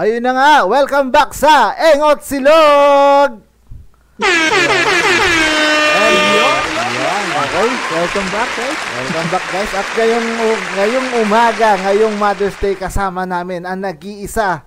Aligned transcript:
Ayun 0.00 0.24
na 0.24 0.32
nga, 0.32 0.64
welcome 0.64 1.12
back 1.12 1.36
sa 1.36 1.76
Engot 1.76 2.24
Silog! 2.24 3.36
Ayun! 6.00 6.56
Okay, 7.36 7.68
welcome 7.92 8.28
back 8.32 8.48
guys. 8.56 8.80
Welcome 8.80 9.28
back 9.28 9.44
guys. 9.52 9.72
At 9.76 9.84
ngayong, 9.92 10.28
ngayong 10.72 11.08
umaga, 11.20 11.76
ngayong 11.84 12.16
Mother's 12.16 12.56
Day 12.64 12.80
kasama 12.80 13.28
namin 13.28 13.68
ang 13.68 13.84
nag-iisa 13.84 14.64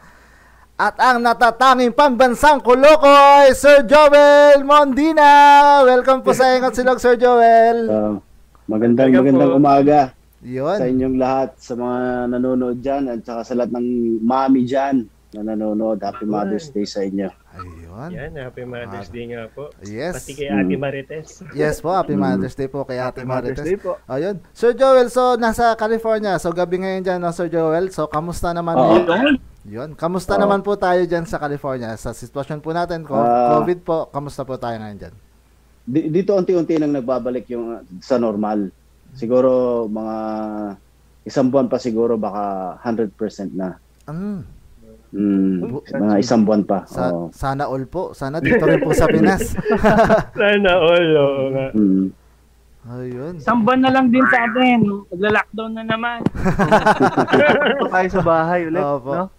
at 0.77 0.95
ang 1.01 1.17
natatanging 1.17 1.97
pambansang 1.97 2.61
kulukoy, 2.61 3.57
Sir 3.57 3.89
Joel 3.89 4.61
Mondina. 4.61 5.81
Welcome 5.81 6.21
po 6.21 6.37
sa 6.37 6.53
Engot 6.53 6.77
Silog, 6.77 7.01
Sir 7.01 7.17
Joel. 7.17 7.89
Uh, 7.89 8.21
magandang 8.69 9.17
magandang 9.17 9.57
umaga. 9.57 10.13
Yun. 10.45 10.77
Sa 10.77 10.85
inyong 10.85 11.17
lahat, 11.17 11.57
sa 11.57 11.73
mga 11.73 12.29
nanonood 12.37 12.77
dyan, 12.85 13.09
at 13.09 13.25
saka 13.25 13.41
sa 13.41 13.57
lahat 13.57 13.73
ng 13.73 14.21
mami 14.21 14.69
dyan 14.69 15.09
na 15.33 15.41
nanonood. 15.43 15.97
Happy 15.97 16.23
Mother's 16.23 16.69
Day 16.69 16.85
sa 16.85 17.01
inyo. 17.01 17.25
Ayun. 17.53 18.09
Yan, 18.09 18.33
Happy 18.37 18.63
Mother's 18.63 19.09
Day 19.09 19.25
nga 19.27 19.49
po. 19.49 19.73
Yes. 19.81 20.13
Pati 20.15 20.31
kay 20.35 20.47
Ate 20.47 20.75
Marites. 20.75 21.41
Yes 21.51 21.81
po, 21.81 21.89
Happy 21.89 22.13
Mother's 22.13 22.53
Day 22.53 22.69
po 22.69 22.85
kay 22.85 22.97
Ate 22.97 23.21
Marites. 23.21 23.57
Mother's 23.57 23.65
Day 23.65 23.77
po. 23.77 23.97
Ayun. 24.05 24.37
Sir 24.51 24.71
Joel, 24.71 25.09
so 25.09 25.33
nasa 25.35 25.73
California. 25.73 26.37
So 26.37 26.53
gabi 26.53 26.77
ngayon 26.79 27.01
dyan, 27.01 27.19
no, 27.19 27.33
Sir 27.33 27.49
Joel. 27.49 27.89
So 27.89 28.05
kamusta 28.05 28.53
naman? 28.53 28.77
Oo. 28.77 29.01
po? 29.01 29.13
Yun. 29.63 29.95
Kamusta 29.95 30.35
Oo. 30.35 30.41
naman 30.41 30.61
po 30.61 30.75
tayo 30.75 31.01
dyan 31.01 31.23
sa 31.23 31.39
California? 31.39 31.95
Sa 31.95 32.11
sitwasyon 32.11 32.59
po 32.59 32.69
natin, 32.69 33.01
Ah. 33.07 33.57
COVID 33.57 33.79
po, 33.81 34.05
kamusta 34.07 34.43
po 34.43 34.55
tayo 34.55 34.77
ngayon 34.77 34.99
dyan? 34.99 35.15
Di- 35.83 36.07
Dito 36.09 36.31
unti-unti 36.31 36.77
nang 36.77 36.93
nagbabalik 36.93 37.49
yung 37.49 37.73
uh, 37.73 37.83
sa 37.99 38.15
normal. 38.15 38.69
Siguro 39.13 39.83
mga 39.87 40.15
isang 41.23 41.47
buwan 41.47 41.67
pa 41.67 41.79
siguro 41.79 42.19
baka 42.19 42.75
100% 42.83 43.15
na. 43.53 43.79
Mm, 44.03 44.43
Mm, 45.13 45.69
mga 45.93 46.15
isang 46.17 46.41
buwan 46.41 46.65
pa. 46.65 46.89
sa, 46.89 47.13
Oo. 47.13 47.29
sana 47.29 47.69
all 47.69 47.85
po. 47.85 48.11
Sana 48.11 48.41
dito 48.41 48.65
rin 48.65 48.81
po 48.81 48.91
sa 48.91 49.05
Pinas. 49.05 49.53
Sana 50.41 50.71
all, 50.73 51.09
oo 51.13 51.43
nga. 51.53 51.67
Mm. 51.71 52.05
Ayun. 52.83 53.33
Isang 53.37 53.61
buwan 53.61 53.79
na 53.79 53.93
lang 53.93 54.09
din 54.09 54.25
sa 54.27 54.43
atin. 54.43 54.83
Magla-lockdown 55.07 55.71
na 55.71 55.83
naman. 55.85 56.19
Ito 56.25 57.85
tayo 57.95 58.09
sa 58.09 58.21
bahay 58.21 58.67
ulit, 58.67 58.81
Opo. 58.81 59.11
no? 59.13 59.25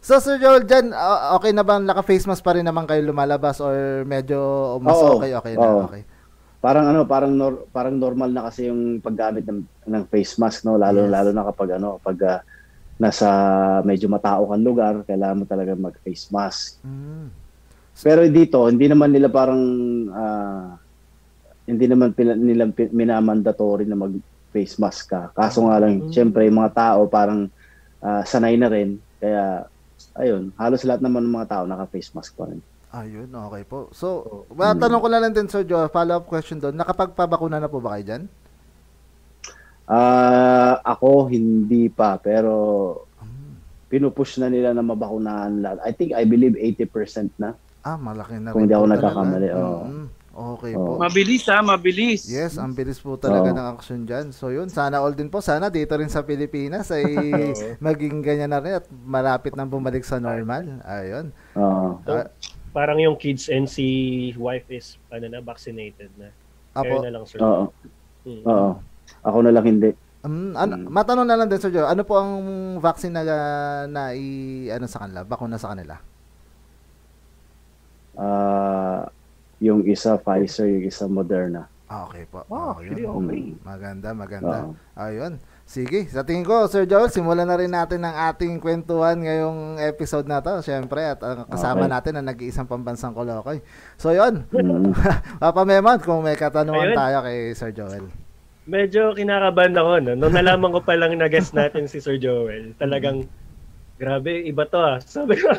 So 0.00 0.16
Sir 0.16 0.40
Joel, 0.40 0.64
dyan, 0.64 0.90
uh, 0.90 1.36
okay 1.36 1.52
na 1.52 1.60
bang 1.60 1.84
naka-face 1.84 2.24
mask 2.24 2.40
pa 2.40 2.56
rin 2.56 2.64
naman 2.64 2.88
kayo 2.88 3.04
lumalabas 3.04 3.60
or 3.60 4.00
medyo 4.02 4.40
mas 4.80 4.96
Oo. 4.96 5.20
okay, 5.20 5.36
okay 5.36 5.54
na? 5.54 5.60
Oo. 5.62 5.86
Okay. 5.86 6.02
Parang 6.58 6.88
ano, 6.88 7.04
parang 7.04 7.28
nor- 7.30 7.68
parang 7.68 7.94
normal 7.94 8.32
na 8.32 8.48
kasi 8.48 8.66
yung 8.66 8.98
paggamit 8.98 9.44
ng 9.44 9.60
ng 9.86 10.04
face 10.08 10.36
mask 10.36 10.64
no, 10.64 10.74
lalo 10.74 11.04
Yes. 11.04 11.12
lalo 11.12 11.30
na 11.30 11.44
kapag 11.46 11.76
ano, 11.76 12.00
kapag 12.00 12.16
ah, 12.26 12.40
nasa 13.00 13.28
medyo 13.80 14.12
matao 14.12 14.52
kang 14.52 14.60
lugar, 14.60 14.94
kailangan 15.08 15.40
mo 15.40 15.44
talaga 15.48 15.72
mag-face 15.72 16.28
mask. 16.28 16.84
Mm. 16.84 17.32
Pero 18.00 18.20
dito, 18.28 18.68
hindi 18.68 18.86
naman 18.92 19.08
nila 19.08 19.32
parang 19.32 19.62
ah, 20.12 20.76
hindi 21.64 21.88
naman 21.88 22.12
pila, 22.12 22.36
nila 22.36 22.68
minamandatory 22.92 23.88
na 23.88 23.96
mag-face 23.96 24.76
mask 24.76 25.16
ka. 25.16 25.32
Kaso 25.32 25.64
nga 25.64 25.80
lang, 25.80 26.04
Mm. 26.06 26.12
syempre, 26.12 26.44
yung 26.44 26.60
mga 26.60 26.76
tao 26.76 27.08
parang 27.08 27.48
ah, 28.04 28.20
sanay 28.20 28.60
na 28.60 28.68
rin. 28.68 29.00
Kaya, 29.20 29.64
ayun, 30.16 30.52
halos 30.56 30.84
lahat 30.84 31.00
naman 31.00 31.24
ng 31.24 31.36
mga 31.40 31.48
tao 31.56 31.64
naka-face 31.64 32.12
mask 32.12 32.36
pa 32.36 32.48
rin. 32.48 32.60
Ayun, 32.90 33.30
okay 33.30 33.62
po. 33.62 33.86
So, 33.94 34.44
matanong 34.50 34.98
ko 34.98 35.08
na 35.08 35.20
lang 35.22 35.30
din, 35.30 35.46
Sir 35.46 35.62
Joel, 35.62 35.92
follow-up 35.92 36.26
question 36.26 36.58
doon. 36.58 36.74
Nakapagpabakuna 36.74 37.62
na 37.62 37.70
po 37.70 37.78
ba 37.78 37.94
kayo 37.96 38.04
dyan? 38.04 38.22
Ah, 39.90 40.78
ako 40.86 41.26
hindi 41.26 41.90
pa 41.90 42.14
pero 42.14 42.54
pinupush 43.90 44.38
na 44.38 44.46
nila 44.46 44.70
na 44.70 44.86
mabakunahan 44.86 45.58
lahat. 45.58 45.78
I 45.82 45.90
think 45.90 46.14
I 46.14 46.22
believe 46.22 46.54
80% 46.54 47.34
na. 47.42 47.58
Ah, 47.82 47.98
malaki 47.98 48.38
na 48.38 48.54
Kung 48.54 48.62
rin 48.62 48.70
hindi 48.70 48.76
ako 48.78 48.86
nagkakamali, 48.86 49.48
talaga. 49.50 49.66
oo. 49.66 49.84
Mm, 49.90 50.08
Okay 50.30 50.78
Oo. 50.78 50.94
po. 50.94 51.02
Mabilis 51.02 51.42
ha, 51.50 51.58
mabilis. 51.58 52.22
Yes, 52.30 52.54
ang 52.54 52.70
bilis 52.70 53.02
po 53.02 53.18
talaga 53.18 53.50
Oo. 53.50 53.56
ng 53.58 53.66
action 53.74 54.06
dyan. 54.06 54.30
So 54.30 54.54
yun, 54.54 54.70
sana 54.70 55.02
all 55.02 55.10
din 55.10 55.26
po. 55.26 55.42
Sana 55.42 55.66
dito 55.66 55.90
rin 55.98 56.06
sa 56.06 56.22
Pilipinas 56.22 56.86
ay 56.94 57.02
maging 57.82 58.22
ganyan 58.22 58.54
na 58.54 58.62
rin 58.62 58.78
at 58.78 58.86
malapit 58.94 59.58
nang 59.58 59.66
bumalik 59.66 60.06
sa 60.06 60.22
normal. 60.22 60.78
Ayun. 60.86 61.34
Oo. 61.58 61.98
Ah, 62.06 62.30
Parang 62.70 63.02
yung 63.02 63.18
kids 63.18 63.50
and 63.50 63.66
si 63.66 64.30
wife 64.38 64.70
is 64.70 64.94
ano 65.10 65.26
na, 65.26 65.42
vaccinated 65.42 66.14
na. 66.14 66.30
Kaya 66.78 66.94
apo, 66.94 67.02
na 67.02 67.10
lang, 67.10 67.24
sir. 67.26 67.42
Oo. 67.42 67.74
Mm. 68.22 68.44
Oo. 68.46 68.70
Ako 69.20 69.38
na 69.40 69.50
lang 69.50 69.64
hindi. 69.64 69.90
um, 70.20 70.52
ano, 70.52 70.76
Mm. 70.76 70.92
matanong 70.92 71.24
na 71.24 71.34
lang 71.34 71.48
din, 71.48 71.56
Sir 71.56 71.70
Joe, 71.70 71.84
ano 71.84 72.04
po 72.04 72.14
ang 72.14 72.32
vaccine 72.76 73.14
na, 73.14 73.24
na 73.86 74.12
i, 74.12 74.28
ano 74.68 74.84
sa 74.84 75.00
kanila, 75.00 75.24
bakuna 75.24 75.56
sa 75.56 75.72
kanila? 75.72 75.96
Ah, 78.14 79.08
yung 79.58 79.84
isa 79.84 80.16
Pfizer, 80.16 80.68
yung 80.68 80.84
isa 80.84 81.06
Moderna. 81.06 81.68
Ah, 81.86 82.06
okay 82.06 82.22
po. 82.24 82.46
Oh, 82.46 82.70
Ah, 82.70 82.78
actually, 82.78 83.02
okay. 83.02 83.42
Maganda, 83.60 84.08
maganda. 84.12 84.56
Oo. 84.62 84.72
Ayun. 84.94 85.42
Sige, 85.64 86.06
sa 86.06 86.22
tingin 86.22 86.44
ko, 86.44 86.66
Sir 86.66 86.84
Joel, 86.84 87.10
simulan 87.10 87.46
na 87.46 87.56
rin 87.56 87.70
natin 87.70 88.02
ang 88.02 88.14
ating 88.28 88.58
kwentuhan 88.58 89.16
ngayong 89.16 89.78
episode 89.80 90.26
na 90.26 90.38
to. 90.38 90.58
Siyempre, 90.60 91.02
at 91.02 91.18
ang 91.20 91.46
kasama 91.46 91.86
Okay. 91.86 91.92
natin 91.92 92.12
ang 92.14 92.26
nag-iisang 92.26 92.66
pambansang 92.66 93.10
kolokoy. 93.10 93.58
So, 93.96 94.10
yun. 94.10 94.46
Mm. 94.50 94.94
Papa 95.42 95.62
Memon, 95.64 95.98
kung 95.98 96.20
may 96.20 96.34
katanungan 96.34 96.90
Ayun. 96.90 96.98
tayo 96.98 97.16
kay 97.24 97.38
Sir 97.54 97.70
Joel. 97.72 98.06
Medyo 98.70 99.18
kinakabahan 99.18 99.74
ako, 99.74 99.92
no? 99.98 100.12
Nung 100.14 100.34
nalaman 100.38 100.70
ko 100.70 100.80
pa 100.80 100.94
lang 100.94 101.18
na 101.18 101.26
guest 101.26 101.50
natin 101.58 101.90
si 101.90 101.98
Sir 101.98 102.22
Joel, 102.22 102.70
talagang, 102.78 103.26
grabe, 103.98 104.46
iba 104.46 104.62
to 104.62 104.78
ah. 104.78 105.02
Sabi 105.02 105.34
ko. 105.34 105.50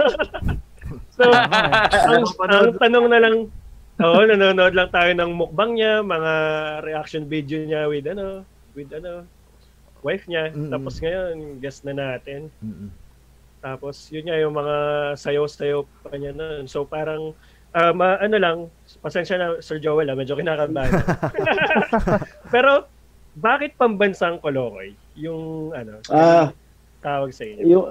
so, 1.20 1.28
ang, 1.28 2.24
ang 2.24 2.72
tanong 2.80 3.08
na 3.12 3.20
lang, 3.20 3.36
oo, 4.00 4.20
nanonood 4.24 4.72
lang 4.72 4.88
tayo 4.96 5.12
ng 5.12 5.32
mukbang 5.36 5.76
niya, 5.76 6.00
mga 6.00 6.34
reaction 6.88 7.28
video 7.28 7.60
niya 7.68 7.92
with 7.92 8.08
ano, 8.08 8.48
with 8.80 8.96
ano, 8.96 9.28
wife 10.08 10.24
niya. 10.32 10.56
Tapos 10.72 10.96
ngayon, 11.04 11.60
guest 11.60 11.84
na 11.84 11.94
natin. 11.94 12.48
Tapos 13.62 14.08
yun 14.10 14.26
nga 14.26 14.40
yung 14.40 14.56
mga 14.56 14.76
sayaw-sayaw 15.20 15.84
pa 16.02 16.16
niya 16.16 16.32
nun. 16.32 16.66
So 16.66 16.88
parang 16.88 17.36
ma- 17.94 18.20
ano 18.20 18.36
lang, 18.40 18.58
pasensya 19.00 19.38
na 19.38 19.48
Sir 19.62 19.78
Joel, 19.78 20.10
ah, 20.10 20.18
medyo 20.18 20.34
kinakabahan. 20.34 20.92
Pero 22.54 22.90
bakit 23.36 23.76
pambansang 23.80 24.40
Kolokoy 24.44 24.96
yung 25.16 25.72
ano, 25.72 26.04
Ah, 26.12 26.52
tawag 27.00 27.32
sa 27.32 27.44
inyo? 27.48 27.64
yung 27.64 27.86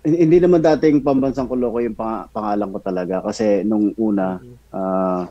hindi 0.00 0.40
naman 0.40 0.64
dating 0.64 1.04
pambansang 1.04 1.44
kuloko 1.44 1.76
yung 1.84 1.92
pang- 1.92 2.24
pangalan 2.32 2.72
ko 2.72 2.78
talaga 2.80 3.20
kasi 3.20 3.60
nung 3.68 3.92
una 4.00 4.40
ah, 4.72 5.28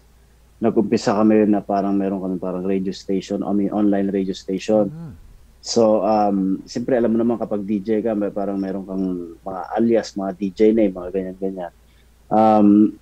nag-umpisa 0.59 1.15
kami 1.15 1.47
na 1.47 1.63
parang 1.63 1.95
meron 1.95 2.19
kami 2.19 2.35
parang 2.35 2.67
radio 2.67 2.91
station, 2.91 3.41
I 3.47 3.51
mean 3.55 3.71
online 3.71 4.11
radio 4.11 4.35
station. 4.35 4.91
Mm. 4.91 5.13
So, 5.59 6.03
um, 6.03 6.59
siyempre 6.67 6.99
alam 6.99 7.15
mo 7.15 7.17
naman 7.19 7.39
kapag 7.39 7.63
DJ 7.63 8.03
ka, 8.03 8.11
may 8.15 8.31
parang 8.31 8.59
meron 8.59 8.83
kang 8.83 9.35
mga 9.39 9.61
alias, 9.75 10.15
mga 10.15 10.31
DJ 10.35 10.59
name, 10.75 10.91
mga 10.91 11.09
ganyan-ganyan. 11.15 11.73
Um, 12.27 12.95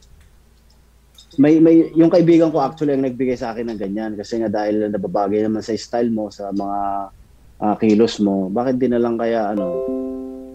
may, 1.35 1.59
may, 1.59 1.91
yung 1.91 2.07
kaibigan 2.07 2.47
ko 2.47 2.63
actually 2.63 2.95
ang 2.95 3.03
nagbigay 3.03 3.35
sa 3.35 3.51
akin 3.51 3.67
ng 3.67 3.79
ganyan 3.79 4.11
kasi 4.15 4.39
nga 4.39 4.47
dahil 4.47 4.87
nababagay 4.87 5.43
naman 5.43 5.59
sa 5.59 5.75
style 5.75 6.07
mo, 6.07 6.31
sa 6.31 6.55
mga 6.55 6.79
ah, 7.59 7.75
kilos 7.75 8.23
mo, 8.23 8.47
bakit 8.47 8.79
di 8.79 8.87
na 8.87 9.01
lang 9.01 9.19
kaya 9.19 9.51
ano, 9.51 9.83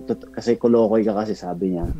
tut- 0.08 0.32
kasi 0.32 0.56
kulokoy 0.56 1.04
ka 1.04 1.12
kasi 1.12 1.36
sabi 1.36 1.76
niya. 1.76 1.86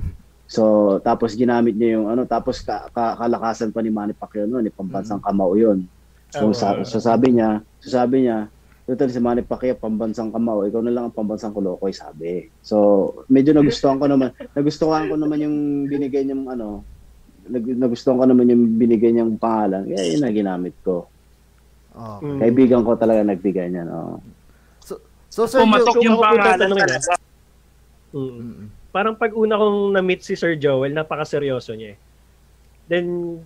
So, 0.52 1.00
tapos 1.00 1.32
ginamit 1.32 1.80
niya 1.80 1.96
yung 1.96 2.12
ano, 2.12 2.28
tapos 2.28 2.60
ka, 2.60 2.84
ka- 2.92 3.16
kalakasan 3.16 3.72
pa 3.72 3.80
ni 3.80 3.88
Manny 3.88 4.12
Pacquiao 4.12 4.44
noon, 4.44 4.68
ni 4.68 4.68
pambansang 4.68 5.24
kamao 5.24 5.56
yun. 5.56 5.88
So, 6.28 6.52
Tama. 6.52 6.52
sa, 6.52 6.68
so 6.84 7.00
sabi 7.00 7.32
niya, 7.32 7.64
so 7.80 7.88
sabi 7.88 8.28
niya, 8.28 8.52
Total 8.82 9.08
si 9.14 9.22
Manny 9.22 9.46
Pacquiao 9.46 9.78
pambansang 9.78 10.34
kamao, 10.34 10.66
ikaw 10.66 10.82
na 10.82 10.90
lang 10.90 11.04
ang 11.06 11.14
pambansang 11.14 11.54
kulokoy 11.54 11.94
sabi. 11.94 12.50
So, 12.58 12.76
medyo 13.30 13.54
nagustuhan 13.54 14.02
ko 14.02 14.10
naman, 14.10 14.34
nagustuhan 14.58 15.06
ko 15.06 15.14
naman 15.14 15.38
yung 15.46 15.56
binigay 15.86 16.26
niyang 16.26 16.50
ano, 16.50 16.82
nag- 17.48 17.78
nagustuhan 17.78 18.18
ko 18.18 18.24
naman 18.26 18.50
yung 18.50 18.78
binigay 18.78 19.10
niyang 19.10 19.38
pangalan. 19.38 19.88
Kaya 19.88 20.02
yun 20.06 20.22
na 20.22 20.30
ginamit 20.30 20.74
ko. 20.82 21.06
Okay. 21.92 22.24
Mm. 22.24 22.38
Kaibigan 22.40 22.82
ko 22.86 22.90
talaga 22.96 23.20
nagbigay 23.26 23.68
niyan. 23.68 23.88
Oh. 23.92 24.18
So, 25.32 25.48
Sir 25.48 25.64
Pumatok 25.64 25.96
yung 26.04 26.20
ako 26.20 26.24
pangalan 26.28 26.68
talaga. 26.68 26.84
Mm. 28.12 28.68
Parang 28.92 29.14
pag 29.16 29.32
una 29.32 29.56
kong 29.56 29.96
na-meet 29.96 30.20
si 30.20 30.36
Sir 30.36 30.60
Joel, 30.60 30.92
napakaseryoso 30.92 31.72
niya 31.72 31.96
eh. 31.96 31.98
Then, 32.84 33.40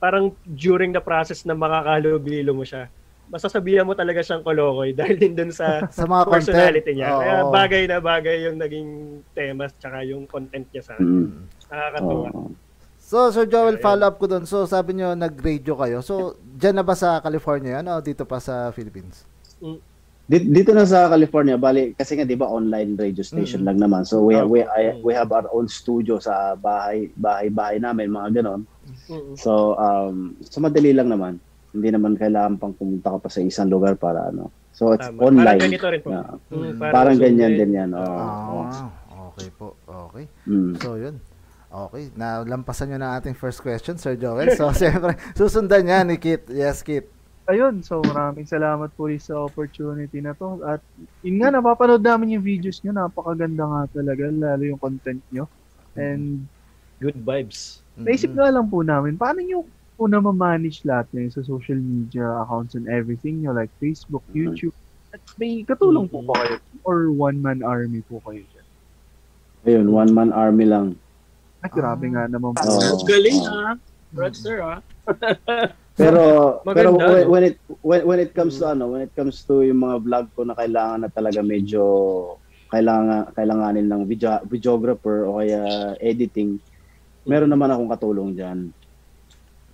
parang 0.00 0.32
during 0.48 0.96
the 0.96 1.04
process 1.04 1.44
na 1.44 1.52
makakahalubilo 1.52 2.56
mo 2.56 2.64
siya, 2.64 2.88
masasabihan 3.28 3.84
mo 3.84 3.92
talaga 3.92 4.24
siyang 4.24 4.40
kolokoy 4.40 4.92
dahil 4.98 5.20
din 5.20 5.36
dun 5.36 5.52
sa 5.52 5.84
sa 5.92 6.08
mga 6.08 6.24
content. 6.24 6.32
personality 6.48 6.90
niya. 6.96 7.08
Oo. 7.12 7.20
Kaya 7.20 7.36
bagay 7.52 7.82
na 7.84 7.96
bagay 8.00 8.36
yung 8.48 8.56
naging 8.56 8.88
temas 9.36 9.76
tsaka 9.76 10.00
yung 10.08 10.24
content 10.24 10.64
niya 10.72 10.82
sa 10.84 10.92
akin. 10.96 11.04
Mm. 11.04 11.28
Nakakatuwa. 11.68 12.28
Oo. 12.32 12.50
So, 13.12 13.28
Sir 13.28 13.44
Joel, 13.44 13.76
Ayan. 13.76 13.84
follow 13.84 14.08
up 14.08 14.16
ko 14.16 14.24
doon. 14.24 14.48
So, 14.48 14.64
sabi 14.64 14.96
nyo, 14.96 15.12
nag-radio 15.12 15.76
kayo. 15.76 16.00
So, 16.00 16.32
dyan 16.40 16.80
na 16.80 16.82
ba 16.82 16.96
sa 16.96 17.20
California 17.20 17.76
yan 17.76 17.84
o 17.86 18.00
dito 18.00 18.24
pa 18.24 18.40
sa 18.40 18.72
Philippines? 18.72 19.28
Dito, 20.24 20.46
dito 20.48 20.70
na 20.72 20.88
sa 20.88 21.12
California, 21.12 21.60
bali 21.60 21.92
kasi 21.92 22.16
nga 22.16 22.24
'di 22.24 22.40
ba 22.40 22.48
online 22.48 22.96
radio 22.96 23.20
station 23.20 23.60
Mm. 23.60 23.66
lang 23.68 23.78
naman. 23.82 24.02
So 24.06 24.22
we 24.22 24.38
we 24.46 24.62
I, 24.62 24.96
Mm. 24.96 25.02
we 25.02 25.12
have 25.12 25.28
our 25.28 25.44
own 25.50 25.66
studio 25.68 26.16
sa 26.16 26.54
bahay 26.56 27.10
bahay 27.18 27.50
bahay 27.50 27.76
namin 27.76 28.08
mga 28.08 28.40
ganon. 28.40 28.62
Mm. 29.10 29.34
So 29.36 29.74
um 29.76 30.32
so 30.40 30.62
madali 30.62 30.94
lang 30.94 31.10
naman. 31.10 31.36
Hindi 31.74 31.90
naman 31.90 32.14
kailangan 32.14 32.56
pang 32.56 32.72
pumunta 32.72 33.12
ka 33.12 33.18
pa 33.18 33.28
sa 33.28 33.42
isang 33.42 33.68
lugar 33.68 33.92
para 33.98 34.30
ano. 34.30 34.48
So 34.72 34.94
it's 34.94 35.04
Tama. 35.04 35.20
Parang 35.20 35.36
online. 35.36 35.60
ganito 35.60 35.86
rin 35.90 36.00
po. 36.00 36.10
Yeah. 36.14 36.32
Mm, 36.48 36.72
Parang 36.80 37.16
Zoom 37.18 37.24
ganyan 37.28 37.52
din. 37.52 37.58
din 37.60 37.70
yan. 37.76 37.90
oo. 37.92 38.00
oo. 38.08 38.60
Ah, 38.62 38.88
okay 39.28 39.48
po. 39.52 39.66
Okay. 39.84 40.24
Mm. 40.48 40.72
So, 40.80 40.96
yun. 40.96 41.16
Okay. 41.72 42.12
Nalampasan 42.12 42.92
nyo 42.92 42.98
na 43.00 43.16
ating 43.16 43.32
first 43.32 43.64
question, 43.64 43.96
Sir 43.96 44.12
Joel. 44.20 44.52
So, 44.52 44.68
siyempre, 44.76 45.16
susundan 45.32 45.88
niya 45.88 46.04
ni 46.04 46.20
Kit. 46.20 46.44
Yes, 46.52 46.84
Kit. 46.84 47.08
Ayun, 47.48 47.82
so 47.82 47.98
maraming 48.06 48.46
salamat 48.46 48.94
po 48.94 49.10
rin 49.10 49.18
sa 49.18 49.34
opportunity 49.40 50.22
na 50.22 50.36
to. 50.36 50.62
At 50.62 50.78
yun 51.26 51.42
nga, 51.42 51.50
napapanood 51.50 52.04
namin 52.04 52.38
yung 52.38 52.44
videos 52.44 52.78
nyo. 52.84 52.94
Napakaganda 52.94 53.64
nga 53.66 53.82
talaga, 53.98 54.30
lalo 54.30 54.62
yung 54.62 54.78
content 54.78 55.18
nyo. 55.32 55.48
And 55.98 56.46
Good 57.02 57.18
vibes. 57.26 57.82
naisip 57.98 58.30
nga 58.32 58.46
lang 58.46 58.70
po 58.70 58.86
namin, 58.86 59.18
paano 59.18 59.42
nyo 59.42 59.66
po 59.98 60.06
na 60.06 60.22
ma-manage 60.22 60.86
lahat 60.86 61.10
yun 61.10 61.34
sa 61.34 61.42
social 61.42 61.76
media 61.76 62.24
accounts 62.46 62.78
and 62.78 62.86
everything 62.86 63.42
nyo, 63.42 63.50
like 63.50 63.72
Facebook, 63.82 64.22
YouTube. 64.30 64.76
At 65.10 65.20
may 65.36 65.66
katulong 65.66 66.08
po 66.08 66.22
ba 66.22 66.38
kayo? 66.40 66.56
Or 66.86 67.10
one-man 67.10 67.66
army 67.66 68.06
po 68.06 68.22
kayo 68.22 68.40
dyan? 68.54 68.66
Ayun, 69.62 69.86
one 69.90 70.10
man 70.14 70.30
army 70.30 70.64
lang. 70.64 70.94
Ay, 71.62 71.70
grabe 71.70 72.06
nga 72.10 72.26
naman 72.26 72.52
po. 72.58 72.66
Oo. 72.66 73.06
Galing 73.06 73.40
ah. 73.46 73.74
Roadster 74.12 74.58
ah. 74.60 74.78
Pero 75.94 76.22
pero 76.66 76.88
Maganda, 76.98 77.06
when, 77.06 77.22
no? 77.22 77.30
when 77.30 77.42
it 77.46 77.56
when, 77.80 78.00
when 78.02 78.20
it 78.20 78.32
comes 78.34 78.58
to 78.58 78.66
ano, 78.74 78.90
when 78.90 79.02
it 79.06 79.12
comes 79.14 79.46
to 79.46 79.62
yung 79.62 79.80
mga 79.80 79.96
vlog 80.02 80.26
ko 80.34 80.42
na 80.42 80.58
kailangan 80.58 81.06
na 81.06 81.10
talaga 81.10 81.40
medyo 81.40 81.82
kailangan 82.72 83.36
kailanganin 83.36 83.86
ng 83.86 84.02
video, 84.08 84.40
videographer 84.48 85.28
o 85.28 85.38
kaya 85.38 85.60
editing, 86.00 86.56
meron 87.28 87.52
naman 87.52 87.68
akong 87.68 87.92
katulong 87.92 88.30
diyan. 88.32 88.58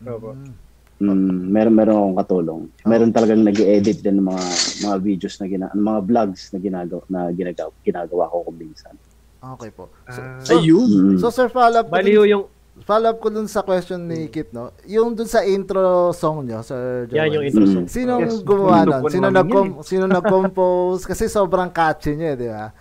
Mm. 0.02 0.55
Mm, 0.99 1.55
meron 1.55 1.75
meron 1.79 1.96
akong 2.02 2.19
katulong. 2.26 2.62
Meron 2.82 3.14
talagang 3.14 3.46
nag-edit 3.46 4.02
din 4.02 4.19
ng 4.19 4.26
mga 4.26 4.44
mga 4.82 4.96
videos 4.99 5.38
na 5.38 5.46
gina, 5.46 5.67
mga 5.70 6.00
vlogs 6.11 6.43
na 6.50 6.58
ginagawa 6.58 7.02
na 7.06 7.20
ginagawa, 7.31 7.70
ginagawa 7.87 8.25
ko 8.35 8.37
kung 8.50 8.58
minsan. 8.58 8.94
Okay 9.38 9.70
po. 9.70 9.87
So, 10.06 10.19
Ah. 10.19 10.38
so, 10.43 10.52
Ayun. 10.58 11.14
So, 11.17 11.31
Sir, 11.31 11.46
follow 11.49 11.79
up, 11.79 11.87
ko 11.87 11.94
Bali 11.94 12.11
dun, 12.11 12.26
yung 12.26 12.44
follow 12.82 13.08
up 13.08 13.19
ko 13.19 13.29
dun 13.29 13.46
sa 13.46 13.62
question 13.62 14.02
ni 14.02 14.26
Kit, 14.26 14.50
no? 14.50 14.75
Yung 14.85 15.14
dun 15.14 15.26
sa 15.26 15.43
intro 15.43 16.11
song 16.11 16.43
nyo, 16.43 16.58
Sir 16.61 17.06
Joel. 17.06 17.17
yan 17.17 17.29
yung 17.32 17.44
intro 17.46 17.64
Mm. 17.64 17.73
song. 17.73 17.87
Sino 17.87 18.12
Yes, 18.19 18.43
gumawa 18.43 18.82
nun? 18.82 19.02
Sino, 19.06 19.31
namin 19.31 19.35
nag 19.35 19.49
yun 19.49 19.69
sino 19.82 20.05
nag-compose? 20.06 21.02
Kasi 21.05 21.26
sobrang 21.26 21.70
catchy 21.70 22.14
niya, 22.14 22.35
di 22.35 22.46
ba? 22.46 22.75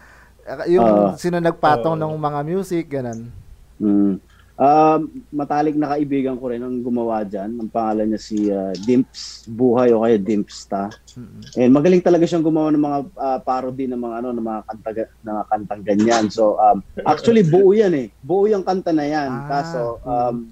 Yung 0.65 0.85
Oo. 0.85 1.07
sino 1.13 1.37
nagpatong 1.37 1.93
Oo. 1.93 2.01
ng 2.03 2.13
mga 2.15 2.39
music, 2.41 2.85
ganun. 2.89 3.29
Mm. 3.77 4.17
Um, 4.57 5.21
matalik 5.29 5.77
na 5.77 5.93
kaibigan 5.93 6.33
ko 6.41 6.49
rin 6.49 6.65
ang 6.65 6.81
gumawa 6.81 7.21
dyan. 7.21 7.61
Ang 7.61 7.69
pangalan 7.69 8.09
niya 8.09 8.17
si 8.17 8.49
uh, 8.49 8.73
Dimps 8.73 9.45
Buhay 9.45 9.93
o 9.93 10.01
kaya 10.01 10.17
Dimpsta. 10.17 10.89
Mm-mm. 11.13 11.61
And 11.61 11.69
magaling 11.69 12.01
talaga 12.01 12.25
siyang 12.25 12.41
gumawa 12.41 12.73
ng 12.73 12.81
mga 12.81 12.99
ah, 13.21 13.39
parody 13.45 13.85
ng 13.85 14.01
mga 14.01 14.15
ano 14.17 14.29
ng 14.33 14.41
mga 14.49 14.61
kanta 14.65 14.89
ng 14.97 15.29
mga 15.29 15.45
kantang 15.53 15.83
ganyan. 15.85 16.25
So 16.33 16.57
um, 16.57 16.81
actually 17.05 17.45
buo 17.45 17.69
'yan 17.69 17.93
eh. 17.93 18.07
Buo 18.25 18.49
yung 18.49 18.65
kanta 18.65 18.89
na 18.89 19.05
'yan. 19.05 19.29
Ah, 19.29 19.45
Kaso 19.45 20.01
um, 20.01 20.49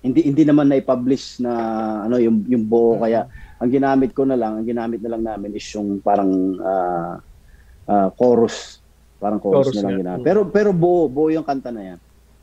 hindi 0.00 0.32
hindi 0.32 0.42
naman 0.48 0.72
na-publish 0.72 1.44
na 1.44 1.52
ano 2.08 2.16
yung 2.16 2.48
yung 2.48 2.64
buo 2.64 2.96
kaya 2.96 3.28
ang 3.60 3.68
ginamit 3.68 4.16
ko 4.16 4.24
na 4.24 4.40
lang, 4.40 4.56
ang 4.56 4.64
ginamit 4.64 5.04
na 5.04 5.12
lang 5.12 5.22
namin 5.22 5.52
is 5.52 5.68
yung 5.76 6.00
parang 6.00 6.32
ah, 6.64 7.20
ah, 7.92 8.08
chorus. 8.16 8.80
Parang 9.20 9.36
chorus, 9.36 9.68
Chorus 9.68 9.84
na 9.84 9.92
lang 9.92 10.00
ginamit. 10.00 10.24
Pero 10.24 10.48
pero 10.48 10.72
buo, 10.72 11.12
buo 11.12 11.28
yung 11.28 11.44
kanta 11.44 11.68
na 11.68 11.92
'yan. 11.92 12.00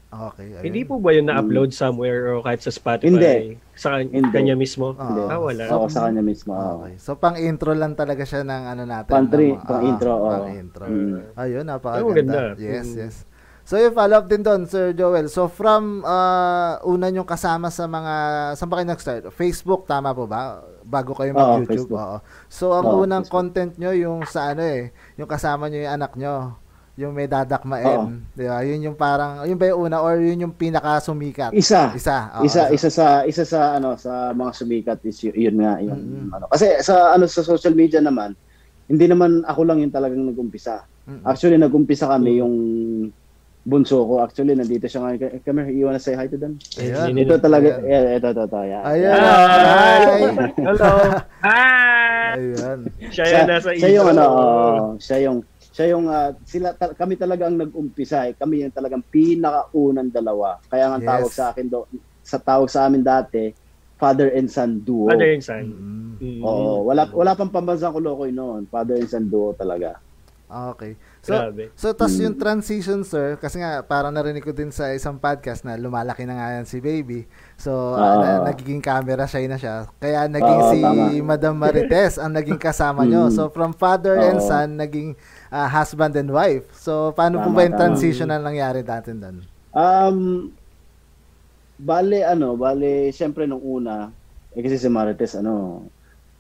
Okay. 0.10 0.48
ayun. 0.52 0.64
Hindi 0.66 0.82
po 0.84 0.98
ba 0.98 1.14
yun 1.14 1.30
na-upload 1.30 1.70
somewhere 1.70 2.34
o 2.34 2.42
kahit 2.42 2.60
sa 2.60 2.70
Spotify? 2.70 3.06
Hindi. 3.08 3.62
Sa 3.74 3.94
kan- 3.94 4.10
Hindi. 4.10 4.34
kanya 4.34 4.58
mismo? 4.58 4.92
Hindi. 4.92 5.22
Ah, 5.24 5.38
wala. 5.38 5.64
Oo, 5.70 5.86
sa 5.86 6.10
kanya 6.10 6.26
mismo. 6.26 6.52
oo. 6.52 6.82
Okay. 6.82 6.98
So, 6.98 7.14
pang-intro 7.14 7.72
lang 7.72 7.94
talaga 7.94 8.26
siya 8.26 8.42
ng 8.42 8.64
ano 8.68 8.84
natin. 8.84 9.14
Pang-tri- 9.14 9.54
ng- 9.54 9.64
pang-intro, 9.64 10.10
ah, 10.10 10.18
oo. 10.18 10.30
Pang-intro. 10.44 10.84
Mm. 10.84 11.20
Ayun, 11.36 11.62
Ay, 11.62 11.70
napakaganda. 11.70 12.10
maganda. 12.10 12.42
Yes, 12.58 12.88
Mm. 12.88 13.00
yes. 13.00 13.16
So, 13.62 13.78
yung 13.78 13.94
follow-up 13.94 14.26
din 14.26 14.42
doon, 14.42 14.66
Sir 14.66 14.98
Joel. 14.98 15.30
So, 15.30 15.46
from 15.46 16.02
uh, 16.02 16.82
una 16.84 17.14
yung 17.14 17.22
kasama 17.24 17.70
sa 17.70 17.86
mga, 17.86 18.14
saan 18.58 18.66
ba 18.66 18.82
kayo 18.82 18.90
nag-start? 18.90 19.24
Facebook, 19.30 19.86
tama 19.86 20.10
po 20.10 20.26
ba? 20.26 20.58
Bago 20.82 21.14
kayo 21.14 21.32
Oo, 21.32 21.62
mag-YouTube? 21.62 21.86
Facebook. 21.86 22.02
Oo. 22.02 22.18
So, 22.50 22.74
ang 22.74 22.82
Oo, 22.88 23.06
unang 23.06 23.22
Facebook. 23.22 23.46
content 23.46 23.78
nyo, 23.78 23.94
yung 23.94 24.26
sa 24.26 24.50
ano 24.50 24.66
eh, 24.66 24.90
yung 25.16 25.30
kasama 25.30 25.70
nyo 25.70 25.86
yung 25.86 25.94
anak 25.94 26.18
nyo, 26.18 26.58
yung 27.00 27.16
may 27.16 27.32
dadakmain. 27.32 28.28
Di 28.36 28.44
ba? 28.44 28.60
Yun 28.60 28.92
yung 28.92 28.98
parang, 29.00 29.48
yun 29.48 29.56
ba 29.56 29.72
yung 29.72 29.88
una 29.88 30.04
or 30.04 30.20
yun 30.20 30.44
yung 30.44 30.52
pinaka-sumikat? 30.52 31.56
Isa. 31.56 31.96
Isa. 31.96 32.36
oo. 32.36 32.44
isa 32.44 32.68
isa 32.68 32.90
sa 32.92 33.24
isa 33.24 33.48
sa 33.48 33.80
ano 33.80 33.96
sa 33.96 34.36
mga 34.36 34.52
sumikat 34.52 35.00
is 35.08 35.16
y- 35.24 35.48
yun 35.48 35.64
nga 35.64 35.80
yung 35.80 35.96
Mm-mm. 35.96 36.36
ano 36.36 36.52
kasi 36.52 36.76
sa 36.84 37.16
ano 37.16 37.24
sa 37.24 37.40
social 37.40 37.72
media 37.72 38.04
naman 38.04 38.36
hindi 38.92 39.06
naman 39.08 39.48
ako 39.48 39.62
lang 39.64 39.80
yung 39.80 39.96
talagang 39.96 40.28
nag-umpisa. 40.28 40.84
Mm-mm. 41.08 41.24
Actually 41.24 41.56
nag-umpisa 41.56 42.10
kami 42.10 42.44
yung 42.44 42.56
bunso 43.64 44.02
ko. 44.04 44.20
Actually 44.20 44.58
nandito 44.58 44.90
siya 44.90 45.00
ngayon. 45.06 45.40
Come 45.46 45.62
here, 45.62 45.72
you 45.72 45.86
wanna 45.86 46.02
say 46.02 46.18
hi 46.18 46.26
to 46.26 46.36
them? 46.36 46.58
Ayan. 46.76 47.16
Ito 47.16 47.38
talaga, 47.38 47.80
Ayan. 47.80 47.86
yeah, 47.86 48.18
ito, 48.18 48.28
ito, 48.28 48.44
ito, 48.44 48.60
yeah. 48.66 48.82
Ayan. 48.84 49.14
Hi. 49.14 49.64
Hi. 49.64 50.22
Hello! 50.58 50.90
Ah! 51.48 52.36
Ayan. 52.36 52.80
Siya 53.08 53.24
yung 53.26 53.48
nasa 53.48 53.70
siya 53.72 53.90
yung 53.94 54.08
ano, 54.12 54.24
oo, 54.26 54.84
siya 55.00 55.18
yung 55.24 55.38
siya 55.80 55.96
yung 55.96 56.06
ah, 56.06 56.36
sila 56.44 56.76
ta- 56.76 56.92
kami 56.92 57.16
talaga 57.16 57.48
ang 57.48 57.56
nag-umpisa 57.56 58.28
eh. 58.28 58.36
Kami 58.36 58.68
yung 58.68 58.76
talagang 58.76 59.00
pinakaunang 59.00 60.12
dalawa. 60.12 60.60
Kaya 60.68 60.92
nga 60.92 61.00
Yes. 61.00 61.08
tawag 61.08 61.32
sa 61.32 61.46
akin 61.50 61.66
do 61.66 61.88
sa 62.20 62.36
tawag 62.36 62.68
sa 62.68 62.84
amin 62.84 63.00
dati, 63.00 63.56
father 63.96 64.28
and 64.30 64.52
son 64.52 64.84
duo. 64.84 65.08
Father 65.08 65.32
and 65.32 65.42
son. 65.42 65.64
Mm-mm. 65.66 66.12
Mm. 66.20 66.42
Oo, 66.44 66.84
wala 66.84 67.08
wala 67.10 67.32
pang 67.32 67.48
pambansang 67.48 67.96
kulokoy 67.96 68.28
noon. 68.30 68.68
Father 68.68 69.00
and 69.00 69.08
son 69.08 69.26
duo 69.26 69.56
talaga. 69.56 69.96
Okay. 70.50 70.98
So, 71.22 71.38
Grabe. 71.38 71.70
so 71.78 71.94
tas 71.94 72.10
Mm. 72.12 72.22
yung 72.26 72.36
transition, 72.36 73.06
sir, 73.06 73.38
kasi 73.38 73.62
nga 73.62 73.86
parang 73.86 74.10
narinig 74.10 74.42
ko 74.42 74.50
din 74.50 74.74
sa 74.74 74.90
isang 74.90 75.16
podcast 75.16 75.62
na 75.62 75.78
lumalaki 75.78 76.26
na 76.26 76.34
nga 76.34 76.58
yan 76.58 76.66
si 76.66 76.82
baby. 76.82 77.30
So, 77.54 77.70
Oo. 77.94 78.18
na- 78.18 78.50
nagiging 78.50 78.82
camera 78.82 79.30
shy 79.30 79.46
na 79.46 79.56
siya. 79.56 79.86
Kaya 79.96 80.26
naging 80.26 80.60
Oo, 80.60 80.72
si 80.74 80.80
tama. 80.82 81.14
Madam 81.22 81.54
Marites 81.54 82.18
ang 82.18 82.34
naging 82.34 82.58
kasama 82.58 83.06
nyo. 83.06 83.30
Mm. 83.30 83.32
So, 83.32 83.48
from 83.48 83.72
father 83.72 84.18
and 84.18 84.42
Oo. 84.42 84.44
son, 84.44 84.74
naging 84.74 85.14
ah, 85.50 85.68
husband 85.68 86.14
and 86.16 86.30
wife. 86.30 86.66
So, 86.74 87.12
paano 87.12 87.40
po 87.40 87.50
Tama, 87.50 87.56
ba 87.56 87.62
yung 87.64 87.74
tama. 87.74 87.84
transition 87.86 88.28
na 88.28 88.38
nangyari 88.38 88.82
natin 88.82 89.16
doon? 89.18 89.38
Um 89.70 90.18
bale 91.78 92.26
ano, 92.26 92.56
bale 92.56 93.08
syempre 93.10 93.46
nung 93.46 93.62
una 93.62 94.10
eh 94.52 94.60
kasi 94.60 94.76
si 94.76 94.90
Marites 94.90 95.38
ano 95.38 95.86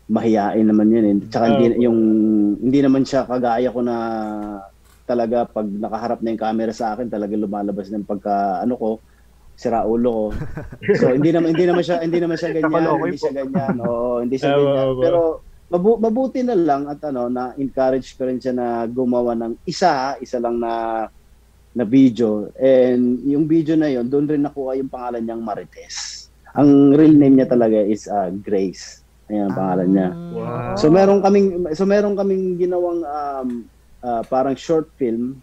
mahiyain 0.09 0.65
naman 0.65 0.89
yun 0.89 1.05
eh. 1.05 1.15
Tsaka 1.29 1.45
hindi 1.47 1.77
Oo. 1.77 1.83
yung 1.85 1.99
hindi 2.59 2.79
naman 2.81 3.05
siya 3.05 3.23
kagaya 3.23 3.69
ko 3.69 3.79
na 3.79 3.95
talaga 5.05 5.45
pag 5.45 5.65
nakaharap 5.65 6.19
na 6.21 6.33
yung 6.33 6.41
camera 6.41 6.73
sa 6.73 6.93
akin 6.93 7.07
talaga 7.07 7.33
lumalabas 7.33 7.89
ng 7.89 8.03
pagka 8.03 8.61
ano 8.61 8.73
ko 8.75 8.89
sira 9.53 9.85
ulo 9.85 10.11
ko. 10.11 10.25
So 10.99 11.13
hindi 11.13 11.29
naman 11.29 11.53
hindi 11.53 11.65
naman 11.69 11.83
siya 11.85 12.01
hindi 12.01 12.17
naman 12.17 12.35
siya 12.35 12.49
ganyan, 12.51 12.73
hindi 12.97 13.13
po. 13.13 13.21
siya 13.21 13.33
ganyan. 13.37 13.75
Oo, 13.79 14.11
hindi 14.25 14.35
siya 14.35 14.49
Tama, 14.49 14.59
ganyan. 14.59 14.77
tama. 14.81 15.01
Pero 15.05 15.21
mabu- 15.69 16.01
mabuti 16.01 16.41
na 16.41 16.57
lang 16.57 16.89
at 16.89 16.99
ano 17.05 17.29
na 17.29 17.53
encourage 17.55 18.17
ko 18.17 18.25
rin 18.25 18.41
siya 18.41 18.53
na 18.53 18.83
gumawa 18.89 19.37
ng 19.37 19.53
isa, 19.69 20.17
isa 20.17 20.41
lang 20.41 20.57
na 20.57 21.05
na 21.69 21.85
video 21.85 22.49
and 22.57 23.21
yung 23.29 23.45
video 23.45 23.77
na 23.77 23.93
yon 23.93 24.09
doon 24.09 24.25
rin 24.25 24.41
nakuha 24.41 24.73
yung 24.73 24.89
pangalan 24.89 25.21
niyang 25.21 25.45
Marites. 25.45 26.27
Ang 26.57 26.97
real 26.97 27.13
name 27.13 27.37
niya 27.37 27.47
talaga 27.53 27.77
is 27.77 28.09
uh, 28.09 28.33
Grace. 28.41 29.05
Ayan 29.29 29.53
ang 29.53 29.55
pangalan 29.55 29.89
niya. 29.93 30.09
Wow. 30.33 30.73
So 30.73 30.89
meron 30.89 31.21
kaming 31.21 31.69
so 31.77 31.85
meron 31.85 32.17
kaming 32.17 32.57
ginawang 32.57 33.05
um, 33.05 33.49
ah, 34.01 34.25
parang 34.25 34.57
short 34.57 34.89
film 34.97 35.37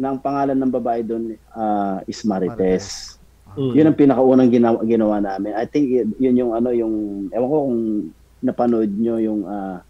na 0.00 0.16
ang 0.16 0.18
pangalan 0.24 0.56
ng 0.56 0.72
babae 0.72 1.04
doon 1.04 1.36
ah, 1.52 2.00
is 2.08 2.24
Marites. 2.24 3.20
Mm. 3.52 3.72
Yun 3.76 3.88
ang 3.92 3.98
pinakaunang 3.98 4.48
ginawa, 4.48 4.78
ginawa 4.86 5.16
namin. 5.20 5.52
I 5.52 5.68
think 5.68 5.92
y- 5.92 6.16
yun 6.16 6.40
yung 6.40 6.52
ano 6.56 6.72
yung 6.72 7.28
ewan 7.34 7.48
ko 7.50 7.56
kung 7.68 7.80
napanood 8.44 8.90
nyo 8.92 9.16
yung 9.20 9.42
ah 9.48 9.80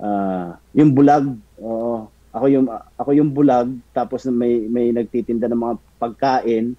ah, 0.00 0.56
yung 0.74 0.92
bulag. 0.96 1.26
Oo. 1.60 2.10
Ako 2.32 2.46
yung 2.48 2.66
ako 2.96 3.10
yung 3.12 3.30
bulag 3.36 3.68
tapos 3.92 4.24
may 4.32 4.64
may 4.72 4.90
nagtitinda 4.94 5.46
ng 5.52 5.60
mga 5.60 5.76
pagkain, 6.00 6.74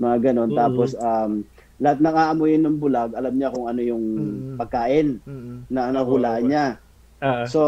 mga 0.00 0.16
ganon. 0.32 0.50
Mhm. 0.50 0.58
Tapos 0.58 0.90
um 0.98 1.44
lahat 1.80 1.98
ng 2.02 2.16
aamuyin 2.16 2.62
ng 2.66 2.76
bulag, 2.80 3.14
alam 3.16 3.34
niya 3.36 3.54
kung 3.54 3.66
ano 3.70 3.80
yung 3.84 4.04
Mhm. 4.18 4.56
pagkain 4.58 5.08
Mm-mm. 5.24 5.58
na 5.70 5.88
ano 5.94 6.02
Oo, 6.04 6.10
hula 6.16 6.38
oo. 6.40 6.44
niya. 6.44 6.66
Ah, 7.20 7.44
So, 7.44 7.60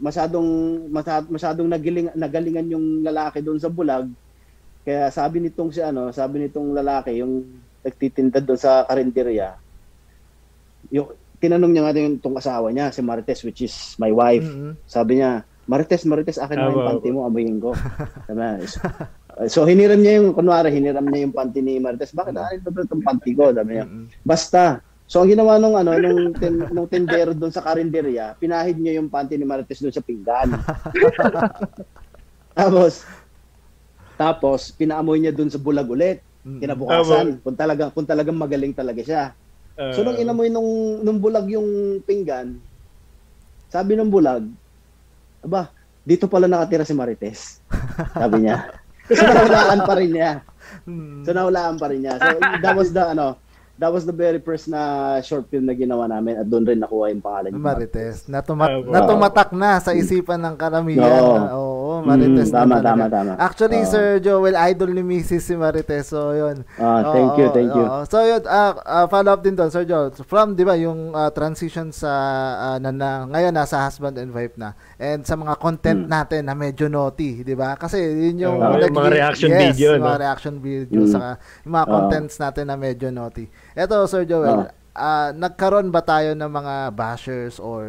masyadong 0.00 0.48
masyadong, 0.92 1.68
nagaling, 1.68 2.08
nagalingan 2.16 2.72
yung 2.72 3.04
lalaki 3.04 3.44
doon 3.44 3.60
sa 3.60 3.68
bulag. 3.72 4.08
Kaya 4.86 5.10
sabi 5.12 5.42
nitong 5.44 5.70
si 5.74 5.80
ano, 5.84 6.10
sabi 6.14 6.46
nitong 6.46 6.72
lalaki 6.76 7.20
yung 7.20 7.64
nagtitinda 7.84 8.40
doon 8.42 8.60
sa 8.60 8.84
karinderya, 8.88 9.58
yung 10.90 11.10
tinanong 11.38 11.72
niya 11.72 11.82
nga 11.86 11.94
din 11.94 12.18
yung 12.18 12.36
asawa 12.36 12.68
niya, 12.72 12.92
si 12.92 13.00
Marites, 13.04 13.44
which 13.44 13.64
is 13.64 13.74
my 14.00 14.10
wife. 14.10 14.44
Mm-mm. 14.44 14.74
Sabi 14.88 15.20
niya, 15.20 15.44
Marites, 15.66 16.06
Marites, 16.06 16.38
akin 16.38 16.56
na 16.56 16.70
yung 16.70 16.82
Tama, 16.82 16.90
panty 16.94 17.08
mo, 17.10 17.26
amuyin 17.26 17.58
ko. 17.58 17.74
Sabi 18.30 18.38
niya, 18.38 18.54
so, 18.70 18.78
so 19.50 19.58
hiniram 19.66 19.98
niya 19.98 20.22
yung, 20.22 20.32
kunwari, 20.32 20.70
hiniram 20.70 21.04
niya 21.06 21.26
yung 21.26 21.34
panty 21.34 21.60
ni 21.60 21.82
Marites. 21.82 22.14
Bakit 22.14 22.34
akin 22.38 22.58
ba 22.62 22.86
itong 22.86 23.02
panty 23.02 23.34
ko? 23.34 23.50
Sabi 23.50 23.70
niya, 23.76 23.84
Mm-mm. 23.84 24.06
basta. 24.22 24.80
So 25.06 25.22
ang 25.22 25.30
ginawa 25.30 25.62
nung 25.62 25.78
ano 25.78 25.94
nung 26.02 26.34
ten, 26.34 26.66
nung 26.74 26.90
tendero 26.90 27.30
doon 27.30 27.54
sa 27.54 27.62
karinderya, 27.62 28.34
pinahid 28.42 28.74
niya 28.74 28.98
yung 28.98 29.06
panty 29.06 29.38
ni 29.38 29.46
Marites 29.46 29.78
doon 29.78 29.94
sa 29.94 30.02
pinggan. 30.02 30.50
tapos 32.58 33.06
tapos 34.18 34.74
pinaamoy 34.74 35.22
niya 35.22 35.30
doon 35.30 35.46
sa 35.46 35.62
bulag 35.62 35.86
ulit. 35.86 36.26
Mm-mm. 36.42 36.58
Kinabukasan, 36.58 37.38
kung 37.38 37.54
talagang 37.54 37.90
kung 37.94 38.06
talagang 38.06 38.34
magaling 38.34 38.74
talaga 38.74 39.02
siya. 39.02 39.22
Uh, 39.76 39.92
So 39.92 40.00
nung 40.00 40.16
inamoy 40.16 40.48
nung 40.48 40.64
nung 41.00 41.20
bulag 41.20 41.46
yung 41.46 42.00
pinggan, 42.02 42.56
sabi 43.68 43.92
ng 43.92 44.08
bulag, 44.08 44.48
aba, 45.40 45.68
dito 46.00 46.24
pala 46.26 46.46
nakatira 46.46 46.82
si 46.82 46.92
Marites. 46.92 47.60
Sabi 48.12 48.44
niya. 48.44 48.56
So 49.06 49.22
nahulaan 49.22 49.86
pa 49.86 49.94
rin 49.94 50.10
niya. 50.10 50.42
Mm. 50.82 51.22
So 51.22 51.30
nahulaan 51.30 51.78
pa 51.78 51.86
rin 51.86 52.02
niya. 52.02 52.18
So 52.18 52.26
that 52.58 52.74
was 52.74 52.90
the 52.90 53.06
ano, 53.06 53.38
that 53.76 53.86
was 53.86 54.02
the 54.02 54.10
very 54.10 54.42
first 54.42 54.66
na 54.66 54.82
short 55.20 55.46
film 55.46 55.62
na 55.62 55.78
ginawa 55.78 56.10
namin 56.10 56.34
at 56.34 56.42
doon 56.42 56.66
rin 56.66 56.82
nakuha 56.82 57.14
yung 57.14 57.22
pangalan 57.22 57.54
niya. 57.54 57.62
Marites. 57.62 58.26
Natumat, 58.26 58.66
Ah, 58.66 58.82
wow. 58.82 58.90
natumatak 58.90 59.54
na 59.54 59.78
sa 59.78 59.94
isipan 59.94 60.42
ng 60.42 60.58
karamihan. 60.58 61.06
Oo. 61.06 61.65
Oo, 61.86 62.02
Marites. 62.02 62.50
Mm, 62.50 62.56
tama, 62.58 62.76
tama, 62.82 63.04
tama. 63.06 63.32
Actually, 63.38 63.86
Oo. 63.86 63.90
Sir 63.90 64.18
Joel, 64.18 64.58
idol 64.58 64.90
ni 64.90 65.02
Mrs. 65.06 65.46
si 65.46 65.54
Marites. 65.54 66.10
So, 66.10 66.34
yun. 66.34 66.66
Ah, 66.74 67.14
thank 67.14 67.38
you, 67.38 67.46
Oo, 67.46 67.54
thank 67.54 67.70
you. 67.70 67.86
oo. 67.86 68.02
So, 68.10 68.26
yun, 68.26 68.42
ah, 68.50 68.74
ah, 68.82 69.06
follow 69.06 69.30
up 69.30 69.40
din 69.40 69.54
doon, 69.54 69.70
Sir 69.70 69.86
Joel. 69.86 70.10
From, 70.26 70.58
di 70.58 70.66
ba, 70.66 70.74
yung 70.74 71.14
ah, 71.14 71.30
transition 71.30 71.94
sa, 71.94 72.10
ah, 72.58 72.76
na, 72.82 72.90
na, 72.90 73.08
ngayon, 73.30 73.54
nasa 73.54 73.86
husband 73.86 74.18
and 74.18 74.34
wife 74.34 74.58
na. 74.58 74.74
And 74.98 75.22
sa 75.22 75.38
mga 75.38 75.54
content 75.56 76.02
Hmm. 76.04 76.10
natin 76.10 76.42
na 76.50 76.58
medyo 76.58 76.90
naughty, 76.90 77.46
di 77.46 77.54
ba? 77.54 77.78
Kasi 77.78 78.02
yun 78.02 78.42
yung... 78.42 78.58
Oo, 78.58 78.82
yung 78.82 78.90
mga 78.90 79.12
reaction 79.14 79.48
yes, 79.54 79.78
video, 79.78 79.94
mga 80.02 80.18
no? 80.18 80.22
reaction 80.26 80.54
video, 80.58 81.00
Hmm. 81.06 81.12
saka 81.14 81.28
yung 81.62 81.72
mga 81.72 81.86
Oo. 81.86 81.92
contents 81.94 82.34
natin 82.42 82.64
na 82.66 82.74
medyo 82.74 83.06
naughty. 83.08 83.46
Eto, 83.72 84.02
Sir 84.10 84.26
Joel, 84.26 84.66
ah, 84.98 85.30
nagkaroon 85.30 85.88
ba 85.88 86.00
tayo 86.00 86.32
ng 86.32 86.48
mga 86.50 86.74
bashers 86.90 87.60
or 87.60 87.84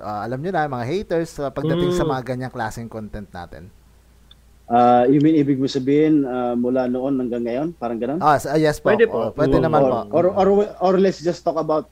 ah, 0.00 0.24
alam 0.24 0.40
nyo 0.40 0.50
na, 0.50 0.64
mga 0.66 0.86
haters 0.86 1.36
sa 1.36 1.48
pagdating 1.48 1.92
sa 1.92 2.02
Mm. 2.02 2.10
mga 2.10 2.22
ganyang 2.26 2.50
klaseng 2.50 2.88
content 2.88 3.28
natin? 3.30 3.68
Ah, 4.64 5.04
you 5.04 5.16
mean 5.18 5.32
ibig 5.34 5.56
mo 5.56 5.64
sabihin 5.64 6.24
ah, 6.24 6.52
mula 6.52 6.84
noon 6.84 7.16
hanggang 7.18 7.40
ngayon? 7.42 7.68
Parang 7.74 7.96
ganun? 7.96 8.18
Ah, 8.18 8.36
ah, 8.38 8.56
yes 8.56 8.76
po. 8.76 8.88
Pwede 8.88 9.04
po. 9.04 9.32
pwede 9.32 9.56
Oo. 9.56 9.64
naman 9.64 9.80
or, 9.80 9.92
po. 9.92 10.00
or, 10.10 10.24
or, 10.34 10.48
or 10.78 10.92
let's 10.96 11.20
just 11.20 11.40
talk 11.40 11.56
about 11.56 11.88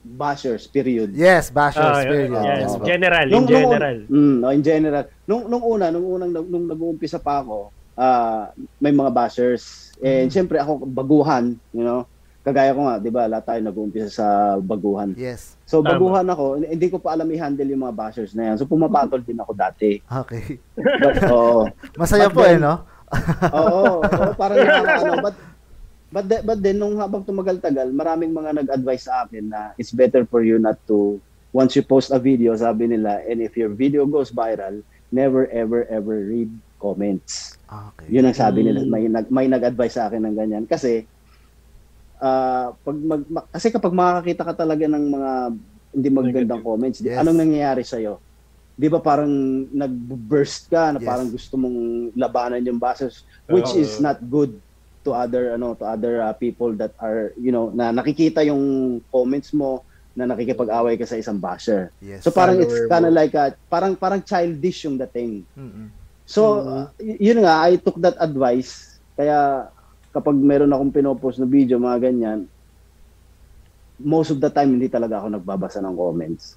bashers, 0.00 0.66
period. 0.66 1.10
Yes, 1.10 1.50
bashers, 1.50 1.82
Ah, 1.84 2.02
period. 2.02 2.30
yes 2.30 2.74
po. 2.74 2.86
general, 2.86 3.26
in 3.26 3.34
Nung- 3.34 3.44
nung- 3.44 3.50
general. 3.50 3.96
Mm, 4.06 4.34
no, 4.38 4.48
in 4.48 4.62
general. 4.62 5.04
Nung 5.24 5.42
nung 5.46 5.60
una, 5.60 5.90
nung 5.90 6.06
unang 6.06 6.30
nung 6.40 6.66
nag-uumpisa 6.66 7.18
pa 7.18 7.42
ako, 7.42 7.74
ah, 7.94 8.50
may 8.78 8.90
mga 8.90 9.10
bashers. 9.10 9.90
And 9.98 10.30
syempre 10.30 10.56
ako 10.56 10.86
baguhan, 10.86 11.58
you 11.72 11.82
know. 11.82 12.06
Kagaya 12.48 12.72
ko 12.72 12.80
nga, 12.88 12.96
'di 12.96 13.10
ba, 13.12 13.28
lahat 13.28 13.44
tayo 13.44 13.60
nag-uumpisa 13.60 14.08
sa 14.08 14.26
baguhan. 14.56 15.12
Yes. 15.12 15.60
So 15.68 15.84
Tama. 15.84 16.00
baguhan 16.00 16.24
ako, 16.24 16.64
hindi 16.64 16.88
ko 16.88 16.96
pa 16.96 17.12
alam 17.12 17.28
i-handle 17.28 17.68
yung 17.68 17.84
mga 17.84 17.92
bashers 17.92 18.32
na 18.32 18.48
yan. 18.48 18.56
So 18.56 18.64
pumapatol 18.64 19.20
din 19.20 19.36
ako 19.36 19.52
dati. 19.52 20.00
Okay. 20.00 20.56
But 20.74 21.28
oo. 21.28 21.68
Masaya 22.00 22.32
But 22.32 22.34
po 22.34 22.40
eh, 22.42 22.56
then- 22.56 22.64
no? 22.64 22.74
Oo, 23.52 24.00
oo, 24.00 24.32
parang 24.40 24.56
nakakaano. 24.60 25.12
But, 25.20 25.36
but, 26.08 26.24
the- 26.24 26.44
but 26.44 26.58
then, 26.60 26.76
nung 26.76 26.96
habang 26.96 27.24
tumagal-tagal, 27.24 27.88
maraming 27.92 28.32
mga 28.32 28.64
nag-advise 28.64 29.08
sa 29.08 29.24
akin 29.24 29.48
na 29.48 29.72
it's 29.76 29.92
better 29.92 30.24
for 30.24 30.44
you 30.44 30.56
not 30.56 30.76
to, 30.84 31.16
once 31.52 31.72
you 31.72 31.84
post 31.84 32.12
a 32.12 32.20
video, 32.20 32.52
sabi 32.52 32.84
nila, 32.84 33.24
and 33.24 33.40
if 33.40 33.56
your 33.56 33.72
video 33.72 34.04
goes 34.04 34.28
viral, 34.28 34.80
never, 35.08 35.48
ever, 35.48 35.88
ever 35.88 36.20
read 36.28 36.48
comments. 36.76 37.56
Okay. 37.64 38.12
Yun 38.12 38.28
ang 38.28 38.36
sabi 38.36 38.60
nila. 38.60 38.84
Mm. 38.84 38.88
May, 38.88 39.04
nag, 39.08 39.26
may 39.28 39.46
nag-advise 39.48 39.96
sa 39.96 40.08
akin 40.08 40.28
ng 40.28 40.36
ganyan. 40.36 40.64
Kasi, 40.68 41.08
ah 42.18 42.74
pag 42.76 42.96
mag, 42.96 43.22
ma- 43.26 43.48
kasi 43.48 43.70
kapag 43.70 43.94
makakakita 43.94 44.42
ka 44.44 44.54
talaga 44.56 44.84
ng 44.84 45.04
mga 45.08 45.30
hindi 45.88 46.08
Negative. 46.12 46.60
comments, 46.60 46.98
di, 47.00 47.08
Yes. 47.08 47.18
anong 47.18 47.38
nangyayari 47.38 47.82
sa'yo? 47.82 48.20
Di 48.74 48.86
ba 48.86 49.00
parang 49.00 49.30
nag-burst 49.68 50.68
ka 50.68 50.92
na 50.92 51.00
Yes. 51.00 51.08
parang 51.08 51.28
gusto 51.28 51.54
mong 51.56 51.78
labanan 52.14 52.62
yung 52.62 52.78
bashers 52.78 53.22
which 53.46 53.72
Oo. 53.72 53.80
is 53.80 53.98
not 53.98 54.20
good 54.28 54.54
to 55.02 55.10
other 55.10 55.56
ano 55.56 55.72
to 55.74 55.82
other 55.82 56.20
uh, 56.20 56.34
people 56.34 56.74
that 56.74 56.92
are 56.98 57.32
you 57.34 57.50
know 57.50 57.70
na 57.70 57.90
nakikita 57.90 58.44
yung 58.44 58.60
comments 59.08 59.50
mo 59.50 59.82
na 60.12 60.26
nakikipag-away 60.26 60.98
ka 60.98 61.06
sa 61.06 61.14
isang 61.14 61.38
basher. 61.38 61.94
Yes. 62.02 62.26
So 62.26 62.34
parang 62.34 62.58
it's 62.58 62.74
kind 62.90 63.06
of 63.06 63.14
like 63.14 63.32
a, 63.32 63.54
parang 63.70 63.94
parang 63.94 64.18
childish 64.20 64.82
yung 64.82 64.98
dating. 64.98 65.46
Mm-mm. 65.54 65.94
So, 66.26 66.60
uh, 66.60 66.84
y- 66.98 67.30
yun 67.30 67.40
nga, 67.40 67.64
I 67.64 67.78
took 67.78 67.96
that 68.02 68.18
advice. 68.18 68.98
Kaya, 69.14 69.70
kapag 70.10 70.34
meron 70.34 70.72
akong 70.72 70.92
pinopost 70.92 71.38
na 71.38 71.46
video, 71.46 71.76
mga 71.76 72.10
ganyan, 72.10 72.48
most 73.98 74.30
of 74.30 74.38
the 74.38 74.48
time, 74.48 74.72
hindi 74.72 74.86
talaga 74.86 75.18
ako 75.18 75.34
nagbabasa 75.34 75.78
ng 75.78 75.94
comments. 75.94 76.54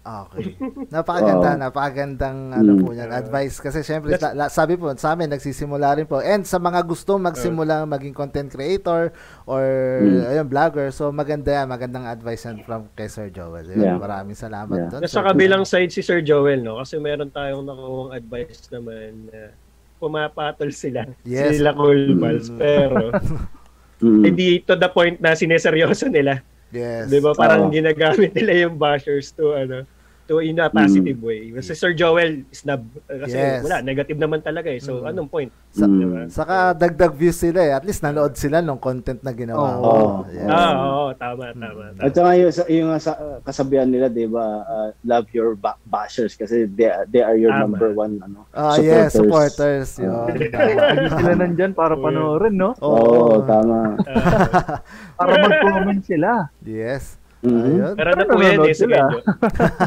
Okay. 0.00 0.56
Napakaganda, 0.88 1.50
Oo. 1.54 1.60
napakagandang 1.60 2.56
ano 2.56 2.72
Mm. 2.72 2.80
po 2.80 2.96
yan, 2.96 3.12
advice. 3.12 3.60
Kasi 3.60 3.84
syempre, 3.84 4.16
la- 4.16 4.32
la- 4.32 4.48
sabi 4.48 4.80
po, 4.80 4.88
sa 4.96 5.12
amin, 5.12 5.28
nagsisimula 5.28 5.92
rin 5.92 6.08
po. 6.08 6.24
And 6.24 6.48
sa 6.48 6.56
mga 6.56 6.80
gusto 6.88 7.20
magsimula 7.20 7.84
maging 7.84 8.16
content 8.16 8.48
creator 8.48 9.12
or 9.44 9.60
Mm. 10.00 10.24
ayun, 10.24 10.46
vlogger, 10.48 10.88
so 10.88 11.12
maganda 11.12 11.52
yan, 11.52 11.68
magandang 11.68 12.08
advice 12.08 12.48
yan 12.48 12.64
from 12.64 12.88
kay 12.96 13.12
Sir 13.12 13.28
Joel. 13.28 13.68
Ayun, 13.68 13.76
Yeah. 13.76 14.00
Maraming 14.00 14.32
salamat 14.34 14.72
Yeah. 14.72 14.88
doon. 14.88 15.00
Sir 15.04 15.20
kabilang 15.20 15.68
side 15.68 15.92
si 15.92 16.00
Sir 16.00 16.24
Joel, 16.24 16.64
no? 16.64 16.80
Kasi 16.80 16.96
meron 16.96 17.28
tayong 17.28 17.60
nakuhang 17.60 18.16
advice 18.16 18.72
naman 18.72 19.28
na 19.28 19.52
pumapatol 20.00 20.72
sila. 20.72 21.04
Yes. 21.22 21.60
Sila 21.60 21.76
cool 21.76 22.16
Mm. 22.16 22.18
balls. 22.18 22.48
Pero, 22.50 23.12
Mm. 24.00 24.22
hindi 24.24 24.64
to 24.64 24.74
the 24.74 24.88
point 24.88 25.20
na 25.20 25.36
sineseryoso 25.36 26.08
nila. 26.08 26.40
Yes. 26.72 27.12
Di 27.12 27.20
ba? 27.20 27.36
Parang 27.36 27.68
Oo. 27.68 27.70
ginagamit 27.70 28.32
nila 28.32 28.64
yung 28.64 28.80
bashers 28.80 29.28
to, 29.30 29.52
ano, 29.52 29.84
to 30.30 30.38
in 30.38 30.54
a 30.56 30.70
positive 30.70 31.18
way. 31.18 31.50
Si 31.58 31.74
Sir 31.74 31.90
Joel, 31.92 32.46
snub. 32.48 32.86
Kasi 33.02 33.34
Yes. 33.34 33.60
wala, 33.60 33.82
negative 33.82 34.14
naman 34.14 34.38
talaga 34.38 34.70
eh. 34.70 34.78
So, 34.78 35.02
Mm. 35.02 35.10
anong 35.10 35.28
point? 35.28 35.50
Sa- 35.68 35.84
Mm. 35.84 35.98
Di 35.98 36.06
ba? 36.06 36.20
Saka 36.30 36.54
dagdag 36.72 37.10
views 37.12 37.34
sila 37.36 37.58
eh. 37.60 37.72
At 37.72 37.82
least 37.82 38.00
nanood 38.00 38.34
sila 38.34 38.58
nung 38.60 38.78
content 38.78 39.18
na 39.18 39.32
ginawa. 39.32 39.58
Oo. 39.72 39.74
mo. 39.76 39.90
Oo. 39.90 40.10
Yes. 40.30 40.46
Ah, 40.46 40.72
oo, 40.72 41.06
tama, 41.12 41.44
tama. 41.52 41.82
tama. 41.90 42.00
At 42.00 42.12
saka 42.12 42.30
yung, 42.32 42.52
sa- 42.52 42.68
yung 42.68 42.90
sa, 42.96 43.12
kasabihan 43.42 43.84
nila, 43.84 44.06
di 44.06 44.24
ba, 44.24 44.46
uh, 44.62 44.88
love 45.02 45.26
your 45.32 45.52
ba- 45.52 45.78
bashers 45.82 46.32
kasi 46.32 46.64
they, 46.68 46.86
they 47.08 47.20
are 47.20 47.34
your 47.34 47.50
Tama. 47.50 47.66
number 47.66 47.90
one 47.92 48.16
ano, 48.20 48.46
Ah, 48.50 48.78
yes, 48.78 49.12
supporters. 49.12 49.98
Yun. 49.98 50.14
Lagi 50.54 51.06
sila 51.12 51.32
nandyan 51.34 51.72
para 51.72 51.98
panoorin, 51.98 52.54
no? 52.54 52.70
Oo, 52.78 52.94
Oo. 53.34 53.42
tama. 53.42 53.98
Ah, 54.00 54.78
Para 55.18 55.36
mag-comment 55.38 56.00
sila. 56.00 56.48
Yes. 56.62 57.19
Mhm. 57.40 57.64
Ayun. 57.64 57.94
pero 57.96 58.10
na 58.12 58.24
po 58.24 58.36
yan 58.36 58.60
eh, 58.62 58.76
sila. 58.76 58.96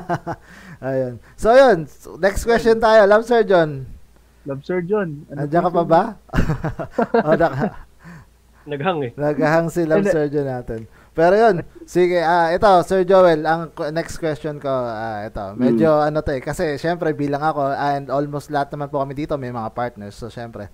Ayun. 0.90 1.14
So, 1.38 1.54
yun. 1.54 1.86
Next 2.18 2.44
question 2.44 2.78
tayo. 2.78 3.06
Love 3.06 3.24
Sir 3.24 3.46
John. 3.46 3.86
Love 4.44 4.64
Sir 4.66 4.82
John. 4.84 5.24
Ano 5.30 5.46
Nandiyan 5.46 5.64
ka 5.64 5.72
pa 5.72 5.84
ba? 5.86 6.04
o, 7.26 7.38
naka, 7.38 7.86
Naghang 8.64 9.00
eh. 9.04 9.12
naghahang 9.14 9.68
si 9.68 9.84
Love. 9.84 10.08
Sir 10.08 10.28
John 10.28 10.48
natin. 10.48 10.88
Pero 11.14 11.38
yun, 11.38 11.62
sige, 11.86 12.18
ah 12.18 12.50
ito, 12.50 12.66
Sir 12.84 13.06
Joel, 13.06 13.46
ang 13.46 13.70
next 13.94 14.18
question 14.18 14.58
ko, 14.58 14.72
ah 14.72 15.22
ito, 15.22 15.54
medyo 15.54 16.02
ano 16.02 16.26
to 16.26 16.34
eh, 16.34 16.42
kasi 16.42 16.82
syempre 16.82 17.14
bilang 17.14 17.46
ako, 17.46 17.70
and 17.70 18.10
almost 18.10 18.50
lahat 18.50 18.74
naman 18.74 18.90
po 18.90 18.98
kami 18.98 19.14
dito, 19.14 19.38
may 19.38 19.54
mga 19.54 19.70
partners, 19.78 20.18
so 20.18 20.26
syempre, 20.26 20.74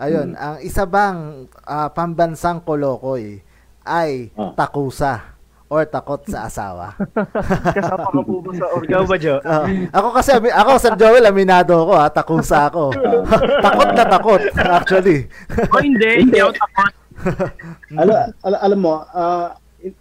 ayun, 0.00 0.32
ang 0.40 0.56
isa 0.64 0.88
bang 0.88 1.44
ah, 1.68 1.92
pambansang 1.92 2.64
kolokoy 2.64 3.44
ay 3.84 4.32
Ah. 4.40 4.56
takusa 4.56 5.33
or 5.74 5.82
takot 5.84 6.22
sa 6.24 6.46
asawa? 6.46 6.94
Kasama 7.76 8.06
ka 8.06 8.20
po 8.22 8.38
ba 8.38 8.50
sa 8.54 8.66
Ikaw 8.70 8.78
organ? 8.78 9.02
ba, 9.10 9.16
Jo? 9.18 9.34
Ah, 9.42 9.66
ako 9.90 10.08
kasi, 10.14 10.30
ami- 10.30 10.54
ako, 10.54 10.70
Sir 10.78 10.94
Joel, 10.94 11.26
aminado 11.26 11.74
ako 11.74 11.92
ha, 11.98 12.06
takusa 12.08 12.70
ako. 12.70 12.94
takot 13.66 13.90
na 13.90 14.04
takot, 14.06 14.42
actually. 14.54 15.26
O 15.74 15.82
hindi, 15.86 16.10
hindi 16.22 16.38
ako 16.38 16.52
takot. 16.54 16.92
Ala, 17.92 18.14
ala- 18.40 18.62
alam 18.62 18.78
mo, 18.78 19.02
hin- 19.82 19.98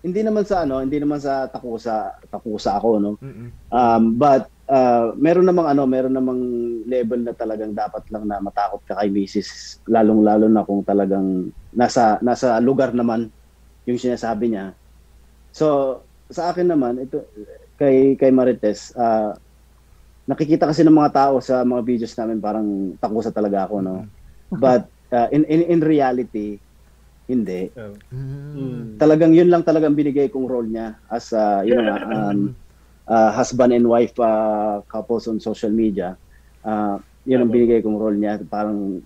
hindi 0.00 0.20
naman 0.22 0.46
sa 0.46 0.62
ano, 0.62 0.78
hindi 0.78 1.02
naman 1.02 1.18
sa 1.18 1.50
takusa, 1.50 2.14
takusa 2.30 2.78
ako, 2.78 2.88
no. 2.96 3.10
Mm-mm. 3.18 3.50
Um, 3.68 4.14
but 4.14 4.46
uh, 4.68 5.12
meron 5.16 5.44
namang 5.44 5.68
ano, 5.68 5.82
meron 5.84 6.14
namang 6.14 6.40
level 6.86 7.20
na 7.20 7.34
talagang 7.34 7.74
dapat 7.74 8.06
lang 8.08 8.24
na 8.24 8.38
matakot 8.38 8.80
ka 8.86 8.96
kay 8.96 9.10
Mrs. 9.10 9.80
Lalong-lalo 9.84 10.46
na 10.46 10.62
kung 10.62 10.80
talagang 10.80 11.50
nasa 11.74 12.22
nasa 12.22 12.56
lugar 12.62 12.94
naman 12.94 13.28
yung 13.84 14.00
sinasabi 14.00 14.52
niya. 14.52 14.72
So, 15.54 16.02
sa 16.26 16.50
akin 16.50 16.66
naman, 16.66 17.06
ito 17.06 17.22
kay 17.78 18.18
kay 18.18 18.34
Marites, 18.34 18.90
ah, 18.98 19.38
nakikita 20.26 20.66
kasi 20.66 20.82
ng 20.82 20.98
mga 20.98 21.14
tao 21.14 21.34
sa 21.38 21.62
mga 21.62 21.82
videos 21.86 22.14
namin 22.18 22.42
parang 22.42 22.98
takusa 22.98 23.30
talaga 23.30 23.70
ako, 23.70 23.78
no. 23.78 24.02
But 24.50 24.90
uh, 25.14 25.30
in, 25.30 25.46
in 25.46 25.78
in 25.78 25.80
reality, 25.80 26.58
Hindi. 27.24 27.72
Oh. 27.80 27.96
Mm. 28.12 29.00
Talagang 29.00 29.32
yun 29.32 29.48
lang 29.48 29.64
talagang 29.64 29.96
binigay 29.96 30.28
kong 30.28 30.44
role 30.44 30.68
niya 30.68 31.00
as 31.08 31.32
uh, 31.32 31.64
you 31.64 31.72
know, 31.72 31.96
um, 32.16 32.52
uh, 33.08 33.32
husband 33.32 33.72
and 33.72 33.88
wife 33.88 34.12
uh, 34.20 34.84
couples 34.92 35.24
on 35.24 35.40
social 35.40 35.72
media. 35.72 36.20
Uh, 36.60 37.00
yun 37.24 37.40
ang 37.40 37.48
binigay 37.52 37.80
kong 37.80 37.96
role 37.96 38.16
niya. 38.16 38.44
Parang 38.44 39.00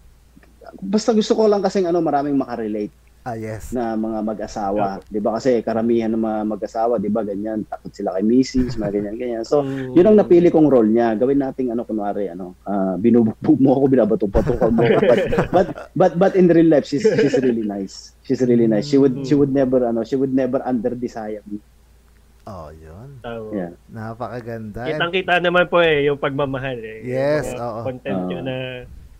basta 0.82 1.14
gusto 1.14 1.38
ko 1.38 1.46
lang 1.46 1.62
kasing 1.62 1.86
ano 1.86 2.02
maraming 2.02 2.34
makarelate 2.34 2.92
Ah, 3.28 3.37
yes. 3.37 3.76
na 3.76 3.92
mga 3.92 4.25
mag-asawa, 4.25 5.04
'di 5.04 5.20
ba? 5.20 5.37
Kasi 5.37 5.61
karamihan 5.61 6.08
ng 6.08 6.25
mga 6.25 6.40
mag-asawa, 6.49 6.97
'di 6.97 7.12
ba, 7.12 7.20
ganyan, 7.20 7.61
takot 7.68 7.92
sila 7.92 8.16
kay 8.16 8.25
misis, 8.25 8.80
mga 8.80 8.92
ganyan 8.97 9.16
ganyan. 9.20 9.42
So, 9.44 9.61
Mm. 9.61 9.92
yun 9.92 10.08
ang 10.08 10.16
napili 10.16 10.49
kong 10.49 10.73
role 10.73 10.88
niya. 10.88 11.12
Gawin 11.12 11.44
nating 11.44 11.68
ano 11.68 11.85
kunwari 11.85 12.32
ano, 12.32 12.56
ah, 12.64 12.97
binubugbog 12.97 13.61
mo 13.61 13.76
ako, 13.76 13.85
binabato-pato 13.87 14.52
mo. 14.73 14.80
But, 14.80 15.18
but 15.54 15.68
but 15.92 16.12
but 16.16 16.32
in 16.32 16.49
real 16.49 16.73
life 16.73 16.88
she's 16.88 17.04
she's 17.04 17.37
really 17.37 17.62
nice. 17.62 18.16
She's 18.25 18.40
really 18.40 18.64
nice. 18.64 18.88
She 18.88 18.97
would 18.97 19.28
she 19.28 19.37
would 19.37 19.52
never 19.52 19.85
ano, 19.85 20.00
she 20.02 20.16
would 20.16 20.32
never 20.32 20.64
under 20.64 20.97
desire 20.97 21.44
me. 21.44 21.61
Oh, 22.49 22.73
yun. 22.73 23.20
Tama. 23.20 23.52
Yeah. 23.52 23.70
Napakaganda. 23.92 24.88
And- 24.88 24.97
Kitang-kita 24.97 25.44
naman 25.44 25.68
po 25.68 25.85
eh, 25.85 26.08
yung 26.08 26.16
pagmamahal 26.16 26.80
eh. 26.80 27.04
Yes, 27.04 27.52
oo. 27.52 27.85
content 27.85 28.25
nyo 28.25 28.40
na 28.40 28.56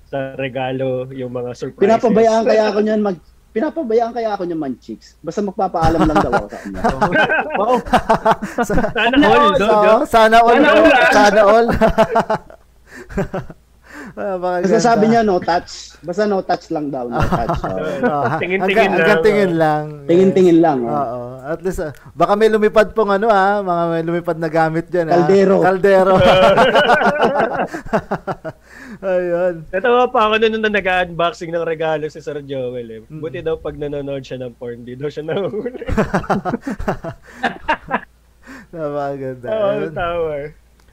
sa 0.09 0.33
regalo, 0.33 1.05
yung 1.13 1.29
mga 1.29 1.53
surprises. 1.53 1.85
Pinapabayaan 1.85 2.45
kaya 2.49 2.73
ako 2.73 2.81
niyan 2.81 3.05
mag 3.05 3.21
Pinapabayaan 3.49 4.13
kaya 4.13 4.31
ako 4.31 4.45
niyan 4.45 4.61
man 4.61 4.75
chicks. 4.77 5.17
Basta 5.19 5.41
magpapaalam 5.41 6.05
lang 6.05 6.19
daw 6.19 6.33
ako 6.35 6.47
sa 6.47 6.59
kanya. 6.59 6.81
Wow. 7.59 7.75
Sana 8.69 9.17
all, 9.19 9.51
So, 9.57 9.67
do. 9.67 9.95
sana 10.07 10.37
all. 10.39 10.59
Sana 10.59 10.71
all. 10.71 10.87
Sana 11.11 11.41
all. 11.43 11.67
Napakaganda. 14.09 14.65
Basta 14.67 14.79
sabi 14.81 15.05
niya 15.07 15.21
no 15.23 15.39
touch. 15.39 15.95
Basta 16.01 16.23
no 16.25 16.41
touch 16.41 16.71
lang 16.71 16.91
daw, 16.91 17.07
no 17.07 17.19
touch. 17.21 17.59
Oo. 17.63 17.79
Oh, 18.03 18.25
Tingin-tingin 18.37 18.75
lang. 18.75 18.91
hanggang 18.93 19.23
tingin 19.23 19.53
lang. 19.55 19.85
Tingin-tingin 20.07 20.59
lang. 20.59 20.79
oh. 20.83 20.91
Oo. 20.91 21.21
At 21.39 21.61
least, 21.63 21.81
ah, 21.81 21.93
baka 22.13 22.35
may 22.35 22.49
lumipad 22.49 22.93
pong 22.93 23.09
ano 23.11 23.31
ah, 23.31 23.63
mga 23.63 23.83
may 23.89 24.03
lumipad 24.03 24.37
na 24.37 24.49
gamit 24.49 24.91
dyan 24.91 25.07
ah. 25.07 25.15
Kaldero. 25.19 25.57
Kaldero. 25.61 26.15
Ayun. 28.99 29.55
Natawa 29.69 30.09
pa 30.09 30.21
ako 30.27 30.35
nun 30.39 30.53
nung 30.57 30.73
nag-unboxing 30.73 31.51
ng 31.51 31.63
regalo 31.63 32.09
si 32.09 32.19
Sir 32.19 32.41
Joel 32.41 32.89
eh. 32.89 33.01
Mm. 33.05 33.21
Buti 33.21 33.39
daw 33.41 33.57
pag 33.57 33.77
nanonood 33.77 34.23
siya 34.23 34.41
ng 34.41 34.57
porn, 34.57 34.83
di 34.83 34.95
daw 34.95 35.07
siya 35.07 35.25
nahuli. 35.25 35.85
Napakaganda. 38.69 39.49
Oo, 39.49 39.69
Ayun. 39.71 39.93
tawa. 39.93 40.35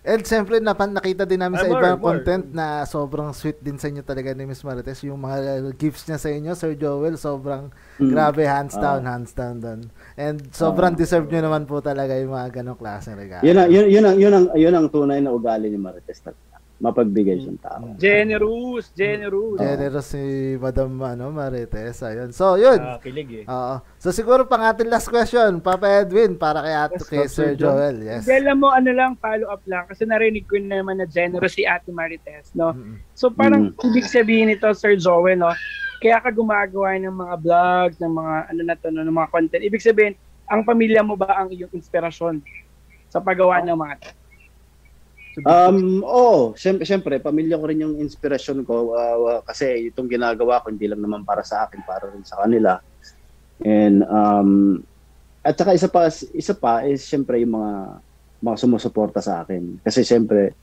And 0.06 0.22
siyempre, 0.22 0.62
napan, 0.62 0.94
nakita 0.94 1.26
din 1.26 1.42
namin 1.42 1.58
sa 1.58 1.66
Ah, 1.66 1.72
more, 1.72 1.82
ibang 1.82 1.98
more. 1.98 2.06
content 2.14 2.46
na 2.54 2.86
sobrang 2.86 3.34
sweet 3.34 3.58
din 3.58 3.82
sa 3.82 3.90
inyo 3.90 4.06
talaga 4.06 4.38
ni 4.38 4.46
Miss 4.46 4.62
Marites. 4.62 5.02
Yung 5.02 5.18
mga 5.18 5.38
gifts 5.74 6.06
niya 6.06 6.22
sa 6.22 6.30
inyo, 6.30 6.54
Sir 6.54 6.78
Joel, 6.78 7.18
sobrang 7.18 7.74
Mm. 7.98 8.14
grabe, 8.14 8.46
hands 8.46 8.78
down, 8.78 9.02
Ah. 9.02 9.18
hands 9.18 9.34
down 9.34 9.58
doon. 9.58 9.82
And 10.14 10.46
sobrang 10.54 10.94
Ah. 10.94 11.00
deserve 11.02 11.26
nyo 11.26 11.42
naman 11.42 11.66
po 11.66 11.82
talaga 11.82 12.14
yung 12.14 12.30
mga 12.32 12.54
ganong 12.54 12.78
klaseng 12.78 13.18
regalo. 13.18 13.42
Yun 13.42 13.58
ang 13.58 13.70
yun, 13.74 13.86
yun 13.90 14.06
ang 14.06 14.18
yun 14.22 14.34
ang 14.36 14.46
yun 14.54 14.76
ang 14.78 14.88
tunay 14.94 15.20
na 15.20 15.34
ugali 15.34 15.74
ni 15.74 15.80
Marites 15.82 16.22
talaga. 16.22 16.38
Mapagbigay 16.76 17.40
siyang 17.40 17.56
tao. 17.64 17.96
Generous, 17.96 18.92
generous. 18.92 19.56
Generous 19.64 20.08
si 20.12 20.20
Madam 20.60 21.00
ano, 21.00 21.32
Marites. 21.32 22.04
Ayun. 22.04 22.36
So, 22.36 22.60
yun. 22.60 22.84
Nakakilig 22.84 23.32
eh. 23.32 23.46
Oo. 23.48 23.80
So, 23.96 24.12
siguro 24.12 24.44
pang 24.44 24.60
ating 24.60 24.92
last 24.92 25.08
question, 25.08 25.64
Papa 25.64 26.04
Edwin, 26.04 26.36
para 26.36 26.60
kay, 26.60 26.76
at, 26.76 26.92
Yes, 26.92 27.08
kay 27.08 27.24
Sir 27.32 27.32
Sir 27.32 27.52
Joel. 27.56 28.04
Yes. 28.04 28.28
Hindi, 28.28 28.44
alam 28.44 28.60
mo, 28.60 28.76
ano 28.76 28.92
lang, 28.92 29.16
follow 29.24 29.48
up 29.48 29.64
lang. 29.72 29.88
Kasi 29.88 30.04
narinig 30.04 30.44
ko 30.52 30.60
naman 30.60 31.00
na 31.00 31.08
generous 31.08 31.56
si 31.56 31.64
Ate 31.64 31.96
Marites, 31.96 32.52
no? 32.52 32.76
Mm-mm. 32.76 33.00
So 33.16 33.32
parang 33.32 33.72
Mm. 33.72 33.88
ibig 33.96 34.12
sabihin 34.12 34.52
nito, 34.52 34.68
Sir 34.76 35.00
Joel, 35.00 35.40
no? 35.40 35.56
Kaya 36.04 36.20
ka 36.20 36.28
gumagawa 36.28 37.00
ng 37.00 37.16
mga 37.16 37.36
vlogs, 37.40 37.98
ng 38.04 38.12
mga 38.12 38.34
ano 38.52 38.62
na 38.68 38.76
to, 38.76 38.92
no, 38.92 39.00
ng 39.00 39.16
mga 39.16 39.32
content. 39.32 39.64
Ibig 39.64 39.80
sabihin, 39.80 40.14
ang 40.52 40.68
pamilya 40.68 41.00
mo 41.02 41.16
ba 41.16 41.40
ang 41.40 41.56
iyong 41.56 41.72
inspirasyon 41.72 42.44
sa 43.08 43.24
paggawa 43.24 43.64
ng 43.64 43.80
mga? 43.80 43.96
Um, 45.44 46.00
oo, 46.00 46.56
syempre, 46.56 46.88
syempre, 46.88 47.14
pamilya 47.20 47.60
ko 47.60 47.66
rin 47.68 47.84
yung 47.84 48.00
inspirasyon 48.00 48.64
ko 48.64 48.96
uh, 48.96 49.44
kasi 49.44 49.92
itong 49.92 50.08
ginagawa 50.08 50.64
ko 50.64 50.72
hindi 50.72 50.88
lang 50.88 51.04
naman 51.04 51.28
para 51.28 51.44
sa 51.44 51.68
akin, 51.68 51.84
para 51.84 52.08
rin 52.08 52.24
sa 52.24 52.40
kanila. 52.40 52.80
And 53.60 54.04
um 54.08 54.84
at 55.46 55.56
saka 55.56 55.78
isa 55.78 55.88
pa 55.92 56.08
isa 56.10 56.54
pa 56.58 56.84
is 56.84 57.06
syempre 57.06 57.40
yung 57.44 57.56
mga 57.60 57.74
mga 58.44 58.58
sumusuporta 58.64 59.20
sa 59.20 59.44
akin. 59.44 59.80
Kasi 59.84 60.08
syempre 60.08 60.56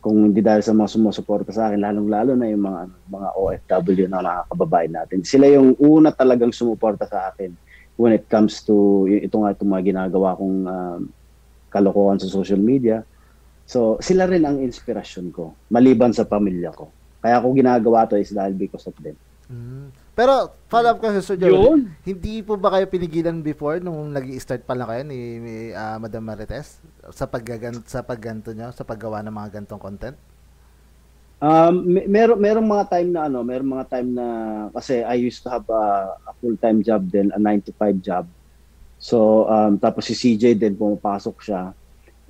kung 0.00 0.32
hindi 0.32 0.40
dahil 0.40 0.64
sa 0.64 0.72
mga 0.72 0.96
sumusuporta 0.96 1.52
sa 1.52 1.68
akin, 1.68 1.84
lalong-lalo 1.84 2.32
na 2.32 2.48
yung 2.48 2.64
mga 2.64 2.80
mga 3.12 3.28
OFW 3.36 4.06
na 4.08 4.24
nakakababae 4.24 4.88
natin. 4.88 5.20
Sila 5.22 5.44
yung 5.44 5.76
una 5.76 6.08
talagang 6.08 6.56
sumuporta 6.56 7.04
sa 7.04 7.30
akin 7.30 7.52
when 8.00 8.16
it 8.16 8.24
comes 8.32 8.64
to 8.64 9.04
ito 9.10 9.36
nga 9.44 9.52
itong 9.52 9.70
mga 9.76 9.92
ginagawa 9.92 10.32
kong 10.40 10.58
um, 10.64 11.00
kalokohan 11.68 12.16
sa 12.16 12.32
social 12.32 12.58
media. 12.58 13.04
So, 13.70 14.02
sila 14.02 14.26
rin 14.26 14.42
ang 14.42 14.58
inspirasyon 14.58 15.30
ko, 15.30 15.54
maliban 15.70 16.10
sa 16.10 16.26
pamilya 16.26 16.74
ko. 16.74 16.90
Kaya 17.22 17.38
ako 17.38 17.54
ginagawa 17.54 18.02
to 18.10 18.18
is 18.18 18.34
dahil 18.34 18.58
because 18.58 18.82
of 18.90 18.98
them. 18.98 19.14
Mm. 19.46 19.94
Pero, 20.18 20.50
follow 20.66 20.90
up 20.90 20.98
kasi, 20.98 21.22
Sir 21.22 21.38
Joel. 21.38 21.54
Yun. 21.54 21.80
Hindi 22.02 22.42
po 22.42 22.58
ba 22.58 22.74
kayo 22.74 22.90
pinigilan 22.90 23.38
before 23.46 23.78
nung 23.78 24.10
nag 24.10 24.26
start 24.42 24.66
pa 24.66 24.74
lang 24.74 24.90
kayo 24.90 25.02
ni, 25.06 25.38
ni 25.38 25.54
ah, 25.70 26.02
Madam 26.02 26.26
Marites 26.26 26.82
sa 27.14 27.30
paggagan 27.30 27.78
sa 27.86 28.02
pagganto 28.02 28.50
nyo, 28.50 28.74
sa 28.74 28.82
paggawa 28.82 29.22
ng 29.22 29.38
mga 29.38 29.62
gantong 29.62 29.78
content? 29.78 30.18
Um, 31.40 31.88
meron 32.10 32.36
merong 32.36 32.68
mga 32.68 32.84
time 32.90 33.08
na 33.14 33.30
ano, 33.30 33.40
merong 33.40 33.80
mga 33.80 33.86
time 33.86 34.08
na 34.12 34.26
kasi 34.74 35.00
I 35.06 35.14
used 35.14 35.46
to 35.46 35.48
have 35.48 35.64
a, 35.70 36.10
a 36.26 36.32
full-time 36.42 36.82
job 36.82 37.06
din, 37.06 37.30
a 37.32 37.38
9 37.38 37.70
to 37.70 37.72
5 37.78 38.02
job. 38.02 38.26
So, 39.00 39.48
um, 39.48 39.80
tapos 39.80 40.10
si 40.10 40.18
CJ 40.18 40.58
din 40.60 40.76
pumapasok 40.76 41.38
siya. 41.40 41.72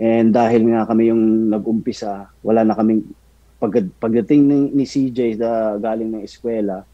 And 0.00 0.32
dahil 0.32 0.64
nga 0.72 0.88
kami 0.88 1.12
yung 1.12 1.52
nag-umpisa, 1.52 2.32
wala 2.40 2.64
na 2.64 2.72
kaming 2.72 3.04
pag, 3.60 3.84
pagdating 4.00 4.40
ni, 4.48 4.58
ni 4.72 4.84
CJ 4.88 5.36
na 5.36 5.76
galing 5.76 6.08
ng 6.08 6.24
eskwela, 6.24 6.88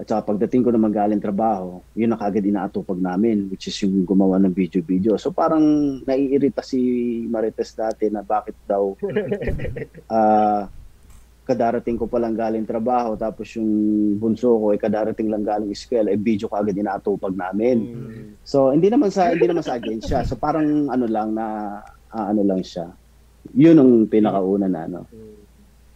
at 0.00 0.08
saka 0.08 0.34
pagdating 0.34 0.64
ko 0.64 0.72
naman 0.72 0.90
galing 0.90 1.20
trabaho, 1.20 1.84
yun 1.92 2.10
na 2.10 2.18
kagad 2.18 2.42
inaatupag 2.42 2.96
namin, 2.96 3.52
which 3.52 3.68
is 3.68 3.76
yung 3.84 4.08
gumawa 4.08 4.40
ng 4.40 4.50
video-video. 4.50 5.20
So 5.20 5.30
parang 5.30 5.62
naiirita 6.08 6.64
si 6.64 6.80
Marites 7.28 7.76
dati 7.76 8.08
na 8.08 8.24
bakit 8.24 8.56
daw 8.64 8.96
ah 10.10 10.66
kadarating 11.42 11.98
ko 11.98 12.06
pa 12.06 12.22
lang 12.22 12.38
galing 12.38 12.62
trabaho 12.62 13.18
tapos 13.18 13.50
yung 13.58 13.66
bunso 14.14 14.46
ko 14.62 14.70
ay 14.70 14.78
kadarating 14.78 15.26
lang 15.26 15.42
galing 15.42 15.74
eskwela 15.74 16.14
ay 16.14 16.18
video 16.18 16.46
ko 16.46 16.54
agad 16.54 16.74
inaatupag 16.74 17.34
namin. 17.34 17.78
Mm. 17.82 18.26
So 18.46 18.70
hindi 18.74 18.88
naman 18.88 19.10
sa 19.10 19.30
hindi 19.30 19.50
naman 19.50 19.66
sa 19.66 19.78
against 19.78 20.10
siya. 20.10 20.22
So 20.26 20.38
parang 20.38 20.90
ano 20.90 21.06
lang 21.06 21.34
na 21.34 21.78
ah, 22.12 22.28
ano 22.28 22.44
lang 22.44 22.60
siya. 22.60 22.92
Yun 23.50 23.76
ang 23.76 23.90
pinakauna 24.06 24.68
na 24.68 24.86
ano. 24.86 25.00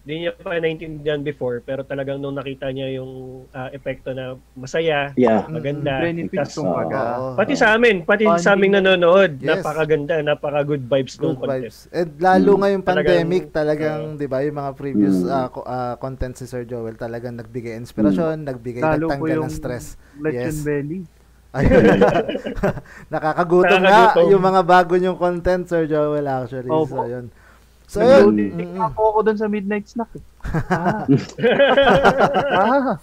Hindi 0.07 0.23
niya 0.23 0.39
pa 0.39 0.55
naintindihan 0.55 1.19
before, 1.19 1.59
pero 1.61 1.83
talagang 1.83 2.23
nung 2.23 2.39
nakita 2.39 2.71
niya 2.71 2.95
yung 2.95 3.11
ah, 3.51 3.67
epekto 3.69 4.15
na 4.15 4.35
masaya, 4.55 5.11
Yeah. 5.15 5.51
maganda. 5.51 5.99
Benefits 5.99 6.55
tas-. 6.55 6.63
Oo. 6.63 7.35
Pati 7.35 7.59
sa 7.59 7.75
amin, 7.75 8.07
pati 8.07 8.23
Bonding. 8.23 8.39
sa 8.39 8.55
aming 8.55 8.73
nanonood, 8.73 9.35
Yes. 9.37 9.59
napakaganda, 9.59 10.23
napaka-good 10.23 10.87
vibes 10.87 11.19
ng 11.19 11.27
Good 11.27 11.37
content. 11.37 11.59
vibes. 11.61 11.79
And 11.91 12.11
lalo 12.19 12.51
Mm. 12.55 12.61
ngayong 12.63 12.85
Talagang- 12.85 13.11
pandemic, 13.19 13.45
talagang, 13.51 14.01
di 14.15 14.27
ba, 14.27 14.39
yung 14.41 14.57
mga 14.57 14.73
previous 14.75 15.17
Mm. 15.21 15.47
co- 15.51 15.67
ah, 15.67 15.95
content 15.97 16.35
si 16.35 16.47
Sir 16.47 16.63
Joel, 16.63 16.95
talagang 16.95 17.35
nagbigay 17.35 17.75
inspirasyon, 17.75 18.47
nagbigay, 18.47 18.81
Lalo 18.81 19.11
nagtanggal 19.11 19.37
yung 19.37 19.51
ng 19.51 19.59
stress. 19.59 19.99
Yes. 20.23 20.63
belly. 20.63 21.03
Ayun. 21.57 21.99
Nakakagutom 23.13 23.83
nga 23.83 24.13
yung 24.23 24.45
mga 24.45 24.63
bago 24.63 24.95
nyong 24.97 25.19
content, 25.19 25.65
Sir 25.65 25.89
Joel, 25.89 26.27
actually. 26.29 26.69
Opo. 26.69 27.05
So, 27.05 27.09
yun. 27.09 27.27
So, 27.87 27.99
yun. 28.03 28.35
Mm-mm. 28.35 28.83
ako 28.83 29.01
ako 29.15 29.19
doon 29.31 29.39
sa 29.39 29.49
midnight 29.49 29.87
snack. 29.89 30.11
Eh. 30.15 30.25
Ah. 32.57 32.97
ah. 32.97 32.99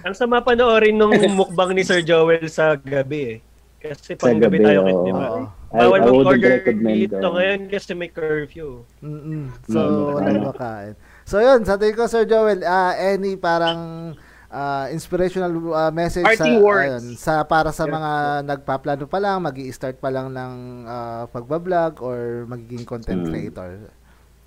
Ang 0.00 0.14
sama 0.16 0.40
panoorin 0.40 0.96
nung 0.96 1.12
mukbang 1.36 1.76
ni 1.76 1.84
Sir 1.84 2.00
Joel 2.00 2.48
sa 2.48 2.72
gabi 2.76 3.36
eh. 3.36 3.38
Kasi 3.80 4.12
pang 4.12 4.36
gabi 4.36 4.60
gabi, 4.60 4.66
tayo, 4.68 4.80
oo. 4.84 5.04
di 5.08 5.12
ba? 5.12 5.28
Bawal 5.72 6.00
mag-order 6.04 6.60
dito 6.68 7.16
uh, 7.16 7.32
ngayon 7.32 7.60
kasi 7.72 7.96
may 7.96 8.12
curfew. 8.12 8.84
Mm-mm. 9.00 9.48
So, 9.70 9.80
Mm, 9.80 10.04
wala 10.12 10.28
ano. 10.28 10.40
makain. 10.52 10.92
So, 11.24 11.40
yun. 11.40 11.64
Sa 11.64 11.80
tingin 11.80 11.96
ko, 11.96 12.04
Sir 12.04 12.28
Joel, 12.28 12.60
ah, 12.66 12.92
any 12.92 13.40
parang 13.40 14.12
ah, 14.50 14.90
inspirational 14.90 15.50
ah, 15.72 15.94
message 15.94 16.26
sa, 16.34 16.46
words. 16.58 17.00
ayun, 17.00 17.04
sa 17.16 17.46
para 17.46 17.70
sa 17.70 17.86
mga 17.86 18.42
nagpaplano 18.44 19.06
pa 19.06 19.22
lang, 19.22 19.40
magi 19.40 19.70
start 19.70 20.02
pa 20.02 20.10
lang 20.10 20.34
ng 20.34 20.52
ah, 20.84 21.24
pagbablog 21.30 22.02
or 22.02 22.44
magiging 22.50 22.84
content 22.84 23.22
Mm. 23.24 23.30
creator. 23.30 23.70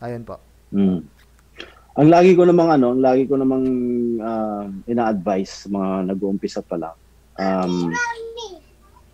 Ayun 0.03 0.23
po. 0.27 0.35
Mm. 0.75 0.99
Ang 1.93 2.09
lagi 2.09 2.33
ko 2.33 2.43
namang 2.43 2.73
ano, 2.73 2.97
ang 2.97 3.05
lagi 3.05 3.29
ko 3.29 3.37
namang 3.37 3.65
uh, 4.17 4.65
ina-advise 4.89 5.69
mga 5.69 6.09
nag-uumpisa 6.09 6.65
pa 6.65 6.75
lang. 6.81 6.95
Um, 7.37 7.93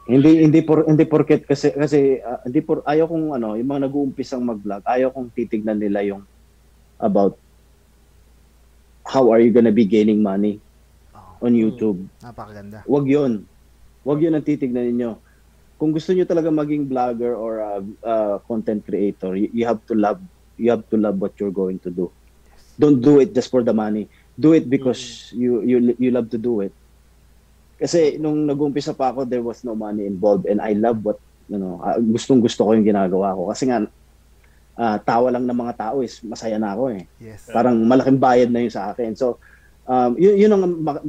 hindi 0.07 0.41
hindi 0.47 0.59
por 0.63 0.87
hindi 0.87 1.03
porket 1.03 1.43
kasi 1.43 1.75
kasi 1.75 2.23
ah, 2.23 2.39
hindi 2.47 2.63
por 2.63 2.79
ayaw 2.87 3.05
kong 3.05 3.35
ano, 3.35 3.59
yung 3.59 3.67
mga 3.67 3.91
nag-uumpisang 3.91 4.41
mag-vlog, 4.41 4.81
ayaw 4.87 5.11
kong 5.11 5.27
titignan 5.35 5.75
nila 5.77 6.07
yung 6.07 6.23
about 7.03 7.35
how 9.03 9.27
are 9.27 9.43
you 9.43 9.51
gonna 9.51 9.75
be 9.75 9.83
gaining 9.83 10.23
money. 10.23 10.63
On 11.39 11.53
YouTube. 11.55 11.99
Napakaganda. 12.23 12.83
Wag 12.85 13.05
yun. 13.07 13.47
Wag 14.03 14.19
yun 14.23 14.35
ang 14.35 14.45
titignan 14.45 14.87
ninyo. 14.91 15.11
Kung 15.79 15.95
gusto 15.95 16.11
niyo 16.11 16.27
talaga 16.27 16.51
maging 16.51 16.91
vlogger 16.91 17.35
or 17.39 17.63
uh, 17.63 17.81
uh, 18.03 18.35
content 18.43 18.83
creator, 18.83 19.35
you, 19.35 19.47
you 19.51 19.63
have 19.63 19.79
to 19.87 19.95
love 19.95 20.19
you 20.59 20.67
have 20.71 20.83
to 20.91 20.99
love 20.99 21.15
what 21.15 21.31
you're 21.39 21.55
going 21.55 21.79
to 21.79 21.87
do. 21.87 22.11
Don't 22.75 22.99
do 22.99 23.23
it 23.23 23.31
just 23.31 23.47
for 23.47 23.63
the 23.63 23.71
money. 23.71 24.11
Do 24.35 24.51
it 24.51 24.67
because 24.67 25.31
you 25.31 25.63
you 25.63 25.95
you 25.95 26.09
love 26.11 26.27
to 26.31 26.39
do 26.39 26.59
it. 26.63 26.75
Kasi 27.79 28.19
nung 28.19 28.43
nag-umpisa 28.43 28.91
pa 28.91 29.15
ako, 29.15 29.23
there 29.23 29.43
was 29.43 29.63
no 29.63 29.71
money 29.71 30.03
involved 30.03 30.43
and 30.51 30.59
I 30.59 30.75
love 30.75 30.99
what 30.99 31.19
you 31.49 31.57
know, 31.57 31.79
uh, 31.81 31.97
gustong 31.97 32.43
gusto 32.43 32.67
ko 32.67 32.75
yung 32.77 32.85
ginagawa 32.85 33.33
ko 33.33 33.49
kasi 33.49 33.65
nga 33.71 33.81
uh, 34.77 34.97
tawa 35.01 35.33
lang 35.33 35.49
ng 35.49 35.59
mga 35.65 35.73
tao 35.75 36.05
is 36.05 36.21
masaya 36.21 36.61
na 36.61 36.77
ako 36.77 36.93
eh 36.93 37.03
Yes. 37.17 37.49
parang 37.49 37.73
malaking 37.81 38.21
bayad 38.21 38.53
na 38.53 38.61
yun 38.61 38.69
sa 38.69 38.93
akin. 38.93 39.17
So, 39.17 39.41
um, 39.89 40.13
yun, 40.15 40.37
yun 40.37 40.53
ang 40.53 40.63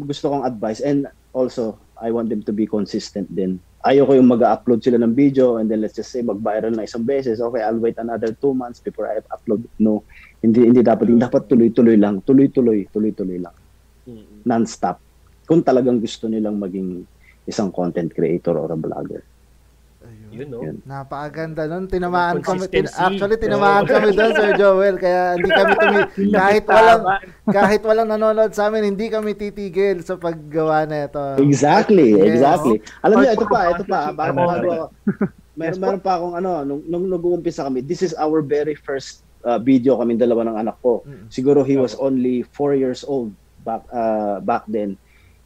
gusto 0.08 0.32
kong 0.32 0.48
advice. 0.48 0.80
And 0.80 1.06
also, 1.36 1.76
I 2.00 2.10
want 2.10 2.32
them 2.32 2.40
to 2.48 2.52
be 2.56 2.64
consistent 2.64 3.28
din. 3.28 3.60
Ayoko 3.84 4.12
yung 4.16 4.28
mag-upload 4.28 4.84
sila 4.84 5.00
ng 5.00 5.16
video 5.16 5.56
and 5.56 5.68
then 5.68 5.80
let's 5.80 5.96
just 5.96 6.12
say 6.12 6.20
mag-viral 6.20 6.72
na 6.72 6.84
isang 6.84 7.04
beses. 7.04 7.40
Okay, 7.40 7.60
I'll 7.64 7.80
wait 7.80 7.96
another 7.96 8.32
two 8.32 8.52
months 8.52 8.80
before 8.80 9.08
I 9.08 9.20
upload. 9.32 9.64
No, 9.80 10.04
hindi 10.40 10.68
hindi 10.68 10.80
dapat. 10.84 11.08
Hindi 11.08 11.24
dapat 11.24 11.48
tuloy-tuloy 11.48 11.96
lang. 11.96 12.24
Tuloy-tuloy, 12.24 12.88
tuloy-tuloy 12.92 13.38
lang. 13.40 13.56
Mm. 14.08 14.44
Non-stop. 14.44 15.00
Kung 15.48 15.64
talagang 15.64 16.00
gusto 16.00 16.28
nilang 16.28 16.60
maging 16.60 17.04
isang 17.48 17.72
content 17.72 18.12
creator 18.12 18.56
or 18.56 18.68
a 18.68 18.76
vlogger. 18.76 19.24
No? 20.30 20.62
Yun. 20.62 20.78
Napakaganda 20.86 21.66
nun. 21.66 21.90
Tinamaan 21.90 22.38
kami. 22.38 22.70
Tin- 22.70 22.86
actually, 22.86 23.36
tinamaan 23.36 23.82
kami 23.82 24.14
doon, 24.14 24.32
Sir 24.32 24.50
Joel. 24.54 24.96
Kaya 24.96 25.34
hindi 25.34 25.50
kami 25.50 25.72
tumi- 25.74 26.10
kahit 26.38 26.64
walang 26.66 27.02
kahit 27.50 27.82
walang 27.82 28.08
nanonood 28.08 28.54
sa 28.54 28.70
amin, 28.70 28.94
hindi 28.94 29.10
kami 29.10 29.34
titigil 29.34 30.06
sa 30.06 30.14
paggawa 30.14 30.86
na 30.86 31.10
ito. 31.10 31.22
Exactly, 31.42 32.14
Yes. 32.14 32.38
exactly. 32.38 32.78
Alam 33.02 33.16
niyo, 33.20 33.30
ito 33.34 33.46
pa, 33.46 33.60
ito 33.74 33.84
pa. 33.84 34.00
Bago, 34.14 34.38
bago 34.38 34.68
ako. 34.70 34.86
Meron, 35.58 35.78
meron 35.82 36.00
pa 36.00 36.12
akong 36.16 36.34
ano, 36.38 36.62
nung, 36.62 36.82
nung 36.86 37.04
nag-uumpisa 37.10 37.66
kami, 37.66 37.82
this 37.82 38.00
is 38.00 38.14
our 38.16 38.40
very 38.40 38.72
first 38.72 39.26
uh, 39.44 39.58
video 39.58 39.98
kami 39.98 40.16
dalawa 40.16 40.46
ng 40.46 40.56
anak 40.56 40.76
ko. 40.80 41.02
Mm. 41.04 41.26
Siguro 41.28 41.66
he 41.66 41.76
was 41.76 41.98
only 41.98 42.46
four 42.54 42.72
years 42.72 43.02
old 43.04 43.34
back 43.60 43.84
uh, 43.92 44.40
back 44.40 44.64
then. 44.70 44.96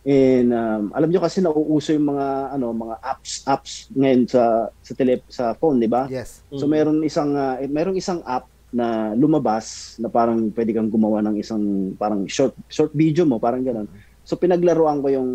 And 0.05 0.53
um, 0.53 0.93
alam 0.93 1.09
niyo 1.09 1.25
kasi 1.25 1.41
nauuso 1.41 1.97
yung 1.97 2.13
mga 2.13 2.53
ano 2.53 2.77
mga 2.77 2.97
apps 3.01 3.41
apps 3.49 3.73
ngayon 3.97 4.29
sa 4.29 4.69
sa 4.85 4.93
tele 4.93 5.25
sa 5.33 5.57
phone, 5.57 5.81
di 5.81 5.89
ba? 5.89 6.05
Yes. 6.13 6.45
So 6.53 6.69
meron 6.69 7.01
isang 7.01 7.33
uh, 7.33 7.57
merong 7.65 7.97
isang 7.97 8.21
app 8.29 8.45
na 8.69 9.17
lumabas 9.17 9.97
na 9.97 10.13
parang 10.13 10.53
pwede 10.53 10.77
kang 10.77 10.93
gumawa 10.93 11.25
ng 11.25 11.41
isang 11.41 11.97
parang 11.97 12.29
short 12.29 12.53
short 12.69 12.93
video 12.93 13.25
mo, 13.25 13.41
parang 13.41 13.65
gano'n. 13.65 13.89
So 14.29 14.37
pinaglaruan 14.37 15.01
ko 15.01 15.09
yung 15.09 15.31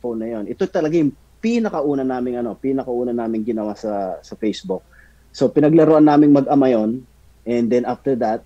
phone 0.00 0.24
na 0.24 0.28
yon. 0.32 0.44
Ito 0.48 0.64
talaga 0.64 0.96
yung 0.96 1.12
pinakauna 1.44 2.00
naming 2.00 2.40
ano, 2.40 2.56
pinakauna 2.56 3.12
naming 3.12 3.44
ginawa 3.44 3.76
sa 3.76 4.16
sa 4.24 4.32
Facebook. 4.40 4.80
So 5.28 5.52
pinaglaruan 5.52 6.08
naming 6.08 6.32
mag-ama 6.32 6.72
yon 6.72 7.04
and 7.44 7.68
then 7.68 7.84
after 7.84 8.16
that 8.16 8.40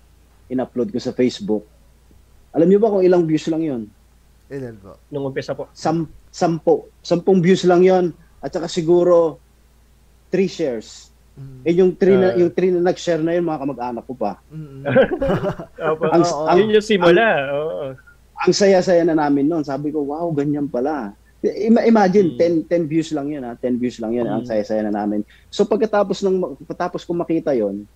in-upload 0.51 0.91
ko 0.91 0.99
sa 0.99 1.15
Facebook. 1.15 1.63
Alam 2.51 2.67
niyo 2.67 2.83
ba 2.83 2.91
kung 2.91 3.07
ilang 3.07 3.23
views 3.23 3.47
lang 3.47 3.63
yon? 3.63 3.81
Ilan 4.51 4.75
po? 4.77 4.99
Nung 5.07 5.23
umpisa 5.25 5.55
po. 5.55 5.71
Sam, 5.71 6.03
sampo. 6.27 6.91
Sampung 6.99 7.39
views 7.39 7.63
lang 7.63 7.81
yon 7.81 8.11
at 8.37 8.51
saka 8.51 8.67
siguro 8.67 9.39
three 10.27 10.47
shares. 10.47 11.07
Mm. 11.31 11.59
Eh 11.63 11.73
yung 11.73 11.91
three 11.95 12.19
na 12.19 12.27
Ah. 12.27 12.35
yung 12.35 12.51
three 12.51 12.69
na 12.69 12.83
nag-share 12.83 13.23
na 13.23 13.31
yun 13.31 13.47
mga 13.47 13.61
kamag-anak 13.63 14.03
ko 14.03 14.13
pa. 14.13 14.35
Mm. 14.51 14.83
Opo. 15.95 16.03
Ang, 16.05 16.21
Oo. 16.21 16.43
ang, 16.45 16.57
Yun 16.59 16.75
yung 16.75 16.83
simula. 16.83 17.27
Oo. 17.49 17.95
ang 18.35 18.51
saya-saya 18.51 19.05
na 19.05 19.15
namin 19.15 19.45
noon. 19.45 19.63
Sabi 19.63 19.93
ko, 19.93 20.03
wow, 20.03 20.27
ganyan 20.33 20.67
pala. 20.67 21.13
Ima- 21.41 21.85
imagine, 21.85 22.35
Mm. 22.35 22.37
10, 22.37 22.53
10 22.67 22.83
views 22.85 23.09
lang 23.13 23.29
yun, 23.29 23.41
ha? 23.41 23.55
10 23.55 23.79
views 23.79 23.97
lang 23.97 24.11
yun. 24.11 24.27
Ang 24.27 24.43
Mm. 24.43 24.49
saya-saya 24.49 24.81
na 24.83 24.93
namin. 24.93 25.23
So 25.47 25.63
pagkatapos 25.63 26.19
ng 26.21 26.35
pagkatapos 26.59 27.01
ko 27.01 27.15
makita 27.15 27.55
yon 27.55 27.87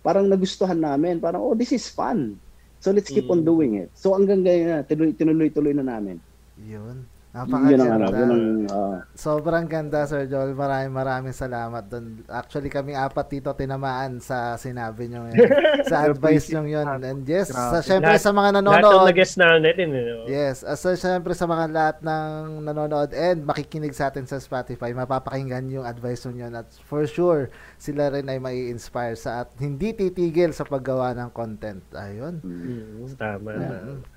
parang 0.00 0.24
nagustuhan 0.24 0.80
namin. 0.80 1.20
Parang, 1.20 1.44
oh, 1.44 1.52
this 1.52 1.70
is 1.70 1.84
fun. 1.86 2.40
So 2.80 2.90
let's 2.96 3.12
keep 3.12 3.28
on 3.28 3.44
Mm. 3.44 3.46
doing 3.46 3.72
it. 3.76 3.92
So 3.92 4.16
hanggang 4.16 4.40
ngayon 4.40 4.66
na, 4.72 4.80
tinuloy- 4.80 5.12
tinuloy-tuloy 5.12 5.76
na 5.76 5.84
namin. 5.84 6.16
Yun. 6.56 7.19
Yun 7.30 7.38
ang 7.38 7.46
ano, 7.46 7.46
Napakaganda. 7.46 8.10
yun 8.10 8.30
ang, 8.32 8.44
ah, 8.66 8.98
Sobrang 9.14 9.62
ganda, 9.64 10.02
Sir 10.02 10.26
Joel. 10.26 10.50
Maraming 10.50 10.90
maraming 10.90 11.30
salamat 11.30 11.86
doon. 11.86 12.26
Actually, 12.26 12.66
kami 12.66 12.90
apat 12.90 13.30
dito 13.30 13.54
tinamaan 13.54 14.18
sa 14.18 14.58
sinabi 14.58 15.06
nyo 15.06 15.30
yun. 15.30 15.38
sa 15.86 16.10
advice 16.10 16.50
nyo 16.50 16.66
yun. 16.66 16.82
And 16.98 17.22
yes, 17.22 17.54
sa, 17.54 17.78
syempre 17.78 18.18
Lahat- 18.18 18.26
sa 18.26 18.34
mga 18.34 18.50
Lahat 18.50 18.82
ng 18.82 18.82
nanonood. 18.82 19.06
nag-guest 19.06 19.34
na 19.38 19.62
natin. 19.62 19.88
eh, 19.88 20.02
no? 20.02 20.26
Yes, 20.26 20.66
as 20.66 20.82
uh, 20.82 20.98
syempre 20.98 21.30
sa 21.32 21.46
mga 21.46 21.64
lahat 21.70 21.96
ng 22.02 22.34
nanonood 22.66 23.14
and 23.14 23.46
makikinig 23.46 23.94
sa 23.94 24.10
atin 24.10 24.26
sa 24.26 24.36
Spotify, 24.36 24.90
mapapakinggan 24.90 25.70
yung 25.70 25.86
advice 25.86 26.26
nyo 26.26 26.34
yun 26.40 26.52
at 26.52 26.66
for 26.82 27.06
sure, 27.06 27.46
sila 27.76 28.10
rin 28.10 28.26
ay 28.26 28.42
mai 28.42 28.66
inspire 28.66 29.14
sa 29.14 29.46
at 29.46 29.54
hindi 29.56 29.94
titigil 29.94 30.50
sa 30.50 30.66
paggawa 30.66 31.14
ng 31.14 31.30
content. 31.30 31.78
Ayun. 31.94 32.42
Mm, 32.42 33.14
tama. 33.14 33.54
Mm. 33.54 34.09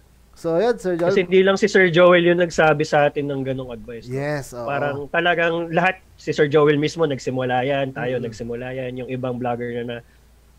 So, 0.44 0.60
yun, 0.60 0.76
Sir 0.76 1.00
Joel. 1.00 1.08
Kasi 1.08 1.24
hindi 1.24 1.40
lang 1.40 1.56
si 1.56 1.72
Sir 1.72 1.88
Joel 1.88 2.28
yung 2.28 2.44
nagsabi 2.44 2.84
sa 2.84 3.08
atin 3.08 3.32
ng 3.32 3.48
ganong 3.48 3.72
advice. 3.72 4.04
no? 4.06 4.12
yes, 4.12 4.52
oo. 4.52 4.68
Parang 4.68 5.08
talagang 5.08 5.72
lahat, 5.72 6.04
si 6.20 6.36
Sir 6.36 6.52
Joel 6.52 6.76
mismo 6.76 7.08
nagsimula 7.08 7.64
yan, 7.64 7.96
tayo 7.96 8.20
Mm. 8.20 8.28
nagsimula 8.28 8.68
yan, 8.76 8.92
yung 8.94 9.08
ibang 9.08 9.40
vlogger 9.40 9.72
na 9.80 9.84
na, 9.86 9.98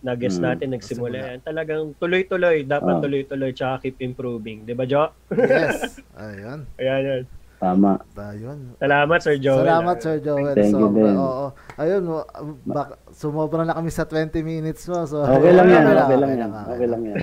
na 0.01 0.13
guest 0.17 0.41
Mm. 0.41 0.45
natin 0.49 0.69
nagsimula 0.73 1.17
yan. 1.19 1.39
Talagang 1.43 1.93
tuloy-tuloy, 1.95 2.65
dapat 2.65 2.95
Ah. 2.97 3.03
tuloy-tuloy, 3.05 3.53
tsaka 3.53 3.85
keep 3.85 4.01
improving. 4.01 4.65
Di 4.65 4.73
ba, 4.73 4.89
Jo? 4.89 5.13
yes. 5.31 6.01
Ayun. 6.17 6.65
Ayan, 6.75 7.01
yan. 7.05 7.23
tama. 7.55 7.97
Ayun. 8.15 8.77
Salamat, 8.77 9.19
Sir 9.21 9.37
Joel. 9.37 9.65
Salamat, 9.65 9.97
Sir 9.99 10.17
Joel. 10.19 10.53
Thank 10.55 10.69
you 10.71 10.81
Sobra, 10.81 11.01
din. 11.03 11.15
Oo. 11.15 11.47
Ayun, 11.77 12.03
mo- 12.05 12.29
bak, 12.63 12.89
sumobra 13.11 13.65
na 13.65 13.73
kami 13.73 13.89
sa 13.89 14.05
20 14.05 14.41
minutes 14.41 14.85
mo. 14.85 15.05
So, 15.05 15.21
Okay 15.21 15.53
lang 15.53 15.69
yan, 15.69 15.85
okay 15.85 15.97
lang 16.15 16.31
okay 16.31 16.37
yan. 16.39 16.51
Okay 16.67 16.87
lang 16.89 17.01
yan. 17.03 17.17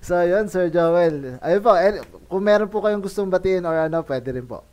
So, 0.00 0.20
yun, 0.20 0.46
Sir 0.48 0.68
Joel. 0.68 1.38
Ayun 1.40 1.62
po, 1.62 1.72
eh, 1.76 2.00
kung 2.28 2.42
meron 2.44 2.72
po 2.72 2.80
kayong 2.80 3.04
gustong 3.04 3.30
batiin 3.30 3.64
or 3.64 3.76
ano, 3.76 4.02
pwede 4.04 4.32
rin 4.34 4.44
po. 4.44 4.64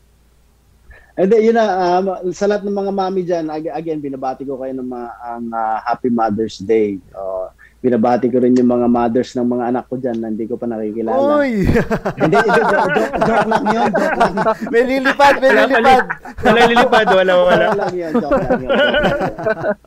And 1.17 1.33
then, 1.33 1.41
yun 1.41 1.57
na, 1.57 1.97
um, 1.97 2.29
sa 2.29 2.45
lahat 2.45 2.61
ng 2.61 2.77
mga 2.77 2.91
mami 2.93 3.21
dyan, 3.25 3.49
ag- 3.49 3.73
again, 3.73 3.97
binabati 3.97 4.45
ko 4.45 4.61
kayo 4.61 4.69
ng 4.77 4.85
mga 4.85 5.09
ang, 5.25 5.45
ah, 5.49 5.81
Happy 5.81 6.13
Mother's 6.13 6.61
Day. 6.61 7.01
Uh, 7.09 7.49
binabati 7.81 8.29
ko 8.29 8.37
rin 8.41 8.57
yung 8.57 8.69
mga 8.69 8.85
mothers 8.89 9.33
ng 9.37 9.45
mga 9.45 9.63
anak 9.69 9.85
ko 9.89 9.97
dyan 9.97 10.17
na 10.17 10.29
hindi 10.29 10.45
ko 10.49 10.57
pa 10.57 10.65
nakikilala. 10.65 11.41
Uy! 11.41 11.65
Hindi, 12.21 12.35
hindi, 12.37 12.61
joke, 12.65 12.89
joke, 12.97 13.17
joke 13.21 13.47
lang 13.47 13.65
yun, 13.69 13.89
joke 13.93 14.17
lang. 14.17 14.33
may 14.73 14.83
lilipad, 14.83 15.35
may 15.37 15.51
Wala 15.53 15.61
lilipad. 15.69 16.05
Wala 16.41 16.61
lilipad, 16.65 17.07
wala, 17.13 17.33
wala. 17.37 17.65
Joke 17.65 17.77
lang 17.77 17.93
yun, 17.93 18.11
joke 18.17 18.41
lang 18.41 18.61
yun. 18.61 18.69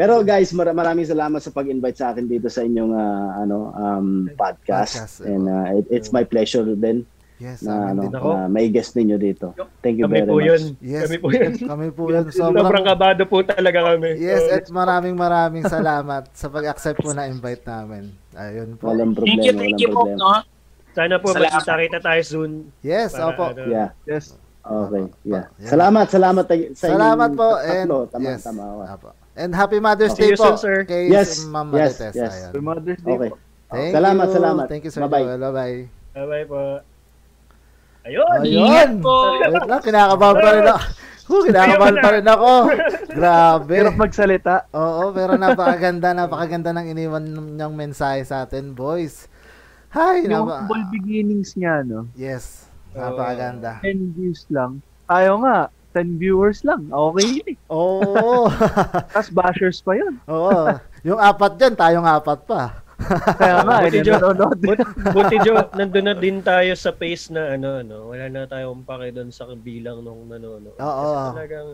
Pero 0.00 0.24
guys, 0.24 0.48
mar- 0.50 0.72
maraming 0.72 1.04
salamat 1.04 1.44
sa 1.44 1.52
pag-invite 1.52 1.92
sa 1.94 2.10
akin 2.10 2.24
dito 2.24 2.48
sa 2.48 2.64
inyong 2.64 2.88
ah, 2.90 3.36
ano 3.38 3.68
um, 3.70 4.06
podcast. 4.32 4.96
Podcast, 4.96 5.28
And 5.28 5.44
ah, 5.44 5.76
it- 5.76 5.92
it's 5.92 6.08
my 6.08 6.24
pleasure 6.24 6.64
din 6.64 7.04
Yes, 7.36 7.60
na 7.60 7.92
ano 7.92 8.04
din. 8.04 8.12
Ako. 8.12 8.28
na 8.32 8.48
may 8.48 8.68
guest 8.68 8.92
ninyo 8.92 9.16
dito. 9.16 9.56
Thank 9.80 9.96
you 9.96 10.04
Kami 10.04 10.12
very 10.14 10.28
po 10.28 10.36
much. 10.36 10.48
yun. 10.48 10.62
Yes, 10.80 11.04
Kami 11.04 11.16
po 11.16 11.28
yun. 11.32 11.52
kami 11.72 11.88
po 11.88 12.02
yun. 12.08 12.24
Sobrang 12.36 12.64
Sobrang, 12.64 12.84
kabado 12.84 13.22
po 13.24 13.40
talaga 13.40 13.92
kami. 13.92 14.16
yes, 14.16 14.44
So, 14.44 14.56
at 14.56 14.64
maraming 14.68 15.16
maraming 15.16 15.64
salamat 15.64 16.28
sa 16.32 16.48
pag-accept 16.48 17.00
po 17.00 17.12
na 17.12 17.28
invite 17.28 17.64
namin. 17.64 18.12
Ayun 18.32 18.76
po. 18.76 18.92
Walang 18.92 19.16
Thank 19.16 19.40
problema, 19.40 19.44
you, 19.44 19.52
thank 19.56 19.78
you 19.80 19.88
po, 19.88 20.04
problema. 20.04 20.20
no? 20.20 20.32
Sana 20.92 21.14
po 21.16 21.28
magkita-kita 21.32 21.98
tayo 22.00 22.22
soon. 22.24 22.50
Yes, 22.80 23.12
Para 23.12 23.32
opo. 23.32 23.44
ano, 23.52 23.68
Yeah. 23.68 23.88
Yes. 24.04 24.36
Okay, 24.60 25.08
yeah. 25.24 25.48
Yeah. 25.56 25.70
Salamat, 25.72 26.12
salamat 26.12 26.44
sa 26.44 26.92
Salamat 26.92 27.32
inyong 27.32 27.40
po 27.40 27.48
tatlo. 27.56 27.96
and 28.04 28.12
Tama, 28.12 28.26
yes. 28.28 28.40
tama. 28.44 28.64
oh. 28.68 28.84
And 29.32 29.54
happy 29.54 29.78
Mother's 29.78 30.12
See 30.12 30.26
Day 30.26 30.30
you 30.32 30.36
po 30.36 30.52
soon, 30.52 30.58
sir. 30.58 30.76
kay 30.82 31.06
Yes, 31.06 31.44
Ma'am 31.44 31.70
yes, 31.70 31.96
Marites. 31.96 32.14
yes. 32.14 32.32
Ayan. 32.32 32.46
Happy 32.50 32.60
Mother's 32.60 33.00
Day 33.00 33.14
Okay. 33.14 33.30
po. 33.30 33.36
Thank 33.70 33.92
Salamat, 33.94 34.26
you. 34.26 34.34
salamat. 34.34 34.64
Thank 34.66 34.82
you, 34.82 34.92
Sir 34.92 35.00
Bye-bye. 35.06 35.22
Joel. 35.22 35.38
Bye-bye. 35.40 35.76
Bye-bye 36.12 36.44
po. 36.44 36.60
Ayun! 38.00 38.38
Ayun! 38.40 38.90
Po. 38.98 39.14
Wait 39.36 39.68
lang, 39.68 39.82
kinakabahan 39.82 40.36
pa 40.36 40.50
rin 40.52 40.66
ako. 40.66 40.82
Huh, 41.30 41.46
kinakabahan 41.46 41.96
pa 42.02 42.10
rin 42.10 42.26
ako. 42.26 42.50
Grabe. 43.22 43.74
Hirap 43.78 43.94
magsalita. 43.94 44.66
Oo, 44.74 45.14
pero 45.14 45.38
napakaganda, 45.38 46.10
napakaganda 46.10 46.74
ng 46.74 46.90
iniwan 46.90 47.22
niyang 47.54 47.70
mensahe 47.70 48.26
sa 48.26 48.42
atin, 48.42 48.74
boys. 48.74 49.30
Hi, 49.94 50.26
Yung 50.26 50.42
napa- 50.42 50.66
humble 50.66 50.90
beginnings 50.90 51.54
niya, 51.54 51.86
no? 51.86 52.10
Yes, 52.18 52.66
napakaganda. 52.90 53.78
10 53.78 54.10
views 54.10 54.42
lang. 54.50 54.82
Tayo 55.06 55.38
nga, 55.38 55.70
10 55.90 56.22
viewers 56.22 56.62
lang. 56.62 56.86
Okay 56.86 57.26
yun 57.26 57.46
eh. 57.54 57.58
Oo. 57.70 58.46
Tapos 59.14 59.30
bashers 59.34 59.82
pa 59.82 59.98
yun. 59.98 60.14
Oo. 60.30 60.76
Yung 61.02 61.18
apat 61.18 61.58
dyan, 61.58 61.74
tayong 61.74 62.06
apat 62.06 62.40
pa. 62.46 62.84
Kaya 63.40 63.64
nga, 63.64 63.76
Buti 63.80 63.98
eh, 63.98 64.04
Jo. 64.04 64.12
nanonood. 64.20 64.58
But, 64.60 64.78
buti 65.16 65.36
Jo, 65.40 65.54
nandun 65.72 66.06
na 66.06 66.14
din 66.14 66.38
tayo 66.44 66.70
sa 66.76 66.92
pace 66.92 67.32
na 67.32 67.56
ano, 67.56 67.80
ano, 67.80 68.12
wala 68.12 68.28
na 68.28 68.44
tayong 68.44 68.84
pake 68.84 69.16
doon 69.16 69.32
sa 69.32 69.48
bilang 69.56 70.04
nung 70.04 70.28
nanonood. 70.28 70.76
Oo. 70.76 71.08
Kasi 71.08 71.34
talagang 71.34 71.68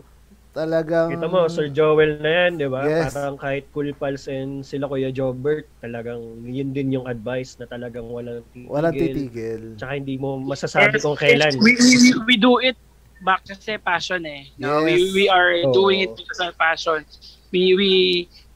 Talagang... 0.57 1.13
Kita 1.13 1.29
mo, 1.29 1.45
Sir 1.45 1.69
Joel 1.69 2.17
na 2.17 2.31
yan, 2.33 2.57
di 2.57 2.65
ba? 2.65 2.81
Yes. 2.81 3.13
Parang 3.13 3.37
kahit 3.37 3.69
Cool 3.69 3.93
Pals 3.93 4.25
and 4.25 4.65
sila 4.65 4.89
Kuya 4.89 5.13
Jobert, 5.13 5.69
talagang 5.85 6.17
yun 6.49 6.73
din 6.73 6.97
yung 6.97 7.05
advice 7.05 7.61
na 7.61 7.69
talagang 7.69 8.09
walang 8.09 8.41
titigil. 8.49 8.73
Walang 8.73 8.95
titigil. 8.97 9.61
Tsaka 9.77 10.01
hindi 10.01 10.17
mo 10.17 10.41
masasabi 10.41 10.97
Yes, 10.97 11.05
kung 11.05 11.13
kailan. 11.13 11.53
yes, 11.53 11.61
we, 11.61 11.77
we, 11.77 12.09
we 12.25 12.35
do 12.41 12.57
it 12.57 12.73
back 13.21 13.45
kasi 13.45 13.77
passion 13.77 14.25
eh. 14.25 14.49
No, 14.57 14.85
Yes. 14.85 15.13
we, 15.13 15.13
we 15.13 15.29
are 15.29 15.53
Oo. 15.65 15.73
doing 15.73 15.99
it 16.05 16.15
because 16.15 16.39
of 16.39 16.57
passion. 16.57 17.05
We, 17.51 17.73
we, 17.75 17.91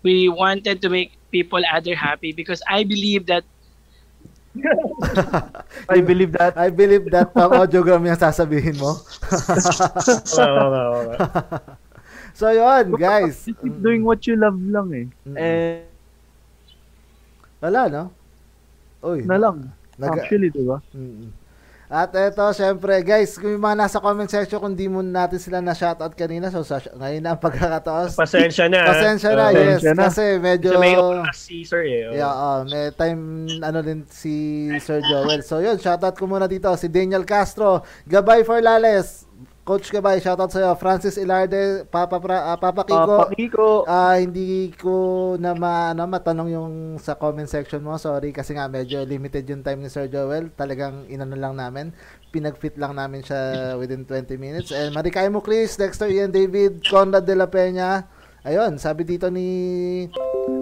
we 0.04 0.28
wanted 0.28 0.82
to 0.82 0.90
make 0.90 1.16
people 1.32 1.62
other 1.64 1.96
happy 1.96 2.34
because 2.34 2.62
I 2.68 2.84
believe 2.84 3.26
that 3.28 3.44
I 5.88 6.04
believe 6.04 6.36
that. 6.36 6.60
I 6.60 6.68
believe 6.68 7.08
that 7.16 7.32
pang 7.32 7.56
audiogram 7.56 8.04
yung 8.04 8.20
sasabihin 8.20 8.76
mo. 8.76 9.00
So 12.34 12.48
yun, 12.50 12.96
guys. 12.96 13.44
Just 13.46 13.60
keep 13.60 13.76
doing 13.84 14.04
what 14.04 14.24
you 14.28 14.36
love 14.40 14.56
lang 14.60 14.88
eh. 14.96 15.08
Mm. 15.28 15.36
Eh, 15.36 15.84
Wala, 17.62 17.90
no? 17.92 18.04
Uy. 19.04 19.22
na 19.28 19.38
lang. 19.38 19.70
nag- 20.00 20.24
Actually, 20.26 20.50
di 20.50 20.64
ba? 20.64 20.80
Mm. 20.96 21.30
At 21.92 22.16
eto, 22.16 22.48
syempre, 22.56 23.04
guys, 23.04 23.36
kung 23.36 23.52
yung 23.52 23.68
mga 23.68 23.84
nasa 23.84 24.00
comment 24.00 24.32
section, 24.32 24.64
kung 24.64 24.80
di 24.80 24.88
mo 24.88 25.04
natin 25.04 25.36
sila 25.44 25.60
na 25.60 25.76
shoutout 25.76 26.16
kanina, 26.16 26.48
so 26.48 26.64
sa, 26.64 26.80
ngayon 26.80 27.20
na 27.20 27.36
ang 27.36 27.42
pagkakataos. 27.44 28.16
Pasensya 28.16 28.72
na. 28.72 28.88
Pasensya 28.88 29.36
na, 29.36 29.52
Oo. 29.52 29.60
yes. 29.60 29.84
Pasensya 29.84 29.92
na. 29.92 30.04
Kasi 30.08 30.24
medyo... 30.40 30.72
Kasi 30.72 30.80
may 30.80 30.96
oras 30.96 31.36
si 31.36 31.68
Sir 31.68 31.84
eh. 31.84 32.16
Yeah, 32.16 32.32
oh, 32.32 32.64
may 32.64 32.96
time 32.96 33.44
ano 33.60 33.84
din 33.84 34.08
si 34.08 34.72
Sir 34.80 35.04
Joel. 35.04 35.44
So 35.44 35.60
yun, 35.60 35.76
shoutout 35.84 36.16
ko 36.16 36.32
muna 36.32 36.48
dito 36.48 36.72
si 36.80 36.88
Daniel 36.88 37.28
Castro, 37.28 37.84
Gabay 38.08 38.48
for 38.48 38.64
Lales. 38.64 39.28
Coach 39.72 39.88
Gabay, 39.88 40.20
shoutout 40.20 40.52
sa 40.52 40.60
iyo. 40.60 40.76
Francis 40.76 41.16
Ilarde, 41.16 41.88
Papa 41.88 42.20
pra, 42.20 42.52
ah, 42.52 42.60
Papa 42.60 42.84
Kiko. 42.84 43.24
Papa 43.24 43.32
Kiko. 43.32 43.70
Ah, 43.88 44.20
hindi 44.20 44.68
ko 44.76 44.92
na 45.40 45.56
ma, 45.56 45.96
ano, 45.96 46.04
matanong 46.12 46.52
yung 46.52 46.72
sa 47.00 47.16
comment 47.16 47.48
section 47.48 47.80
mo. 47.80 47.96
Sorry 47.96 48.36
kasi 48.36 48.52
nga 48.52 48.68
medyo 48.68 49.00
limited 49.08 49.48
yung 49.48 49.64
time 49.64 49.80
ni 49.80 49.88
Sir 49.88 50.12
Joel. 50.12 50.52
Talagang 50.60 51.08
inano 51.08 51.40
lang 51.40 51.56
namin. 51.56 51.96
Pinag-fit 52.36 52.76
lang 52.76 53.00
namin 53.00 53.24
siya 53.24 53.80
within 53.80 54.04
20 54.04 54.36
minutes. 54.36 54.76
And 54.76 54.92
Marikay 54.92 55.32
mo 55.32 55.40
Chris, 55.40 55.80
Dexter 55.80 56.12
Ian 56.12 56.36
David, 56.36 56.84
Conrad 56.84 57.24
de 57.24 57.32
la 57.40 57.48
Peña. 57.48 58.04
Ayun, 58.44 58.76
sabi 58.76 59.08
dito 59.08 59.32
ni 59.32 59.48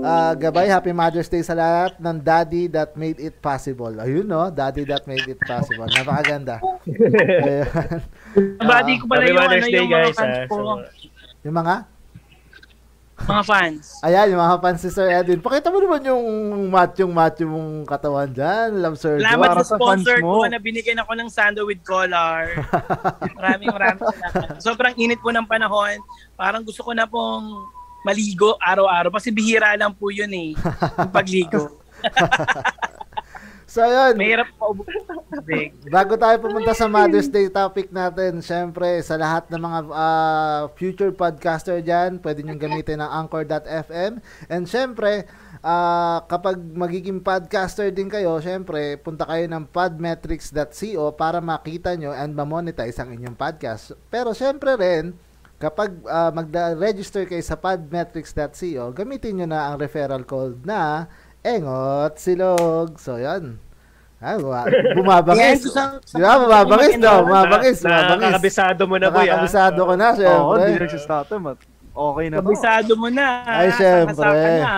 ah, 0.05 0.37
Gabay, 0.37 0.69
Happy 0.69 0.93
Mother's 0.93 1.33
Day 1.33 1.41
sa 1.41 1.57
lahat 1.57 1.97
ng 1.97 2.21
daddy 2.21 2.69
that 2.69 2.93
made 2.93 3.17
it 3.17 3.41
possible. 3.41 3.89
Ayun 4.05 4.29
no, 4.29 4.53
daddy 4.53 4.85
that 4.85 5.09
made 5.09 5.25
it 5.25 5.41
possible. 5.41 5.89
Napakaganda. 5.89 6.61
Ayun. 7.49 8.05
Body 8.59 8.93
ko 9.01 9.05
pala 9.09 9.21
Happy 9.25 9.31
yung, 9.31 9.41
ano, 9.41 9.55
Day, 9.55 9.71
yung 9.73 9.89
mga 9.89 9.97
guys. 10.05 10.17
fans 10.17 10.37
ah, 10.37 10.45
ko. 10.47 10.55
Yung 11.41 11.55
mga 11.55 11.75
Mga 13.19 13.43
fans. 13.43 13.85
Ayan, 14.07 14.25
yung 14.31 14.41
mga 14.41 14.57
fans 14.63 14.79
si 14.79 14.89
Sir 14.89 15.07
Edwin. 15.11 15.43
Pakita 15.43 15.67
mo 15.67 15.77
naman 15.83 16.01
yung 16.07 16.23
matyong 16.71 17.11
matyo 17.11 17.45
mong 17.51 17.83
katawan 17.83 18.31
dyan. 18.31 18.79
Love 18.79 18.95
Sir 18.95 19.19
Salamat 19.19 19.43
para 19.43 19.59
sa 19.59 19.75
sa 19.75 19.75
fans 19.75 19.81
sponsor 20.07 20.17
mo. 20.23 20.39
ko 20.39 20.47
na 20.47 20.59
binigyan 20.61 21.03
ako 21.03 21.11
ng 21.19 21.29
sando 21.29 21.67
with 21.67 21.83
collar. 21.83 22.55
maraming 23.37 23.69
maraming 23.75 24.03
salamat. 24.07 24.47
Sobrang 24.63 24.95
init 24.95 25.19
po 25.19 25.35
ng 25.35 25.43
panahon. 25.43 25.99
Parang 26.39 26.63
gusto 26.63 26.79
ko 26.79 26.95
na 26.95 27.03
pong 27.03 27.43
maligo 28.07 28.55
araw-araw. 28.63 29.11
Kasi 29.11 29.35
bihira 29.35 29.75
lang 29.75 29.91
po 29.91 30.07
yun 30.15 30.31
eh. 30.31 30.55
Yung 30.55 31.11
pagligo. 31.17 31.75
So, 33.69 33.85
yun. 33.85 34.17
Mahirap 34.17 34.49
pa. 34.57 34.73
Bago 35.93 36.17
tayo 36.17 36.41
pumunta 36.41 36.73
sa 36.73 36.89
Mother's 36.89 37.29
Day 37.29 37.53
topic 37.53 37.93
natin, 37.93 38.41
syempre, 38.41 38.97
sa 39.05 39.13
lahat 39.13 39.45
ng 39.53 39.61
mga 39.61 39.79
ah, 39.93 40.61
future 40.73 41.13
podcaster 41.13 41.77
dyan, 41.85 42.17
pwede 42.17 42.41
nyo 42.41 42.57
gamitin 42.57 42.97
ang 42.97 43.29
Anchor.fm. 43.29 44.25
And 44.49 44.65
syempre, 44.65 45.29
ah, 45.61 46.25
kapag 46.25 46.57
magiging 46.57 47.21
podcaster 47.21 47.93
din 47.93 48.09
kayo, 48.09 48.41
syempre, 48.41 48.97
punta 48.97 49.29
kayo 49.29 49.45
ng 49.45 49.69
podmetrics.co 49.69 51.13
para 51.13 51.37
makita 51.37 51.93
nyo 51.93 52.09
and 52.09 52.33
ma-monetize 52.33 52.97
ang 52.97 53.13
inyong 53.13 53.37
podcast. 53.37 53.93
Pero 54.09 54.33
syempre 54.33 54.81
rin, 54.81 55.13
kapag 55.61 55.93
ah, 56.09 56.33
mag-register 56.33 57.29
kayo 57.29 57.45
sa 57.45 57.53
podmetrics.co, 57.53 58.97
gamitin 58.97 59.45
nyo 59.45 59.47
na 59.53 59.69
ang 59.69 59.77
referral 59.77 60.25
code 60.25 60.65
na 60.65 61.05
Engot 61.41 62.19
Silog. 62.19 62.99
So, 62.99 63.15
yan. 63.15 63.55
Ah, 64.19 64.35
buma- 64.35 64.67
bumabangis. 64.99 65.63
Di 65.63 66.19
ba? 66.19 66.35
Bumabangis, 66.37 66.99
no? 66.99 67.23
Bumabangis, 67.23 67.77
Na, 67.79 67.87
bumabangis. 68.03 68.19
nakakabisado 68.19 68.81
mo 68.83 68.95
na 68.99 69.07
boy. 69.07 69.23
ah. 69.23 69.23
Nakakabisado 69.23 69.79
ko 69.79 69.93
na, 69.95 70.07
Oo, 70.07 70.17
syempre. 70.19 70.59
hindi 70.67 70.79
nagsistatum 70.83 71.41
at 71.47 71.59
okay 71.95 72.25
na 72.27 72.35
to. 72.35 72.41
Kabisado 72.43 72.91
mo 72.99 73.07
na. 73.07 73.27
Ay, 73.47 73.69
syempre. 73.71 74.13
Saka-saka 74.19 74.49
na. 74.59 74.75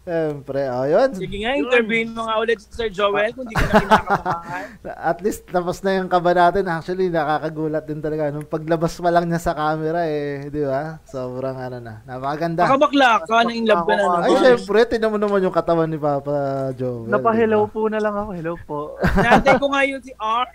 Syempre, 0.00 0.64
oh, 0.72 0.88
yun. 0.88 1.12
Sige 1.12 1.36
nga, 1.44 1.52
interviewin 1.52 2.16
mo 2.16 2.24
nga 2.24 2.40
ulit 2.40 2.56
si 2.56 2.72
Sir 2.72 2.88
Joel 2.88 3.36
kung 3.36 3.44
di 3.44 3.52
ka 3.52 3.68
na 3.68 3.74
kinakabahan. 3.78 4.64
At 5.12 5.18
least, 5.20 5.44
tapos 5.44 5.84
na 5.84 6.00
yung 6.00 6.08
kaba 6.08 6.32
natin. 6.32 6.64
Actually, 6.66 7.12
nakakagulat 7.12 7.84
din 7.84 8.00
talaga. 8.00 8.32
Nung 8.32 8.48
paglabas 8.48 8.96
pa 8.96 9.12
lang 9.12 9.28
niya 9.28 9.36
sa 9.38 9.52
camera, 9.52 10.08
eh, 10.08 10.48
di 10.48 10.64
ba? 10.64 10.98
Sobrang 11.04 11.52
ano 11.52 11.78
na. 11.78 12.00
Napakaganda. 12.08 12.64
Baka 12.64 12.80
bakla 12.80 13.20
ka, 13.28 13.44
nang 13.44 13.52
in 13.52 13.68
love 13.68 13.84
ka 13.84 13.92
na 13.92 14.02
Ay, 14.24 14.32
naman. 14.32 14.40
syempre, 14.40 14.78
tinan 14.88 15.12
mo 15.12 15.18
naman 15.20 15.44
yung 15.44 15.52
katawan 15.52 15.86
ni 15.86 16.00
Papa 16.00 16.36
Joel. 16.72 17.04
Napa-hello 17.04 17.60
di 17.60 17.68
ba? 17.68 17.72
po 17.72 17.80
na 17.86 17.98
lang 18.00 18.14
ako. 18.16 18.30
Hello 18.32 18.54
po. 18.64 18.80
Nantay 19.04 19.54
ko 19.60 19.66
nga 19.68 19.82
yun 19.84 20.00
si 20.00 20.16
R. 20.16 20.48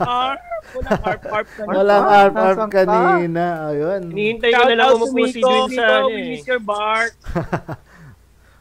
R. 0.00 0.36
Walang 0.72 1.02
R, 1.10 1.18
R 1.20 1.44
ka 1.44 1.62
na. 1.66 1.72
Walang 1.74 2.04
Ah, 2.06 2.26
nasaan 2.30 2.70
ka? 2.70 2.82
kanina. 2.86 3.44
Ayun. 3.66 4.00
Hinihintay 4.14 4.50
ko 4.54 4.62
na 4.62 4.74
lang 4.78 4.86
out 4.88 4.96
umupo 4.96 5.10
to 5.10 5.26
si 5.26 5.40
Miko. 5.42 5.50
Dwin 5.50 5.62
Miko, 5.66 5.74
sa 5.74 5.84
ano 5.90 6.06
we 6.06 6.14
eh. 6.14 6.28
miss 6.30 6.46
your 6.46 6.62
bark. 6.62 7.12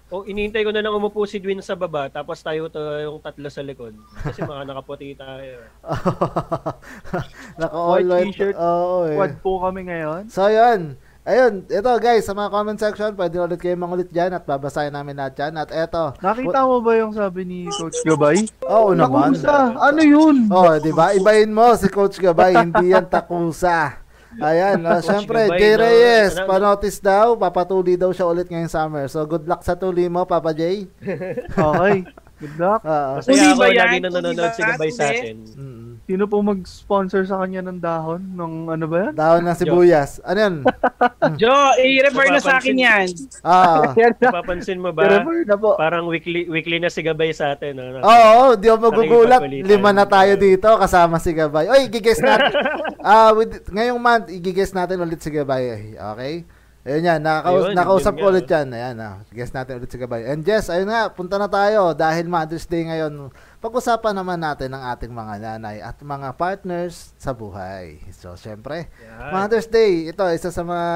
O, 0.10 0.26
inihintay 0.26 0.65
ko 0.65 0.74
na 0.74 0.82
lang 0.82 0.89
umupo 0.89 1.22
si 1.24 1.38
Dwin 1.38 1.62
sa 1.62 1.78
baba, 1.78 2.10
tapos 2.10 2.41
tayo 2.41 2.65
to 2.65 2.82
yung 2.98 3.22
tatlo 3.22 3.45
sa 3.45 3.62
likod. 3.62 3.93
Kasi 4.19 4.41
mga 4.41 4.65
nakaputi 4.65 5.13
tayo. 5.13 5.62
Naka-all 7.62 7.93
White 7.95 8.10
white. 8.10 8.26
t-shirt. 8.34 8.56
Oo, 8.58 9.06
eh. 9.06 9.17
Quad 9.17 9.34
po 9.39 9.52
kami 9.62 9.86
ngayon. 9.86 10.22
So, 10.28 10.50
yun. 10.50 10.98
Ayun, 11.22 11.62
ito 11.69 11.91
guys, 12.02 12.26
sa 12.26 12.34
mga 12.34 12.50
comment 12.50 12.80
section, 12.80 13.13
pwede 13.13 13.38
ulit 13.38 13.62
kayo 13.62 13.78
mangulit 13.78 14.10
dyan 14.10 14.34
at 14.34 14.50
babasahin 14.50 14.89
namin 14.89 15.13
lahat 15.13 15.38
dyan. 15.38 15.54
At 15.62 15.69
eto, 15.69 16.17
Nakita 16.17 16.65
mo 16.65 16.82
ba 16.82 16.98
yung 16.98 17.13
sabi 17.13 17.45
ni 17.45 17.60
Coach 17.69 18.02
Gabay? 18.02 18.50
oo 18.65 18.98
naman. 18.98 19.38
Takusa. 19.38 19.78
Ano 19.78 20.02
yun? 20.02 20.50
Oh, 20.50 20.74
di 20.82 20.89
ba? 20.89 21.13
Ibahin 21.13 21.54
mo 21.54 21.69
si 21.78 21.86
Coach 21.86 22.17
Gabay, 22.17 22.58
hindi 22.58 22.89
yan 22.89 23.06
takusa. 23.06 24.02
Ayan, 24.38 24.86
oh, 24.86 25.02
syempre, 25.02 25.50
no? 25.50 25.58
Reyes, 25.58 26.38
Ano- 26.38 26.46
panotis 26.46 27.02
daw, 27.02 27.34
papatuli 27.34 27.98
daw 27.98 28.13
siya 28.13 28.30
ulit 28.30 28.46
ngayong 28.46 28.70
summer. 28.70 29.10
So, 29.10 29.26
good 29.26 29.50
luck 29.50 29.65
sa 29.65 29.74
tuli 29.74 30.06
mo, 30.06 30.22
Papa 30.24 30.54
Jay. 30.54 30.86
Okay. 31.58 32.06
Good 32.39 32.56
luck. 32.56 32.82
Oo. 32.88 33.19
Masaya 33.19 33.52
ako 33.52 33.60
ba 33.60 33.67
yan? 33.67 33.78
lagi 33.78 33.97
na 33.99 34.10
nanonood 34.15 34.52
si 34.56 34.62
ba? 34.63 34.69
Gabay 34.75 34.91
sa 34.95 35.04
atin. 35.12 35.36
Mm. 35.60 35.89
Sino 36.10 36.25
po 36.25 36.41
mag-sponsor 36.41 37.21
sa 37.30 37.38
kanya 37.38 37.62
ng 37.69 37.78
dahon? 37.78 38.34
Ng 38.34 38.54
ano 38.73 38.86
ba 38.89 38.97
yan? 38.97 39.13
Dahon 39.13 39.43
ng 39.45 39.58
sibuyas. 39.60 40.17
Ano 40.25 40.39
yun? 40.41 40.56
Jo, 41.41 41.54
i-refer 41.78 42.34
na 42.34 42.41
sa 42.41 42.58
akin 42.58 42.75
yan. 42.80 43.08
Ah. 43.45 43.91
Yan. 43.99 44.17
Papansin 44.17 44.82
mo 44.82 44.89
ba? 44.89 45.21
Na 45.21 45.56
po. 45.60 45.78
Parang 45.78 46.10
weekly 46.10 46.49
weekly 46.49 46.80
na 46.82 46.89
si 46.89 47.06
Gabay 47.06 47.30
sa 47.36 47.54
atin. 47.54 47.78
No? 47.78 48.02
Oo, 48.02 48.32
oh, 48.39 48.49
di 48.58 48.71
ako 48.71 48.89
magugulat. 48.89 49.43
Lima 49.45 49.93
na 49.93 50.10
tayo 50.10 50.34
dito 50.39 50.65
kasama 50.80 51.21
si 51.21 51.36
Gabay. 51.36 51.69
Oy, 51.69 51.91
igigess 51.91 52.23
natin. 52.23 52.52
Ah, 52.99 53.32
with 53.32 53.63
ngayong 53.71 53.95
month 53.95 54.28
igigess 54.28 54.75
natin 54.75 54.99
ulit 54.99 55.23
si 55.23 55.32
Gabay. 55.32 55.95
Okay? 55.95 56.43
Ayun 56.89 57.06
yan, 57.06 57.21
nakakaus- 57.21 57.69
Ayun, 57.69 57.78
nakausap 57.78 58.13
ko 58.17 58.25
ulit 58.34 58.49
yan. 58.49 58.73
Ayan, 58.73 58.97
ah. 58.97 59.21
guess 59.30 59.54
natin 59.54 59.78
ulit 59.78 59.93
si 59.93 60.02
Gabay. 60.02 60.25
And 60.25 60.41
Jess, 60.41 60.73
ayun 60.73 60.89
nga, 60.89 61.13
punta 61.13 61.38
na 61.38 61.45
tayo 61.45 61.93
dahil 61.93 62.25
Mother's 62.25 62.65
Day 62.65 62.89
ngayon. 62.89 63.30
Pag-usapan 63.62 64.17
naman 64.17 64.41
natin 64.41 64.73
ang 64.73 64.89
ating 64.89 65.13
mga 65.13 65.38
nanay 65.38 65.86
at 65.86 66.02
mga 66.02 66.34
partners 66.34 67.13
sa 67.21 67.30
buhay. 67.30 68.02
So, 68.10 68.34
syempre, 68.34 68.89
Yan. 69.06 69.30
Mother's 69.30 69.69
Day, 69.69 70.10
ito, 70.10 70.25
isa 70.34 70.49
sa 70.49 70.65
mga 70.65 70.88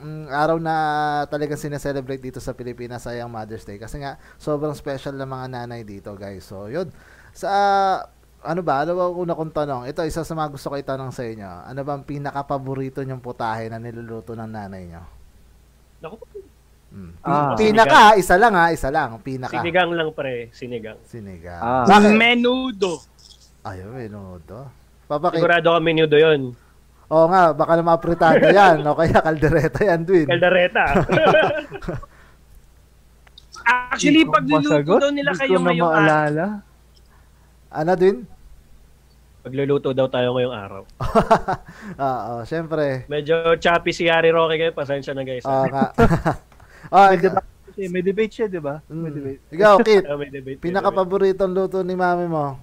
mm, 0.00 0.24
araw 0.32 0.56
na 0.56 0.74
talagang 1.28 1.60
sineselebrate 1.60 2.24
dito 2.24 2.40
sa 2.40 2.56
Pilipinas 2.56 3.04
ay 3.04 3.20
ang 3.20 3.28
Mother's 3.28 3.68
Day. 3.68 3.76
Kasi 3.76 4.00
nga, 4.00 4.16
sobrang 4.40 4.72
special 4.72 5.20
ng 5.20 5.28
mga 5.28 5.46
nanay 5.52 5.84
dito, 5.84 6.16
guys. 6.16 6.48
So, 6.48 6.72
yun. 6.72 6.88
Sa, 7.36 7.52
ano 8.40 8.60
ba? 8.64 8.88
Ano 8.88 8.96
ba 8.96 9.04
una 9.12 9.36
kong 9.36 9.52
tanong? 9.52 9.82
Ito, 9.90 10.00
isa 10.08 10.24
sa 10.24 10.32
mga 10.32 10.48
gusto 10.48 10.72
ko 10.72 10.80
itanong 10.80 11.12
sa 11.12 11.28
inyo. 11.28 11.68
Ano 11.68 11.84
ba 11.84 11.92
ang 11.92 12.08
pinaka-paborito 12.08 13.04
nyong 13.04 13.20
putahe 13.20 13.68
na 13.68 13.76
niluluto 13.76 14.32
ng 14.32 14.48
nanay 14.48 14.88
nyo? 14.88 15.15
Naku, 16.06 16.16
Hmm. 16.86 17.12
Ah. 17.20 17.52
pinaka, 17.58 18.16
isa 18.16 18.40
lang 18.40 18.56
ha, 18.56 18.72
isa 18.72 18.88
lang. 18.88 19.20
Pinaka. 19.20 19.52
sinigang 19.52 19.92
lang 19.92 20.08
pre, 20.14 20.48
sinigang. 20.54 20.96
Sinigang. 21.04 21.60
Ah. 21.60 21.84
Bakit? 21.84 22.14
Menudo. 22.14 23.02
Ayun, 23.60 23.90
menudo. 23.92 24.70
Papakit. 25.04 25.42
Sigurado 25.42 25.76
kami 25.76 25.92
menudo 25.92 26.16
yun. 26.16 26.56
Oo 27.06 27.26
nga, 27.28 27.52
baka 27.52 27.76
na 27.76 27.84
maapritado 27.84 28.48
yan. 28.48 28.80
O 28.80 28.96
kaya 28.96 29.18
kaldereta 29.20 29.82
yan, 29.84 30.02
Dwin. 30.02 30.24
Caldereta. 30.24 30.84
Actually, 33.66 34.22
pag 34.24 34.44
luluto 34.46 34.70
masagot. 34.72 34.98
daw 35.02 35.10
nila 35.10 35.30
Hindi 35.34 35.40
kayo 35.42 35.58
ko 35.58 35.62
na 35.62 35.72
maalala. 35.74 36.46
Ano, 37.68 37.90
Dwin? 37.92 38.16
Magluluto 39.46 39.94
daw 39.94 40.10
tayo 40.10 40.34
ngayong 40.34 40.56
araw. 40.58 40.82
Oo, 42.02 42.34
syempre. 42.42 43.06
Medyo 43.06 43.54
choppy 43.62 43.94
si 43.94 44.10
Yari 44.10 44.34
Roque 44.34 44.58
ngayon. 44.58 44.74
Pasensya 44.74 45.14
na 45.14 45.22
guys. 45.22 45.46
Oo 45.46 45.70
nga. 45.70 45.94
oh, 46.90 47.06
May 47.14 47.22
debate 47.22 47.46
siya, 47.70 47.86
may 47.86 48.02
debate 48.02 48.32
siya, 48.34 48.46
di 48.50 48.58
ba? 48.58 48.82
May 48.90 49.06
mm. 49.06 49.14
debate. 49.14 49.40
Ikaw, 49.54 49.74
Kit, 49.86 50.02
Ah, 50.02 50.18
may 50.18 50.34
debate, 50.34 50.34
may 50.34 50.54
debate. 50.58 50.66
pinaka-paboritong 50.66 51.54
luto 51.54 51.78
ni 51.86 51.94
mami 51.94 52.26
mo? 52.26 52.58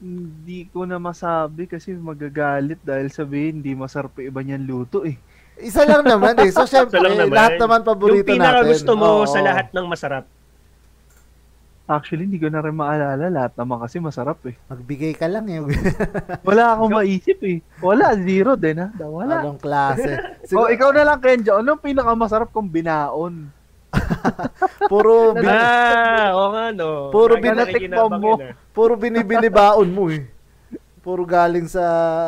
Hindi 0.00 0.72
ko 0.72 0.88
na 0.88 0.96
masabi 0.96 1.68
kasi 1.68 1.92
magagalit 1.92 2.80
dahil 2.80 3.12
sabihin 3.12 3.60
hindi 3.60 3.76
masarap 3.76 4.16
yung 4.16 4.32
iba 4.32 4.40
niyang 4.40 4.64
luto 4.64 5.04
eh. 5.04 5.20
Isa 5.60 5.84
lang 5.84 6.00
naman 6.00 6.32
eh. 6.38 6.48
So, 6.48 6.64
syempre, 6.64 6.96
lang 6.96 7.12
naman. 7.12 7.36
lahat 7.36 7.60
naman 7.60 7.84
paborito 7.84 8.24
Yung 8.24 8.40
natin. 8.40 8.64
pinaka 8.64 8.72
gusto 8.72 8.92
mo 8.96 9.20
Oo. 9.20 9.28
sa 9.28 9.44
lahat 9.44 9.68
ng 9.76 9.84
masarap. 9.84 10.24
Actually, 11.88 12.28
hindi 12.28 12.36
ko 12.36 12.52
na 12.52 12.60
rin 12.60 12.76
maalala. 12.76 13.32
Lahat 13.32 13.56
naman 13.56 13.80
kasi 13.80 13.96
masarap 13.96 14.36
eh. 14.44 14.52
Magbigay 14.68 15.16
ka 15.16 15.24
lang 15.24 15.48
eh. 15.48 15.64
Wala 16.48 16.76
akong 16.76 16.92
maisip 16.92 17.40
eh. 17.40 17.64
Wala, 17.80 18.12
zero 18.12 18.60
din 18.60 18.76
ha. 18.76 18.92
Wala. 19.00 19.40
Anong 19.40 19.56
klase? 19.56 20.12
Oh, 20.48 20.64
Siguro, 20.64 20.68
ikaw 20.68 20.90
na 20.92 21.04
lang, 21.04 21.20
Kenjo. 21.20 21.56
Anong 21.56 21.80
pinakamasarap 21.80 22.52
kong 22.52 22.68
binaon? 22.68 23.48
puro, 24.92 25.32
bin, 25.32 25.48
Ah, 25.48 26.36
oo 26.36 26.52
nga 26.52 26.64
no. 26.76 27.08
Puro 27.08 27.40
binatikmam 27.40 28.12
nakikinabang 28.12 28.20
mo. 28.20 28.32
ah. 28.36 28.52
puro 28.76 28.92
binibili 28.96 29.48
baon 29.48 29.88
mo 29.88 30.12
eh. 30.12 30.28
Puro 31.00 31.24
galing 31.24 31.64
sa 31.68 31.84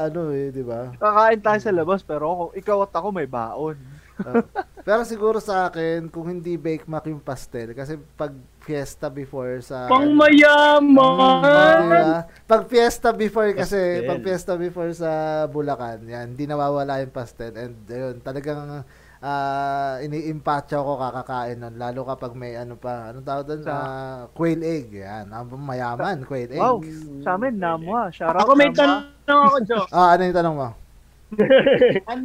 ano 0.08 0.32
eh, 0.32 0.48
di 0.48 0.64
ba? 0.64 0.88
Kakain 0.96 1.40
tayo 1.40 1.60
sa 1.60 1.72
labas, 1.72 2.00
pero 2.00 2.32
ako, 2.32 2.44
ikaw 2.56 2.88
at 2.88 2.92
ako 2.96 3.08
may 3.12 3.28
baon. 3.28 3.76
Uh, 4.20 4.44
pero 4.80 5.00
siguro 5.02 5.38
sa 5.38 5.66
akin, 5.66 6.08
kung 6.08 6.26
hindi 6.26 6.54
bake 6.54 6.84
mac 6.84 7.04
yung 7.04 7.18
pastel, 7.18 7.72
kasi 7.72 7.96
pag 8.14 8.32
fiesta 8.60 9.06
before 9.06 9.60
sa... 9.60 9.86
Pang 9.86 10.04
Mm, 10.06 10.16
mayaman! 10.16 11.80
di 11.80 11.88
ba? 11.90 12.18
Pag 12.44 12.62
fiesta 12.66 13.08
before 13.10 13.52
kasi, 13.52 13.76
Pastel. 13.98 14.06
pag 14.06 14.20
fiesta 14.20 14.52
before 14.54 14.90
sa 14.90 15.10
Bulacan, 15.46 16.04
yan, 16.04 16.32
hindi 16.32 16.44
nawawala 16.44 17.00
yung 17.00 17.10
pastel. 17.10 17.52
And 17.54 17.76
ayun, 17.84 18.20
talagang 18.20 18.84
ah 19.20 20.00
ini-impacha 20.00 20.80
ko 20.80 20.96
kakakain 20.96 21.60
nun. 21.60 21.76
Lalo 21.76 22.08
kapag 22.08 22.32
may 22.32 22.56
ano 22.56 22.72
pa, 22.74 23.12
anong 23.12 23.26
tawag 23.26 23.44
doon? 23.46 23.60
Sa- 23.60 23.76
Ah, 23.76 24.20
quail 24.32 24.60
egg. 24.60 24.96
Yan, 24.96 25.28
ang 25.28 25.44
mayaman, 25.52 26.24
quail 26.24 26.48
egg. 26.48 26.56
Wow, 26.56 26.80
sa 27.20 27.36
amin, 27.36 27.52
namwa. 27.54 28.08
Shout 28.08 28.32
out, 28.32 28.40
Ako 28.40 28.56
may 28.56 28.72
tanong 28.72 29.04
ako, 29.28 29.56
Jo. 29.62 29.80
Ah, 29.92 30.16
ano 30.16 30.24
yung 30.24 30.34
tanong 30.34 30.56
mo? 30.56 30.68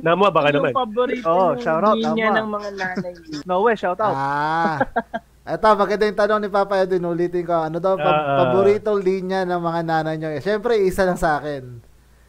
Namwa, 0.02 0.30
baka 0.30 0.50
yung 0.50 0.65
naman. 0.65 0.72
paborito 0.74 1.26
Oh, 1.26 1.54
shout 1.58 1.84
out, 1.84 1.98
linya 1.98 2.41
ng 2.41 2.48
mga 2.50 2.70
nanay? 2.74 3.13
No 3.50 3.62
way, 3.62 3.78
shout 3.78 4.00
out. 4.00 4.15
Ah. 4.15 4.82
Eto, 5.46 5.78
maganda 5.78 6.10
yung 6.10 6.18
tanong 6.18 6.41
ni 6.41 6.50
Papa 6.50 6.82
Edwin. 6.82 7.06
Ulitin 7.06 7.46
ko. 7.46 7.54
Ano 7.54 7.78
daw, 7.78 7.94
pa- 7.94 8.10
Ah, 8.10 8.26
ah. 8.26 8.38
paboritong 8.41 8.98
linya 8.98 9.46
ng 9.46 9.62
mga 9.62 9.82
nanay 9.86 10.15
nyo? 10.18 10.30
Siyempre, 10.41 10.82
isa 10.82 11.06
lang 11.06 11.22
sa 11.22 11.38
akin. 11.38 11.86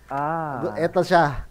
Ah. 0.07 0.77
Eto 0.77 1.01
siya. 1.01 1.49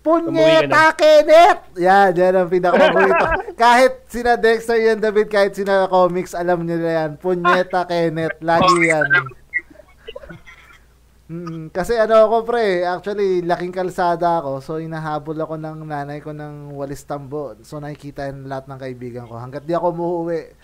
Punyeta 0.00 0.92
Kenneth! 0.92 1.80
Yan, 1.80 2.12
yan 2.12 2.36
ang 2.36 2.48
pinakapaborito. 2.48 3.24
kahit 3.56 4.04
sina 4.04 4.36
Dexter 4.36 4.76
yan, 4.76 5.00
David, 5.00 5.32
kahit 5.32 5.56
sina 5.56 5.88
comics, 5.88 6.36
alam 6.36 6.60
nila 6.60 7.04
yan. 7.04 7.10
Punyeta 7.16 7.88
Kenneth. 7.88 8.36
Lagi 8.40 8.84
yan. 8.84 9.08
Mm, 11.34 11.74
kasi 11.74 11.98
ano 11.98 12.30
ako 12.30 12.46
pre, 12.46 12.86
actually 12.86 13.42
laking 13.42 13.74
kalsada 13.74 14.38
ako. 14.38 14.62
So 14.62 14.72
inahabol 14.78 15.34
ako 15.34 15.58
ng 15.58 15.82
nanay 15.82 16.22
ko 16.22 16.30
ng 16.30 16.70
walis 16.70 17.02
tambo. 17.02 17.58
So 17.66 17.82
nakikita 17.82 18.30
yan 18.30 18.46
lahat 18.46 18.70
ng 18.70 18.78
kaibigan 18.78 19.26
ko. 19.26 19.34
Hanggat 19.34 19.66
di 19.66 19.74
ako 19.74 19.90
umuwi, 19.90 20.54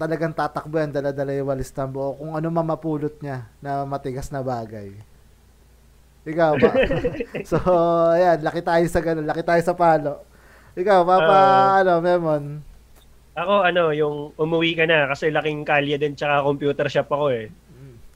talagang 0.00 0.32
tatakbo 0.32 0.80
yan, 0.80 0.96
dala-dala 0.96 1.36
yung 1.36 1.52
walis 1.52 1.68
tambo. 1.76 2.00
O 2.00 2.16
kung 2.16 2.32
ano 2.32 2.48
mamapulot 2.48 3.20
niya 3.20 3.44
na 3.60 3.84
matigas 3.84 4.32
na 4.32 4.40
bagay. 4.40 4.96
Ikaw 6.24 6.52
ba? 6.56 6.70
so, 7.50 7.56
ayan, 8.16 8.40
laki 8.40 8.64
tayo 8.64 8.84
sa 8.88 9.04
ganun, 9.04 9.28
laki 9.28 9.44
tayo 9.44 9.60
sa 9.60 9.76
palo. 9.76 10.24
Ikaw, 10.72 11.04
papa, 11.04 11.36
Ah. 11.36 11.84
ano, 11.84 12.00
Memon? 12.00 12.64
Ako 13.36 13.54
ano, 13.62 13.92
yung 13.92 14.32
umuwi 14.40 14.72
ka 14.72 14.88
na 14.88 15.06
kasi 15.12 15.28
laking 15.28 15.68
kalye 15.68 16.00
din 16.00 16.16
tsaka 16.16 16.42
computer 16.42 16.88
shop 16.88 17.12
ako 17.12 17.26
eh. 17.28 17.46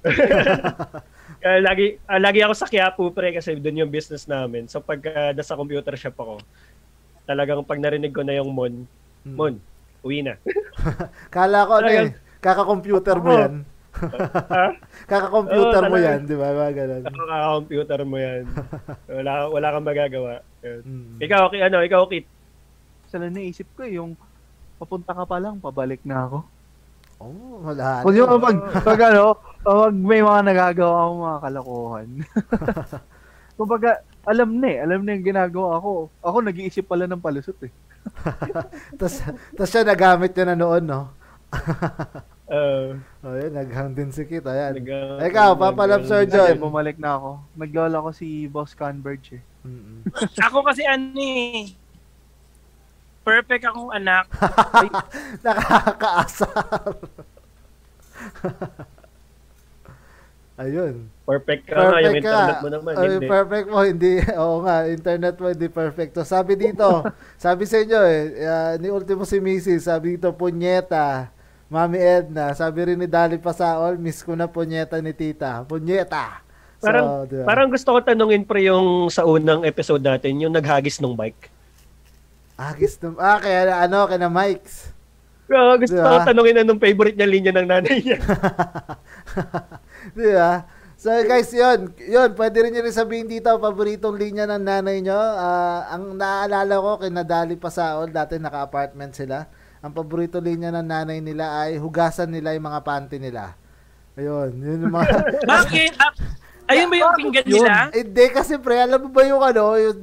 Kaya 1.41 1.59
lagi 1.63 1.87
ah, 2.05 2.21
lagi 2.21 2.41
ako 2.45 2.55
sa 2.59 2.69
Quiapo 2.69 3.15
pre 3.15 3.33
kasi 3.33 3.57
doon 3.57 3.87
yung 3.87 3.93
business 3.93 4.27
namin. 4.27 4.69
So 4.69 4.83
pag 4.83 5.01
ah, 5.09 5.33
nasa 5.33 5.57
computer 5.57 5.95
shop 5.97 6.19
ako, 6.19 6.35
talagang 7.25 7.63
pag 7.65 7.81
narinig 7.81 8.13
ko 8.13 8.27
na 8.27 8.37
yung 8.37 8.51
Mon, 8.51 8.85
Hmm. 9.23 9.39
Mon, 9.39 9.55
uwi 10.03 10.27
na. 10.27 10.35
Kala 11.35 11.67
ko, 11.67 11.73
ano 11.79 11.91
eh, 11.91 12.11
kaka-computer 12.43 13.17
mo 13.23 13.31
yan. 13.31 13.55
Kaka-computer 15.13 15.83
Oo, 15.85 15.91
mo 15.93 15.97
yan, 16.01 16.27
di 16.27 16.35
ba? 16.35 16.49
Mga 16.51 16.73
ganun. 16.75 17.03
Nakaka-computer 17.07 18.01
mo 18.03 18.17
yan. 18.19 18.43
Wala 19.07 19.33
wala 19.47 19.67
kang 19.71 19.87
magagawa. 19.87 20.33
Yun. 20.65 20.83
Mm. 20.83 21.17
Ikaw, 21.23 21.41
okay, 21.47 21.61
ano, 21.63 21.79
ikaw, 21.87 22.03
Kit. 22.11 22.27
Sa 23.13 23.23
lang 23.23 23.37
naisip 23.37 23.69
ko 23.79 23.87
eh, 23.87 24.01
yung 24.01 24.19
papunta 24.81 25.15
ka 25.15 25.23
pa 25.23 25.39
lang, 25.39 25.63
pabalik 25.63 26.03
na 26.03 26.27
ako. 26.27 26.39
Oh, 27.23 27.63
wala. 27.63 28.03
Kung 28.03 28.17
yung 28.19 28.43
pag, 28.43 28.59
pag 28.83 29.01
ano, 29.15 29.39
pag 29.63 29.95
may 29.95 30.21
mga 30.21 30.43
nagagawa 30.45 30.97
akong 31.01 31.23
mga 31.23 31.39
kalokohan. 31.41 32.09
Kumbaga, 33.59 33.91
alam 34.23 34.51
na 34.59 34.67
eh, 34.69 34.79
alam 34.83 35.01
na 35.01 35.15
yung 35.15 35.29
ginagawa 35.29 35.79
ko. 35.79 36.11
Ako 36.19 36.37
nag-iisip 36.43 36.85
pala 36.85 37.07
ng 37.07 37.23
palusot 37.23 37.59
eh. 37.63 37.73
tas, 38.99 39.23
tas 39.55 39.69
siya 39.71 39.87
nagamit 39.87 40.35
niya 40.35 40.53
na 40.53 40.59
noon, 40.59 40.85
no? 40.85 41.03
Uh, 42.53 43.01
Oh, 43.25 43.33
yun, 43.33 43.49
naghang 43.49 43.97
din 43.97 44.13
si 44.13 44.29
Kit. 44.29 44.45
Ayan. 44.45 44.77
nag- 44.77 45.25
Ikaw, 45.25 45.57
Papa 45.57 45.89
Love 45.89 46.05
John. 46.05 46.29
Kasi 46.29 46.61
bumalik 46.61 47.01
na 47.01 47.17
ako. 47.17 47.41
Naglola 47.57 48.05
ko 48.05 48.11
si 48.13 48.45
Boss 48.45 48.77
Converge 48.77 49.41
eh. 49.41 49.43
Ako 50.37 50.61
kasi 50.61 50.85
ano 50.85 51.17
eh, 51.17 51.73
perfect 53.25 53.65
akong 53.65 53.89
anak. 53.89 54.29
Nakakaasar. 55.41 56.93
Ayun. 60.63 60.95
Perfect 61.23 61.63
ka 61.67 61.75
nga, 61.75 61.83
yung 61.83 61.95
Perfect 61.95 62.23
ka. 62.23 62.31
internet 62.31 62.59
mo 62.63 62.69
naman. 62.71 62.93
Ay, 62.95 63.07
hindi. 63.09 63.27
perfect 63.27 63.67
mo, 63.67 63.79
hindi. 63.83 64.15
Oo 64.43 64.57
nga, 64.63 64.77
internet 64.87 65.35
mo 65.39 65.47
hindi 65.51 65.69
perfect. 65.69 66.13
So, 66.15 66.23
sabi 66.23 66.53
dito, 66.55 66.87
sabi 67.45 67.63
sa 67.67 67.77
inyo 67.83 67.99
eh, 68.07 68.21
ah, 68.47 68.73
ni 68.79 68.89
Ultimo 68.89 69.27
si 69.27 69.43
Mrs. 69.43 69.91
Sabi 69.91 70.15
dito, 70.19 70.31
punyeta. 70.31 71.35
Mami 71.67 71.99
Edna. 71.99 72.53
Sabi 72.53 72.85
rin 72.85 73.01
ni 73.01 73.09
Dali 73.09 73.41
Pasaol, 73.41 73.97
miss 73.97 74.21
ko 74.21 74.37
na 74.37 74.47
punyeta 74.47 75.01
ni 75.01 75.11
Tita. 75.11 75.65
Punyeta. 75.65 76.45
So, 76.79 76.91
Parang, 76.91 77.07
di 77.25 77.39
ba? 77.41 77.45
parang 77.47 77.69
gusto 77.71 77.95
ko 77.95 77.99
tanungin 78.03 78.43
pre 78.43 78.67
yung 78.67 79.07
sa 79.09 79.23
unang 79.23 79.63
episode 79.63 80.03
natin, 80.03 80.37
yung 80.43 80.53
naghagis 80.53 80.99
ng 81.01 81.15
bike. 81.15 81.49
Agis 82.61 83.01
num- 83.01 83.19
ah, 83.19 83.41
kaya 83.41 83.73
ano, 83.83 84.05
kaya 84.05 84.21
na 84.21 84.29
Mikes. 84.29 84.93
Pero 85.53 85.77
gusto 85.77 85.99
Diba? 85.99 86.09
ko 86.09 86.27
tanungin 86.29 86.65
anong 86.65 86.81
favorite 86.81 87.13
niya 87.13 87.29
linya 87.29 87.53
ng 87.53 87.69
nanay 87.69 87.97
niya. 88.01 88.19
Di 90.17 90.31
ba? 90.33 90.65
So 90.95 91.11
guys, 91.27 91.51
yun. 91.51 91.91
Yun, 91.99 92.31
pwede 92.39 92.63
rin 92.63 92.71
nyo 92.71 92.83
rin 92.83 92.95
sabihin 92.95 93.27
dito, 93.27 93.51
paboritong 93.51 94.15
linya 94.15 94.47
ng 94.47 94.63
nanay 94.63 95.03
nyo. 95.03 95.19
Ah, 95.19 95.91
ang 95.91 96.15
naaalala 96.15 96.79
ko, 96.79 97.03
kinadali 97.03 97.59
pa 97.59 97.75
sa 97.75 97.99
all, 97.99 98.07
dati 98.07 98.39
naka-apartment 98.39 99.11
sila. 99.11 99.51
Ang 99.83 99.91
paborito 99.91 100.39
linya 100.39 100.71
ng 100.71 100.87
nanay 100.87 101.19
nila 101.19 101.67
ay 101.67 101.75
hugasan 101.75 102.31
nila 102.31 102.55
yung 102.55 102.71
mga 102.71 102.87
panty 102.87 103.19
nila. 103.19 103.59
Ayun, 104.15 104.55
yun 104.55 104.87
yung 104.87 104.95
mga... 104.95 105.11
Bakit? 105.51 105.93
Ah, 105.99 106.15
ayun 106.71 106.87
ba 106.87 106.95
yung 106.95 107.19
pinggan 107.19 107.47
nila? 107.51 107.91
Hindi, 107.91 108.25
kasi 108.31 108.63
pre, 108.63 108.79
alam 108.79 109.03
mo 109.03 109.09
ba 109.11 109.27
yung 109.27 109.43
ano, 109.43 109.75
yung, 109.75 109.99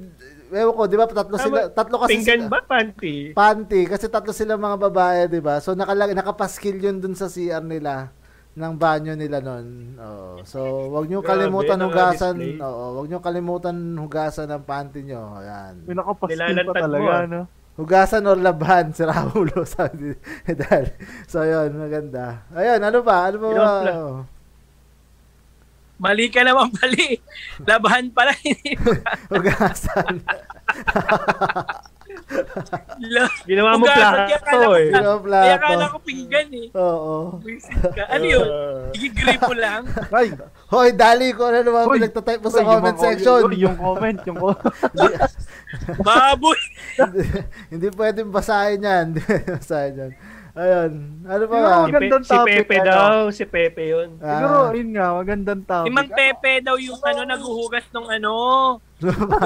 ewan 0.52 0.76
ko, 0.76 0.84
di 0.84 1.00
ba, 1.00 1.08
tatlo 1.08 1.40
sila, 1.40 1.72
tatlo 1.72 1.96
kasi 1.96 2.12
Pinggan 2.12 2.44
sila- 2.44 2.52
ba, 2.52 2.60
panty? 2.60 3.32
panty 3.32 3.82
kasi 3.88 4.12
tatlo 4.12 4.36
sila 4.36 4.60
mga 4.60 4.78
babae, 4.82 5.32
'di 5.32 5.40
ba? 5.40 5.62
So 5.62 5.78
nakalag 5.78 6.12
nakapaskil 6.12 6.76
'yun 6.76 6.98
dun 6.98 7.14
sa 7.14 7.30
CR 7.30 7.62
nila 7.62 8.10
ng 8.60 8.76
banyo 8.76 9.16
nila 9.16 9.40
noon. 9.40 9.96
Oo. 9.96 10.44
So, 10.44 10.60
wag 10.92 11.08
niyo 11.08 11.24
Grabe, 11.24 11.48
kalimutan 11.48 11.80
hugasan. 11.80 12.36
naka-display. 12.36 12.68
Oo, 12.68 12.84
wag 13.00 13.06
niyo 13.08 13.20
kalimutan 13.24 13.76
hugasan 13.96 14.48
ng 14.52 14.64
panty 14.68 15.00
niyo. 15.08 15.24
Ayan. 15.40 15.80
May 15.88 15.96
nakapaskil 15.96 16.36
pa 16.36 16.44
Nilalantad 16.44 16.68
mo, 16.68 16.84
talaga, 16.84 17.12
ah. 17.16 17.24
no? 17.24 17.42
Hugasan 17.80 18.28
or 18.28 18.36
labhan, 18.36 18.92
si 18.92 19.08
Raulo 19.08 19.64
sabi 19.80 20.12
ni 20.12 20.54
Dal. 20.54 20.92
So, 21.24 21.48
yun, 21.48 21.72
maganda. 21.80 22.44
Ayun, 22.52 22.84
ano 22.84 23.00
pa? 23.00 23.32
Ano 23.32 23.38
pa? 23.40 23.48
Yun 23.48 23.56
ba? 23.56 23.72
Oo. 23.96 24.14
Mali 26.00 26.28
ka 26.28 26.44
naman 26.44 26.68
pali. 26.80 27.16
Labahan 27.64 28.12
pala. 28.12 28.36
Hugasan. 29.32 30.20
Ginawa 33.46 33.72
mo 33.76 33.86
plato 33.86 34.70
eh. 34.78 34.90
Ginawa 34.90 35.18
plato. 35.20 35.46
Kaya 35.46 35.56
akala 35.58 35.86
ko 35.90 35.98
pinggan 36.02 36.50
eh. 36.54 36.68
Oo. 36.78 37.14
Ano 38.10 38.26
yun? 38.26 38.48
Uh, 38.48 38.94
Igigripo 38.94 39.54
lang. 39.64 39.84
Ay, 40.14 40.34
Hoy, 40.70 40.90
dali 40.94 41.34
ko 41.34 41.50
ano 41.50 41.66
naman 41.66 41.84
Hoy, 41.90 41.98
pinagtatype 41.98 42.42
mo 42.42 42.50
sa 42.50 42.62
comment 42.62 42.98
section. 42.98 43.42
Yung 43.58 43.78
comment, 43.78 44.20
yung 44.26 44.38
comment. 44.38 44.74
Baboy. 46.06 46.60
hindi, 46.98 47.22
hindi 47.70 47.88
pwedeng 47.94 48.30
basahin 48.30 48.82
yan. 48.82 49.06
Hindi 49.12 49.22
pwedeng 49.26 49.58
basahin 49.58 49.94
yan. 49.98 50.12
Ayun. 50.60 50.92
Ano 51.24 51.44
pa 51.46 51.56
Siguro 51.56 51.64
ba? 51.64 51.72
Si, 51.72 51.86
Pe- 51.86 51.94
Magandang 51.94 52.24
si 52.26 52.34
topic, 52.34 52.56
Pepe 52.58 52.76
ano? 52.76 52.90
daw, 52.90 53.14
si 53.32 53.44
Pepe 53.46 53.84
yun. 53.88 54.10
Siguro, 54.18 54.58
Ah, 54.60 54.74
yun 54.74 54.90
nga, 54.92 55.08
magandang 55.16 55.62
topic. 55.64 55.88
Si 55.88 55.92
Mang 55.94 56.12
Pepe 56.12 56.52
daw 56.60 56.76
yung 56.76 57.00
ano, 57.00 57.22
naghuhugas 57.24 57.86
ng 57.90 58.08
ano, 58.12 58.34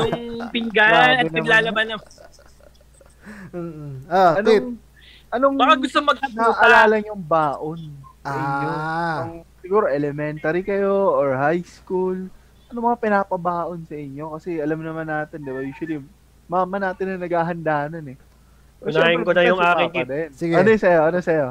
yung 0.09 0.49
pinggan 0.49 1.21
at 1.21 1.29
naglalaban 1.29 1.86
ng... 1.93 2.01
mm, 3.55 4.07
ah. 4.09 4.34
Anong, 4.39 4.78
anong 5.32 5.55
Baka 5.57 5.74
gusto 5.80 5.97
magkabuta. 6.03 6.39
naalala 6.39 6.95
niyong 6.99 7.24
baon 7.24 7.82
sa 8.24 8.32
inyo? 8.36 8.69
Ah. 8.69 9.17
Nung 9.24 9.41
siguro 9.63 9.86
elementary 9.88 10.61
kayo 10.61 11.11
or 11.15 11.36
high 11.39 11.63
school. 11.63 12.17
Ano 12.67 12.78
mga 12.89 12.99
pinapabaon 12.99 13.86
sa 13.88 13.95
inyo? 13.95 14.36
Kasi 14.36 14.59
alam 14.59 14.82
naman 14.82 15.07
natin, 15.07 15.45
di 15.45 15.51
ba? 15.53 15.61
Usually, 15.61 16.01
mama 16.49 16.76
natin 16.82 17.15
na 17.15 17.21
naghahanda 17.21 17.88
nun 17.88 18.13
eh. 18.13 18.17
Unahin 18.84 19.24
ko 19.24 19.32
na 19.32 19.43
yung 19.47 19.59
Papa 19.61 19.88
kit. 19.88 20.07
din. 20.07 20.30
Sige. 20.36 20.53
Ano 20.59 20.67
yung 20.67 20.84
sa'yo? 20.84 21.01
Ano 21.07 21.19
sa'yo? 21.24 21.47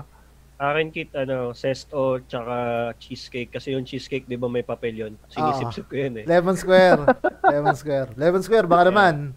Akin 0.63 0.95
kit, 0.95 1.11
ano, 1.17 1.51
sesto, 1.57 2.23
tsaka 2.29 2.55
cheesecake. 3.01 3.51
Kasi 3.51 3.75
yung 3.75 3.83
cheesecake, 3.83 4.29
di 4.29 4.37
ba 4.39 4.47
may 4.47 4.63
papel 4.63 4.95
yun? 4.95 5.13
Sinisip-sip 5.33 5.89
ko 5.89 5.97
yun 5.97 6.23
eh. 6.23 6.25
Lemon 6.29 6.55
Square. 6.55 7.03
Lemon 7.49 7.75
Square. 7.75 8.09
Lemon 8.15 8.43
Square, 8.45 8.67
baka 8.71 8.93
naman. 8.93 9.35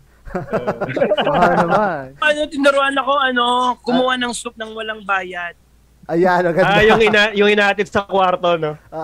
Baka 1.26 1.50
naman. 1.62 2.04
Ano, 2.20 2.40
tinuruan 2.50 2.96
ako, 2.98 3.14
ano, 3.20 3.46
kumuha 3.86 4.14
ng 4.20 4.34
soup 4.34 4.56
ng 4.58 4.74
walang 4.74 5.06
bayad. 5.06 5.54
Ayan, 6.06 6.46
agad. 6.46 6.66
ah, 6.66 6.84
yung, 6.86 7.02
ina, 7.02 7.34
yung 7.34 7.50
inaatid 7.50 7.90
sa 7.90 8.06
kwarto, 8.06 8.58
no? 8.62 8.78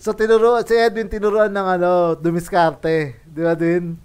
so, 0.00 0.16
tinuro, 0.16 0.64
si 0.64 0.72
Edwin 0.72 1.12
tinuruan 1.12 1.52
ng 1.52 1.66
ano, 1.76 1.90
dumiskarte. 2.16 3.20
Di 3.28 3.40
ba 3.44 3.52
din? 3.52 4.00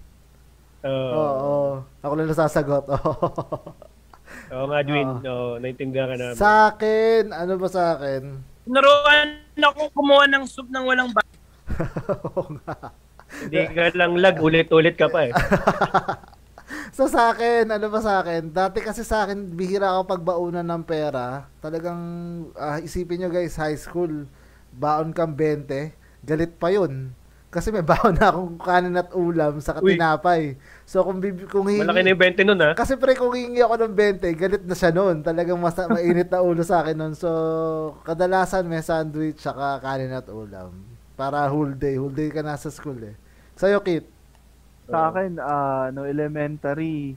Oo. 0.84 1.15
Oo. 1.15 1.55
Ako 2.03 2.13
lang 2.17 2.28
nasasagot. 2.28 2.84
Oo. 2.89 3.28
Oo 4.51 4.67
nga, 4.67 4.80
Dwin. 4.84 5.07
Oo. 5.07 5.24
Oo, 5.28 5.51
naintindihan 5.63 6.11
ka 6.11 6.15
namin. 6.19 6.36
sa 6.36 6.76
akin, 6.76 7.32
ano 7.32 7.55
ba 7.55 7.67
sa 7.72 7.95
akin? 7.95 8.22
Tinuruan 8.67 9.28
ako 9.55 9.82
kumuha 9.95 10.28
ng 10.28 10.43
soup 10.43 10.67
ng 10.67 10.84
walang 10.84 11.15
bayad. 11.15 11.39
Oo 12.28 12.59
nga. 12.59 12.91
Hindi 13.39 13.63
ka 13.71 13.95
lang 13.95 14.19
lag, 14.19 14.36
ulit-ulit 14.38 14.95
ka 14.95 15.07
pa 15.07 15.29
eh. 15.29 15.34
So 16.91 17.07
sa 17.07 17.32
akin, 17.32 17.71
ano 17.71 17.88
ba 17.88 18.03
sa 18.03 18.19
akin? 18.19 18.51
Dati 18.51 18.84
kasi 18.84 19.07
sa 19.07 19.23
akin, 19.23 19.55
bihira 19.55 19.95
ako 19.95 20.11
pagbaunan 20.11 20.67
ng 20.67 20.84
pera. 20.84 21.47
Talagang, 21.63 21.99
ah, 22.55 22.84
isipin 22.84 23.23
nyo 23.23 23.29
guys, 23.32 23.55
high 23.55 23.79
school, 23.79 24.27
baon 24.75 25.15
kang 25.15 25.32
20, 25.39 25.67
galit 26.23 26.51
pa 26.59 26.67
yun. 26.67 27.15
Kasi 27.47 27.71
may 27.71 27.84
baon 27.88 28.19
na 28.19 28.32
akong 28.32 28.59
kanin 28.59 28.99
at 28.99 29.11
ulam 29.15 29.63
sa 29.63 29.79
katinapay. 29.79 30.59
So 30.84 31.03
kung, 31.03 31.23
bib- 31.23 31.47
kung 31.47 31.67
hingi, 31.67 31.79
Malaki 31.79 32.03
na 32.03 32.11
yung 32.11 32.23
20 32.27 32.47
nun, 32.47 32.59
ha? 32.59 32.71
kasi 32.75 32.99
pre, 32.99 33.15
kung 33.15 33.36
hingi 33.36 33.63
ako 33.63 33.75
ng 33.88 33.93
20, 33.95 34.36
galit 34.36 34.63
na 34.67 34.75
siya 34.75 34.91
noon. 34.91 35.23
Talagang 35.23 35.59
mas 35.59 35.75
mainit 35.91 36.27
na 36.27 36.43
ulo 36.43 36.63
sa 36.63 36.84
akin 36.84 36.95
noon. 36.95 37.13
So, 37.15 37.29
kadalasan 38.03 38.67
may 38.67 38.84
sandwich 38.84 39.39
saka 39.39 39.79
kanin 39.79 40.11
at 40.11 40.27
ulam. 40.27 40.75
Para 41.15 41.47
whole 41.47 41.71
day. 41.71 41.95
Whole 41.95 42.11
day 42.11 42.27
ka 42.27 42.43
nasa 42.43 42.67
school 42.67 42.99
eh. 42.99 43.15
Sa'yo, 43.62 43.78
Kit? 43.86 44.09
Sa 44.89 45.14
akin, 45.14 45.38
ah, 45.38 45.93
no 45.93 46.01
elementary, 46.09 47.14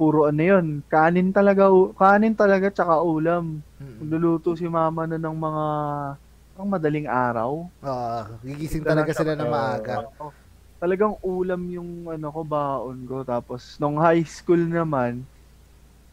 puro 0.00 0.24
ano 0.24 0.40
yun, 0.40 0.66
kanin 0.88 1.28
talaga, 1.28 1.68
u- 1.68 1.92
kanin 1.92 2.32
talaga 2.32 2.72
tsaka 2.72 3.04
ulam. 3.04 3.60
Magluluto 4.00 4.56
si 4.56 4.64
mama 4.64 5.04
na 5.04 5.20
ng 5.20 5.36
mga 5.36 5.64
ang 6.56 6.68
madaling 6.72 7.04
araw. 7.04 7.68
Oo, 7.68 8.20
gigising 8.48 8.80
talaga 8.80 9.12
sila 9.12 9.36
na 9.36 9.44
maaga. 9.44 10.08
Talagang 10.80 11.20
ulam 11.20 11.60
yung 11.68 12.08
ano 12.08 12.32
ko 12.32 12.40
baon 12.40 13.04
ko 13.04 13.20
tapos 13.20 13.76
nung 13.76 14.00
high 14.00 14.24
school 14.24 14.60
naman 14.64 15.28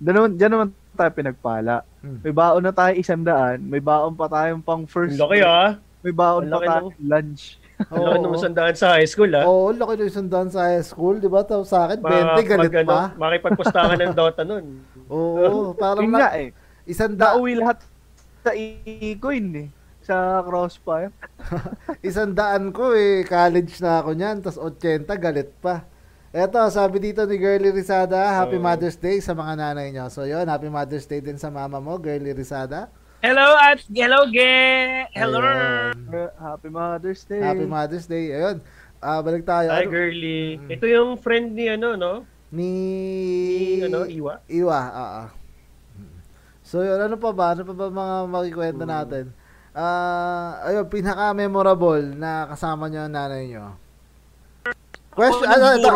doon 0.04 0.16
naman, 0.20 0.32
dyan 0.36 0.52
naman 0.52 0.68
tayo 1.00 1.12
pinagpala. 1.16 1.76
Hmm. 2.04 2.20
May 2.20 2.36
baon 2.36 2.60
na 2.60 2.76
tayo 2.76 2.92
isang 3.00 3.24
daan, 3.24 3.64
may 3.64 3.80
baon 3.80 4.20
pa 4.20 4.28
tayong 4.28 4.60
pang 4.60 4.84
first. 4.84 5.16
Laki, 5.16 5.40
ah. 5.40 5.80
May 6.04 6.12
baon 6.12 6.44
Ang 6.44 6.52
pa 6.52 6.60
laki 6.60 6.68
tayo 6.68 6.88
lunch. 7.00 7.44
Ang 7.90 8.04
laki 8.06 8.18
nung 8.22 8.38
sandaan 8.38 8.76
sa 8.78 8.88
high 8.96 9.10
school, 9.10 9.32
ha? 9.34 9.44
Oo, 9.50 9.74
laki 9.74 10.06
yung 10.06 10.18
sandaan 10.24 10.50
sa 10.54 10.70
high 10.70 10.86
school, 10.86 11.18
di 11.18 11.30
ba? 11.30 11.42
Tapos 11.42 11.74
sa 11.74 11.90
akin, 11.90 12.00
20, 12.00 12.46
galit 12.46 12.70
Mag- 12.70 12.82
ano, 12.86 12.90
pa. 12.90 13.02
Makipagpustakan 13.18 13.98
ng 13.98 14.16
Dota 14.16 14.42
nun. 14.46 14.66
Oo, 15.14 15.74
parang 15.74 16.08
nga 16.14 16.38
eh. 16.38 16.54
isang, 16.86 17.18
da, 17.18 17.34
Nauwi 17.34 17.58
lahat 17.58 17.82
sa 18.46 18.52
e-coin 18.54 19.48
eh. 19.58 19.70
Sa 20.04 20.44
crossfire. 20.44 21.16
isang 22.08 22.36
daan 22.36 22.76
ko 22.76 22.92
eh, 22.94 23.24
college 23.26 23.80
na 23.80 24.04
ako 24.04 24.10
niyan, 24.14 24.44
tapos 24.44 24.60
80, 24.60 25.08
galit 25.18 25.50
pa. 25.64 25.88
Eto, 26.34 26.58
sabi 26.74 26.98
dito 26.98 27.30
ni 27.30 27.38
Girly 27.38 27.70
Rizada, 27.70 28.42
Happy 28.42 28.58
Oo. 28.58 28.66
Mother's 28.66 28.98
Day 28.98 29.22
sa 29.22 29.38
mga 29.38 29.54
nanay 29.54 29.94
niyo. 29.94 30.10
So 30.10 30.26
yun, 30.26 30.50
Happy 30.50 30.66
Mother's 30.66 31.06
Day 31.06 31.22
din 31.22 31.38
sa 31.38 31.54
mama 31.54 31.78
mo, 31.78 32.02
Girly 32.02 32.34
Rizada. 32.34 32.90
Hello 33.24 33.56
at 33.56 33.80
hello 33.88 34.28
ge. 34.28 34.52
Hello. 35.16 35.40
Ayun. 35.40 36.28
Happy 36.36 36.68
Mother's 36.68 37.24
Day. 37.24 37.40
Happy 37.40 37.64
Mother's 37.64 38.04
Day. 38.04 38.36
Ayun. 38.36 38.60
Ah, 39.00 39.24
balik 39.24 39.48
tayo. 39.48 39.72
Hi, 39.72 39.88
Ano- 39.88 39.96
girly. 39.96 40.60
Mm. 40.60 40.68
Ito 40.68 40.86
yung 40.92 41.16
friend 41.16 41.56
ni, 41.56 41.72
ano, 41.72 41.96
no? 41.96 42.28
Ni... 42.52 42.68
Ni, 43.80 43.88
ano, 43.88 44.04
Iwa. 44.12 44.44
Iwa, 44.52 44.80
oo. 44.92 45.24
So 46.68 46.84
yun, 46.84 47.00
ano 47.00 47.16
pa 47.16 47.32
ba? 47.32 47.56
Ano 47.56 47.64
pa 47.64 47.72
ba 47.72 47.88
mga 47.88 48.16
makikwento 48.28 48.84
natin? 48.84 49.32
Ah, 49.72 50.60
ayun, 50.68 50.92
pinaka-memorable 50.92 52.20
na 52.20 52.52
kasama 52.52 52.92
niyo 52.92 53.08
ang 53.08 53.16
nanay 53.16 53.48
niyo. 53.48 53.72
Question, 55.16 55.48
ano, 55.48 55.66
ito, 55.80 55.90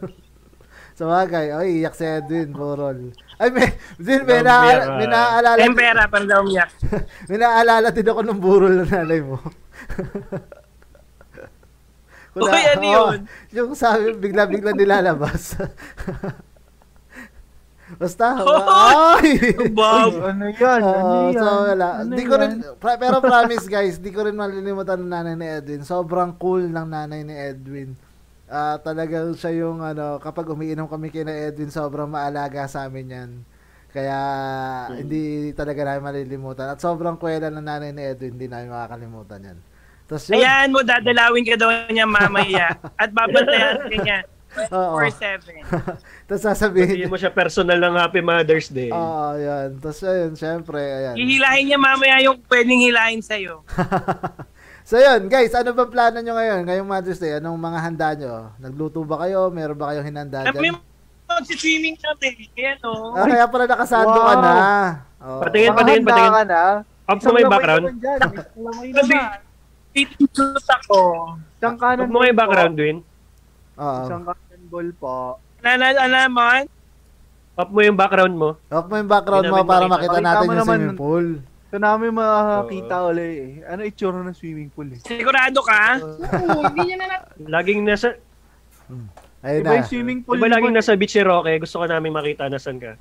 sa 1.00 1.04
bagay, 1.08 1.48
ay, 1.48 1.80
iyak 1.80 1.96
si 1.96 2.04
Edwin, 2.04 2.52
burol. 2.52 3.08
Ay, 3.40 3.48
may, 3.48 3.72
din, 3.96 4.20
may, 4.28 4.44
na, 4.44 4.54
may 5.00 5.08
naaalala, 5.08 5.64
Tempera, 5.64 6.04
para 6.12 6.28
daw 6.28 6.44
umiyak. 6.44 6.68
may 7.32 7.40
naaalala 7.40 7.88
din 7.88 8.04
ako 8.04 8.20
ng 8.20 8.36
burol 8.36 8.74
ng 8.84 8.90
nanay 8.92 9.24
mo. 9.24 9.40
Kung 12.36 12.44
Uy, 12.52 12.62
ano 12.68 12.84
yun? 12.84 13.18
yung 13.48 13.72
sabi, 13.72 14.12
bigla-bigla 14.12 14.76
nilalabas. 14.76 15.56
Basta, 18.00 18.38
Hoy! 18.38 19.34
ay! 19.34 19.66
Bob. 19.74 20.14
Ano 20.22 20.46
yan? 20.46 20.78
Ano 20.78 20.94
Oo, 20.94 21.34
yan? 21.34 21.42
so 21.42 21.50
wala. 21.66 21.88
Ano 22.04 22.12
di 22.14 22.22
ko 22.22 22.34
rin, 22.38 22.52
pra- 22.78 23.00
pero 23.00 23.18
promise 23.18 23.66
guys, 23.66 23.98
di 23.98 24.14
ko 24.14 24.22
rin 24.22 24.36
malilimutan 24.36 25.00
ng 25.00 25.10
nanay 25.10 25.34
ni 25.34 25.48
Edwin. 25.48 25.82
Sobrang 25.82 26.36
cool 26.38 26.70
ng 26.70 26.86
nanay 26.86 27.26
ni 27.26 27.34
Edwin. 27.34 27.96
Ah, 28.50 28.82
talagang 28.82 29.30
siya 29.38 29.54
yung 29.62 29.78
ano, 29.78 30.18
kapag 30.18 30.50
umiinom 30.50 30.90
kami 30.90 31.14
kina 31.14 31.30
Edwin, 31.30 31.70
sobrang 31.70 32.10
maalaga 32.10 32.66
sa 32.66 32.90
amin 32.90 33.14
yan. 33.14 33.30
Kaya 33.94 34.18
hindi 34.90 35.54
talaga 35.54 35.86
namin 35.86 36.10
malilimutan. 36.10 36.66
At 36.74 36.82
sobrang 36.82 37.14
kwela 37.14 37.46
ng 37.46 37.62
nanay 37.62 37.94
ni 37.94 38.02
Edwin, 38.02 38.34
hindi 38.34 38.50
namin 38.50 38.74
makakalimutan 38.74 39.40
yan. 39.54 39.58
Tapos 40.10 40.26
yun, 40.26 40.42
Ayan 40.42 40.74
mo, 40.74 40.82
dadalawin 40.82 41.46
ka 41.46 41.54
daw 41.54 41.70
niya 41.94 42.06
mamaya. 42.10 42.74
At 43.02 43.14
babantayan 43.14 43.86
ka 43.86 43.96
niya. 44.02 44.20
Oo. 44.74 44.98
24-7. 44.98 45.62
tapos 46.26 46.42
sasabihin 46.42 47.06
Hindi 47.06 47.06
mo 47.06 47.14
siya 47.14 47.30
personal 47.30 47.78
ng 47.78 47.94
Happy 47.94 48.18
Mother's 48.18 48.66
Day. 48.66 48.90
Oo, 48.90 49.38
yan. 49.38 49.78
Tapos 49.78 50.02
ayun, 50.02 50.34
syempre, 50.34 50.82
ayan. 50.82 51.14
Hihilahin 51.14 51.64
niya 51.70 51.78
mamaya 51.78 52.18
yung 52.26 52.42
pwedeng 52.50 52.82
hilahin 52.82 53.22
sa'yo. 53.22 53.62
So 54.90 54.98
yun, 54.98 55.30
guys, 55.30 55.54
ano 55.54 55.70
ba 55.70 55.86
plano 55.86 56.18
nyo 56.18 56.34
ngayon? 56.34 56.66
Ngayong 56.66 56.88
Mother's 56.90 57.22
Day, 57.22 57.38
anong 57.38 57.54
mga 57.54 57.78
handa 57.78 58.08
nyo? 58.10 58.50
Nagluto 58.58 59.06
ba 59.06 59.22
kayo? 59.22 59.46
Meron 59.46 59.78
ba 59.78 59.94
kayong 59.94 60.02
hinanda 60.02 60.42
Kami 60.50 60.66
dyan? 60.66 60.82
mag-swimming 61.30 61.94
kami. 61.94 62.50
Kaya 62.50 62.74
no. 62.82 63.14
Ah, 63.14 63.22
kaya 63.22 63.46
pala 63.46 63.70
nakasando 63.70 64.18
ka 64.18 64.34
Wow. 64.34 64.42
na. 64.42 64.54
Oh. 65.22 65.38
Patingin, 65.46 65.70
patingin, 65.78 66.02
patingin. 66.02 66.32
ka 66.34 66.42
na. 66.42 66.62
Up 67.06 67.14
mo 67.14 67.22
Isang 67.22 67.34
may 67.38 67.44
lamay 67.46 67.52
background. 67.54 67.84
Isang 67.86 68.62
lamay 68.66 68.88
Sabi, 68.90 69.14
naman. 69.14 69.38
titulot 69.94 70.66
ako. 70.66 70.98
Isang 71.54 71.76
kanan 71.78 72.02
Up 72.02 72.10
mo 72.10 72.18
may 72.18 72.34
background, 72.34 72.74
Dwin. 72.74 72.98
Oo. 73.78 74.00
Isang 74.02 74.22
kanan 74.26 74.62
ball 74.66 74.90
po. 74.98 75.16
Nanalaman? 75.62 76.62
Up 77.54 77.68
mo 77.70 77.78
yung 77.78 77.94
background 77.94 78.34
mo. 78.34 78.58
Huwag 78.66 78.86
mo 78.90 78.94
yung 78.98 79.06
background 79.06 79.46
mo 79.46 79.62
para 79.62 79.86
makita. 79.86 80.18
natin 80.18 80.46
mo 80.50 80.52
yung 80.58 80.66
swimming 80.66 80.98
pool. 80.98 81.26
Ito 81.70 81.78
namin 81.78 82.10
makakita 82.10 82.96
ulit 83.06 83.30
eh. 83.30 83.50
Ano 83.62 83.86
itsura 83.86 84.26
ng 84.26 84.34
swimming 84.34 84.74
pool 84.74 84.90
eh. 84.90 84.98
Sigurado 85.06 85.62
ka? 85.62 86.02
Laging 87.46 87.86
nasa, 87.86 88.18
Ayun 89.40 89.62
Iba 89.62 89.70
na. 89.70 89.76
yung 89.80 89.88
swimming 89.88 90.20
pool 90.26 90.36
di 90.36 90.42
ba 90.42 90.50
laging 90.50 90.74
nasa 90.74 90.98
beach 90.98 91.14
si 91.14 91.22
Roque? 91.22 91.62
Gusto 91.62 91.80
ko 91.80 91.86
namin 91.86 92.10
makita 92.10 92.50
nasan 92.50 92.76
ka. 92.76 92.98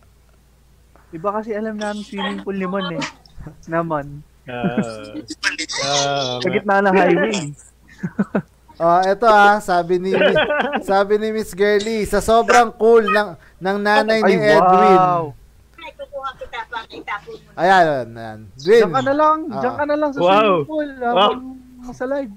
Iba 1.16 1.28
kasi 1.28 1.52
alam 1.52 1.76
namin 1.76 2.02
swimming 2.02 2.40
pool 2.40 2.56
ni 2.56 2.64
Mon 2.64 2.88
eh. 2.96 3.04
Naman. 3.68 4.24
Ah, 4.48 5.14
ah, 5.86 6.40
Sa 6.40 6.48
gitna 6.48 6.82
ng 6.82 6.94
highway. 6.96 7.36
Oh, 8.82 8.98
eto 9.04 9.30
ah, 9.30 9.62
sabi 9.62 10.00
ni 10.02 10.10
sabi 10.82 11.14
ni 11.14 11.30
Miss 11.30 11.54
Girly, 11.54 12.02
sa 12.02 12.18
sobrang 12.18 12.74
cool 12.74 13.06
ng 13.06 13.38
ng 13.62 13.76
nanay 13.78 14.24
ni 14.26 14.34
Ay, 14.34 14.58
Edwin. 14.58 14.98
Wow. 16.72 17.60
Ayan, 17.60 17.84
ayan, 17.84 18.08
ayan. 18.10 18.40
Dwin. 18.56 18.80
Diyan 18.80 18.90
ka 18.90 19.02
na 19.02 19.14
lang. 19.14 19.38
Ah. 19.46 19.60
Diyan 19.60 19.74
ka 19.74 19.84
na 19.84 19.96
lang 19.96 20.10
sa 20.10 20.18
Wow. 20.18 20.32
swimming 20.32 20.66
pool. 20.66 20.88
Habang 20.98 21.40
sa 21.92 22.06
live. 22.06 22.32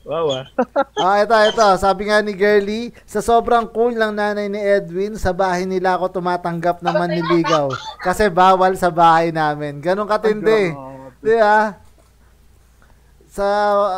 Wow 0.00 0.26
ah. 0.30 0.44
Ah, 1.04 1.16
ito, 1.18 1.34
ito. 1.34 1.66
Sabi 1.76 2.02
nga 2.06 2.20
ni 2.20 2.32
Girly, 2.32 2.82
sa 3.04 3.20
sobrang 3.20 3.68
cool 3.68 3.92
ng 3.92 4.12
nanay 4.12 4.46
ni 4.46 4.56
Edwin, 4.56 5.14
sa 5.14 5.30
bahay 5.30 5.64
nila 5.64 5.94
ako 5.94 6.20
tumatanggap 6.20 6.80
ng 6.80 6.94
manliligaw. 6.94 7.68
Kasi 7.98 8.28
bawal 8.28 8.74
sa 8.74 8.88
bahay 8.88 9.28
namin. 9.28 9.78
Ganon 9.78 10.04
katindi. 10.04 10.72
Di 11.18 11.36
ba? 11.36 11.76
Sa 13.30 13.46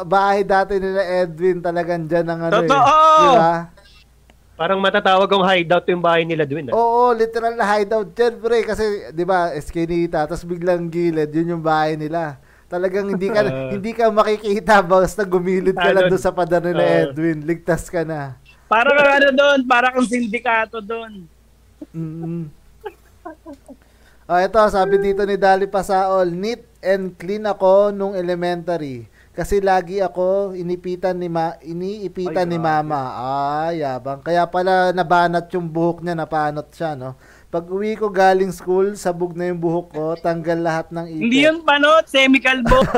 bahay 0.04 0.44
dati 0.44 0.76
nila 0.76 1.00
Edwin, 1.24 1.58
talagang 1.58 2.04
dyan 2.04 2.26
ang 2.26 2.40
ano 2.42 2.60
Totoo! 2.60 2.68
eh. 2.68 3.16
Di 3.16 3.28
ba? 3.32 3.52
Parang 4.52 4.78
matatawag 4.78 5.26
kong 5.26 5.42
hideout 5.44 5.86
yung 5.86 6.00
bahay 6.00 6.22
nila 6.22 6.44
doon. 6.44 6.68
Ah. 6.68 6.76
Oo, 6.76 7.10
literal 7.10 7.52
na 7.52 7.66
hideout 7.66 8.12
dyan, 8.12 8.36
pre. 8.36 8.62
Kasi, 8.62 8.82
di 9.10 9.24
ba, 9.24 9.50
eskinita, 9.50 10.22
tapos 10.22 10.44
biglang 10.44 10.86
gilid, 10.86 11.30
yun 11.30 11.56
yung 11.56 11.64
bahay 11.64 11.96
nila. 11.96 12.36
Talagang 12.66 13.04
hindi 13.06 13.28
ka 13.28 13.40
Ah. 13.44 13.68
hindi 13.68 13.92
ka 13.92 14.08
makikita 14.08 14.80
basta 14.80 15.24
gumilid 15.24 15.74
ka 15.74 15.88
lang 15.88 16.08
Talon. 16.08 16.12
doon 16.12 16.22
sa 16.22 16.32
pader 16.32 16.62
nila 16.62 16.80
Ah. 16.80 16.96
Edwin. 17.04 17.38
Ligtas 17.42 17.84
ka 17.86 18.00
na. 18.00 18.36
Para 18.64 18.88
kang 18.90 19.12
ano 19.12 19.28
doon, 19.30 19.58
para 19.66 19.92
kang 19.92 20.08
sindikato 20.08 20.80
doon. 20.80 21.28
Mm. 21.92 22.48
Oh, 24.24 24.38
ito, 24.38 24.56
sabi 24.70 24.96
dito 24.96 25.20
ni 25.22 25.36
Dali 25.36 25.66
Pasaol, 25.66 26.32
neat 26.32 26.64
and 26.80 27.12
clean 27.12 27.44
ako 27.44 27.90
nung 27.90 28.14
elementary. 28.14 29.04
Kasi 29.32 29.64
lagi 29.64 29.96
ako 29.96 30.52
inipitan 30.52 31.16
ni 31.16 31.24
ma 31.24 31.56
iniipitan 31.64 32.44
Ay, 32.44 32.52
ni 32.52 32.58
mama. 32.60 33.00
Ay, 33.64 33.80
yabang. 33.80 34.20
Kaya 34.20 34.44
pala 34.44 34.92
nabanat 34.92 35.48
yung 35.56 35.64
buhok 35.64 36.04
niya, 36.04 36.12
napanot 36.12 36.68
siya, 36.68 36.92
no? 36.92 37.16
Pag 37.48 37.64
uwi 37.68 37.96
ko 37.96 38.12
galing 38.12 38.52
school, 38.52 38.92
sabog 38.92 39.32
na 39.32 39.48
yung 39.48 39.56
buhok 39.56 39.88
ko, 39.88 40.04
tanggal 40.20 40.60
lahat 40.60 40.92
ng 40.92 41.08
ipit. 41.08 41.20
Hindi 41.20 41.38
yun 41.48 41.64
panot, 41.64 42.04
semi-kalbo. 42.04 42.76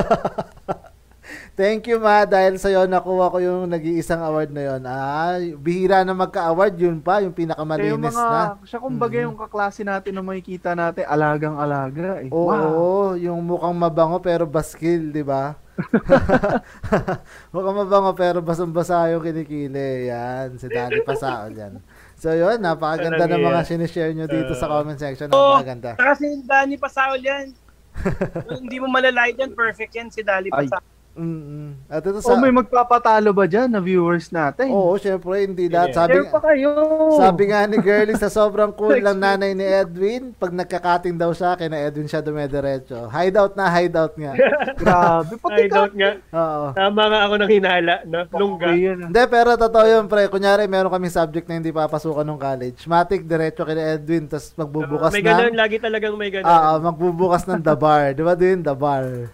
Thank 1.55 1.87
you, 1.87 2.03
ma. 2.03 2.27
Dahil 2.27 2.59
sa'yo, 2.59 2.91
nakuha 2.91 3.31
ko 3.31 3.39
yung 3.39 3.71
nag-iisang 3.71 4.19
award 4.19 4.51
na 4.51 4.63
yon. 4.75 4.83
Ah, 4.83 5.39
bihira 5.39 6.03
na 6.03 6.11
magka-award, 6.11 6.75
yun 6.75 6.99
pa, 6.99 7.23
yung 7.23 7.31
Kaya 7.31 7.47
yung 7.47 7.55
pinakamalinis 7.55 8.11
mga, 8.11 8.27
na. 8.27 8.59
siya 8.67 8.79
kumbaga 8.83 9.17
yung 9.23 9.39
kaklase 9.39 9.87
natin 9.87 10.19
na 10.19 10.23
makikita 10.23 10.75
natin, 10.75 11.07
alagang-alaga 11.07 12.27
eh. 12.27 12.31
Oo, 12.35 12.51
Wow. 12.51 13.15
yung 13.15 13.39
mukhang 13.47 13.79
mabango 13.79 14.19
pero 14.19 14.51
baskil, 14.51 15.15
di 15.15 15.23
ba? 15.23 15.55
mukhang 17.55 17.79
mabango 17.83 18.13
pero 18.15 18.39
basang-basa 18.39 19.11
yung 19.11 19.23
kinikili. 19.23 20.09
Yan, 20.11 20.55
si 20.59 20.71
Danny 20.71 21.03
Pasao 21.03 21.51
yan. 21.51 21.83
So 22.15 22.31
yun, 22.31 22.63
napakaganda 22.63 23.27
ng 23.27 23.43
mga 23.43 23.61
sinishare 23.67 24.15
nyo 24.15 24.31
dito 24.31 24.55
sa 24.55 24.71
comment 24.71 24.99
section. 24.99 25.35
Oo. 25.35 25.59
Napakaganda. 25.59 25.99
Kasi 25.99 26.39
si 26.39 26.43
Danny 26.47 26.79
Pasao 26.79 27.19
yan. 27.19 27.51
Hindi 28.63 28.77
mo 28.79 28.91
malalait 28.91 29.35
yan, 29.35 29.55
perfect 29.55 29.93
yan 29.95 30.09
si 30.11 30.23
Dali 30.23 30.51
Ay. 30.55 30.71
Mm-mm. 31.15 31.79
At 31.87 32.03
ito 32.03 32.19
O 32.19 32.27
sa... 32.27 32.35
Oh, 32.35 32.43
may 32.43 32.51
magpapatalo 32.51 33.31
ba 33.31 33.47
dyan 33.47 33.71
na 33.71 33.79
viewers 33.79 34.35
natin? 34.35 34.67
Oo, 34.75 34.99
syempre, 34.99 35.47
hindi 35.47 35.71
lahat. 35.71 35.95
Hindi. 35.95 35.99
Sabi, 35.99 36.15
Share 36.19 36.35
pa 36.35 36.41
kayo. 36.43 36.71
sabi 37.15 37.43
nga 37.55 37.61
ni 37.71 37.77
Girlie, 37.79 38.19
sa 38.19 38.27
sobrang 38.27 38.75
cool 38.75 38.99
lang 38.99 39.23
nanay 39.23 39.55
ni 39.55 39.63
Edwin, 39.63 40.35
pag 40.35 40.51
nagkakating 40.51 41.15
daw 41.15 41.31
siya, 41.31 41.55
kina 41.55 41.79
Edwin 41.79 42.11
siya 42.11 42.19
dumediretso. 42.19 43.07
Hideout 43.07 43.55
na, 43.55 43.71
hideout 43.71 44.15
nga. 44.19 44.33
Grabe, 44.83 45.33
pati 45.39 45.55
ka. 45.55 45.63
Hideout 45.63 45.95
nga. 45.95 46.11
Oo. 46.35 46.67
Tama 46.75 47.03
nga 47.07 47.21
ako 47.31 47.35
ng 47.39 47.51
hinala, 47.51 47.95
no? 48.11 48.21
Lungga. 48.35 48.67
Ah. 48.75 49.07
Hindi, 49.07 49.23
pero 49.31 49.51
totoo 49.55 49.87
yun, 49.87 50.05
pre. 50.11 50.27
Kunyari, 50.27 50.67
meron 50.67 50.91
kami 50.91 51.07
subject 51.15 51.47
na 51.47 51.63
hindi 51.63 51.71
papasukan 51.71 52.27
ng 52.27 52.41
college. 52.43 52.81
Matic, 52.91 53.23
diretso 53.23 53.63
kina 53.63 53.95
Edwin, 53.95 54.27
tapos 54.27 54.51
magbubukas 54.59 55.15
may 55.15 55.23
ng... 55.23 55.31
ganun, 55.31 55.55
lagi 55.55 55.77
talagang 55.79 56.15
may 56.19 56.35
ganun. 56.35 56.51
Ah, 56.51 56.75
ah, 56.75 56.79
magbubukas 56.83 57.47
ng 57.47 57.63
The 57.63 57.75
Bar. 57.79 58.19
Di 58.19 58.23
ba 58.27 58.35
din? 58.35 58.67
The 58.67 58.75
Bar. 58.75 59.31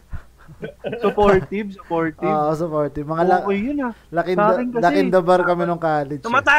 Supportive, 1.01 1.69
supportive. 1.73 2.29
Oo, 2.29 2.51
supportive. 2.53 3.05
Mga 3.05 3.23
la- 3.25 3.41
okay 3.41 3.59
yun 3.59 3.79
ah. 3.81 3.93
laking, 4.11 4.37
Sa 4.37 4.43
da- 4.43 4.53
akin 4.53 4.67
kasi- 4.69 4.85
laking 4.85 5.09
The 5.09 5.21
Bar 5.21 5.41
kami 5.43 5.63
nung 5.65 5.79
college. 5.79 6.21
eh. 6.21 6.25
Tumata 6.25 6.55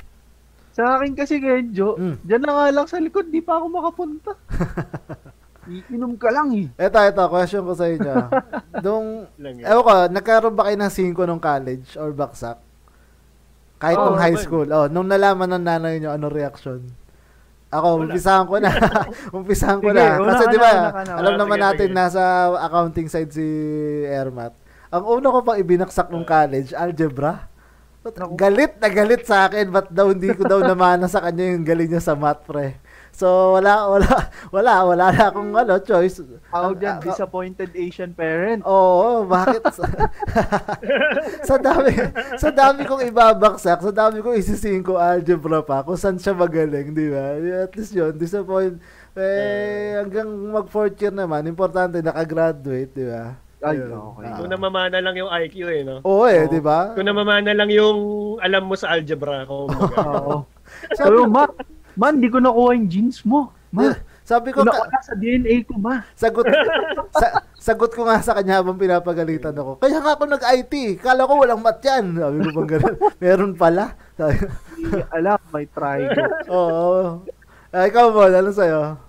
Sa 0.71 0.83
akin 0.95 1.11
kasi, 1.13 1.35
Genjo, 1.37 1.99
Mm. 1.99 2.15
dyan 2.21 2.41
na 2.41 2.51
nga 2.53 2.65
lang 2.71 2.87
sa 2.87 2.95
likod, 2.95 3.27
di 3.27 3.39
pa 3.39 3.59
ako 3.59 3.65
makapunta. 3.67 4.31
Iinom 5.67 6.15
ka 6.15 6.31
lang 6.31 6.49
eh. 6.53 6.67
Ito, 6.73 6.97
ito, 6.97 7.23
question 7.27 7.63
ko 7.63 7.73
sa 7.73 7.85
inyo. 7.85 8.15
Nung, 8.85 9.27
ewan 9.37 9.83
ko, 9.83 9.93
nagkaroon 10.09 10.55
ba 10.55 10.65
kayo 10.65 10.77
ng 10.77 10.89
5 10.89 11.27
nung 11.27 11.39
college 11.39 11.95
or 11.95 12.09
baksak? 12.11 12.57
Kahit 13.77 13.93
Oo 13.95 14.05
nung 14.07 14.21
high 14.21 14.37
school. 14.37 14.67
Oh, 14.69 14.87
nung 14.87 15.05
nalaman 15.05 15.51
ng 15.51 15.63
nanay 15.63 15.97
nyo, 15.97 16.13
ano 16.13 16.29
reaction? 16.29 16.81
Ako, 17.71 18.03
umpisahan 18.03 18.45
ko 18.45 18.59
na. 18.59 18.71
umpisahan 19.37 19.79
ko 19.79 19.89
Sige, 19.89 20.03
na. 20.03 20.19
una 20.19 20.31
Kasi 20.35 20.43
ka 20.43 20.51
di 20.51 20.57
na, 20.59 20.63
ba, 20.63 20.71
una 20.75 20.91
ka 20.91 21.01
na. 21.07 21.13
alam 21.23 21.33
naman 21.39 21.55
sige, 21.57 21.65
natin 21.71 21.87
sige. 21.87 21.95
nasa 21.95 22.23
accounting 22.59 23.07
side 23.07 23.31
si 23.31 23.47
Ermat. 24.11 24.51
Ang 24.91 25.03
una 25.07 25.31
ko 25.31 25.39
pang 25.39 25.55
ibinaksak 25.55 26.11
nung 26.11 26.27
college, 26.27 26.75
algebra. 26.75 27.47
Ba't. 28.03 28.17
Galit 28.35 28.75
na 28.75 28.89
galit 28.91 29.23
sa 29.23 29.47
akin, 29.47 29.71
ba't 29.71 29.87
daw 29.87 30.11
hindi 30.11 30.35
ko 30.35 30.43
daw 30.43 30.59
namana 30.59 31.07
sa 31.07 31.23
kanya 31.23 31.55
yung 31.55 31.63
galing 31.63 31.87
niya 31.87 32.03
sa 32.03 32.17
math, 32.17 32.43
pre. 32.43 32.75
So, 33.11 33.59
wala, 33.59 33.85
wala, 33.91 34.07
wala, 34.55 34.73
wala 34.87 35.05
na 35.13 35.23
akong 35.29 35.51
ano, 35.53 35.77
choice. 35.83 36.23
Tawag 36.49 36.79
dyan, 36.79 36.95
ah, 36.97 37.03
disappointed 37.03 37.69
Asian 37.75 38.11
parent. 38.15 38.63
Oo, 38.63 39.27
bakit? 39.27 39.61
sa 41.49 41.55
dami, 41.59 41.91
sa 42.39 42.49
dami 42.49 42.87
kong 42.87 43.05
ibabaksak, 43.11 43.79
sa 43.83 43.91
dami 43.93 44.23
kong 44.23 44.39
isisingin 44.39 44.81
ko 44.81 44.97
algebra 44.97 45.61
pa, 45.61 45.83
kung 45.83 45.99
saan 45.99 46.17
siya 46.17 46.33
magaling, 46.33 46.95
di 46.95 47.11
ba? 47.11 47.37
At 47.67 47.75
least 47.75 47.93
yun, 47.93 48.15
disappoint. 48.15 48.79
Eh, 49.11 49.99
hanggang 49.99 50.31
mag 50.49 50.71
fourth 50.71 50.95
year 50.97 51.11
naman, 51.11 51.43
importante, 51.45 51.99
nakagraduate, 51.99 52.95
di 52.95 53.05
ba? 53.05 53.35
Ay, 53.61 53.77
Ayun. 53.77 53.93
okay. 53.93 54.25
Ah. 54.25 54.37
Kung 54.41 54.49
namamana 54.49 54.97
lang 54.97 55.13
yung 55.13 55.29
IQ 55.29 55.55
eh, 55.69 55.85
no? 55.85 56.01
Oo 56.01 56.25
eh, 56.25 56.49
Oo. 56.49 56.49
di 56.49 56.57
ba? 56.57 56.97
Kung 56.97 57.05
namamana 57.05 57.53
lang 57.53 57.69
yung 57.69 57.97
alam 58.41 58.65
mo 58.65 58.73
sa 58.73 58.89
algebra, 58.97 59.45
kung 59.45 59.69
Oo. 59.69 60.49
Mo, 60.97 61.23
ma, 61.29 61.45
man, 61.93 62.17
di 62.17 62.27
ko 62.27 62.37
nakuha 62.37 62.75
yung 62.75 62.87
jeans 62.87 63.21
mo. 63.21 63.49
Ma, 63.69 63.95
sabi 64.21 64.51
ko, 64.51 64.61
ka- 64.61 64.91
sa 65.01 65.15
DNA 65.15 65.63
ko, 65.63 65.75
ma. 65.75 66.03
sagot, 66.11 66.43
sa, 67.15 67.27
sagot 67.55 67.87
ko 67.89 68.03
nga 68.03 68.19
sa 68.19 68.35
kanya 68.35 68.59
habang 68.59 68.75
pinapagalitan 68.75 69.55
ako. 69.55 69.79
Kaya 69.79 69.97
nga 69.97 70.13
ako 70.13 70.23
nag-IT, 70.27 70.73
kala 70.99 71.23
ko 71.23 71.33
walang 71.37 71.59
mat 71.59 71.79
yan. 71.79 72.13
Sabi 72.13 72.37
ko 72.41 72.49
bang 72.53 72.69
ganun? 72.69 72.95
Meron 73.23 73.53
pala. 73.55 73.95
Ko, 74.13 74.27
Hindi 74.27 75.01
alam, 75.09 75.39
may 75.49 75.65
trigo. 75.65 76.21
Oo. 76.51 77.23
Ah, 77.69 77.87
ikaw 77.87 78.11
mo, 78.11 78.21
ano 78.21 78.51
sa'yo? 78.51 78.99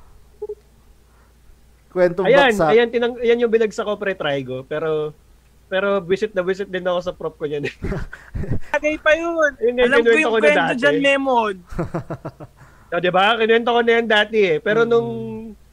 Kwentong 1.91 2.25
Ayan, 2.25 2.55
baksak. 2.55 2.69
ayan, 2.71 2.89
tinang, 2.89 3.15
ayan 3.19 3.43
yung 3.43 3.53
binagsak 3.53 3.85
ko 3.85 3.99
pre-trigo. 3.99 4.63
Pero, 4.65 5.13
pero 5.67 6.01
visit 6.01 6.33
na 6.33 6.41
visit 6.41 6.71
din 6.71 6.87
ako 6.87 6.99
sa 7.03 7.13
prop 7.13 7.35
ko 7.35 7.45
niyan. 7.45 7.67
Bagay 8.71 8.97
pa 8.97 9.13
yun. 9.13 9.51
Yung 9.61 9.77
Alam 9.77 9.99
ko 10.01 10.15
yung 10.15 10.31
ko 10.31 10.39
na 10.39 10.45
kwento 10.45 10.63
dati. 10.71 10.79
dyan, 10.79 10.97
Lemon. 11.03 11.55
So, 12.93 13.01
di 13.01 13.09
ba? 13.09 13.41
Kinuwento 13.41 13.73
ko 13.73 13.81
na 13.81 13.93
yan 13.97 14.05
dati 14.05 14.39
eh. 14.47 14.57
Pero 14.61 14.85
nung 14.85 15.09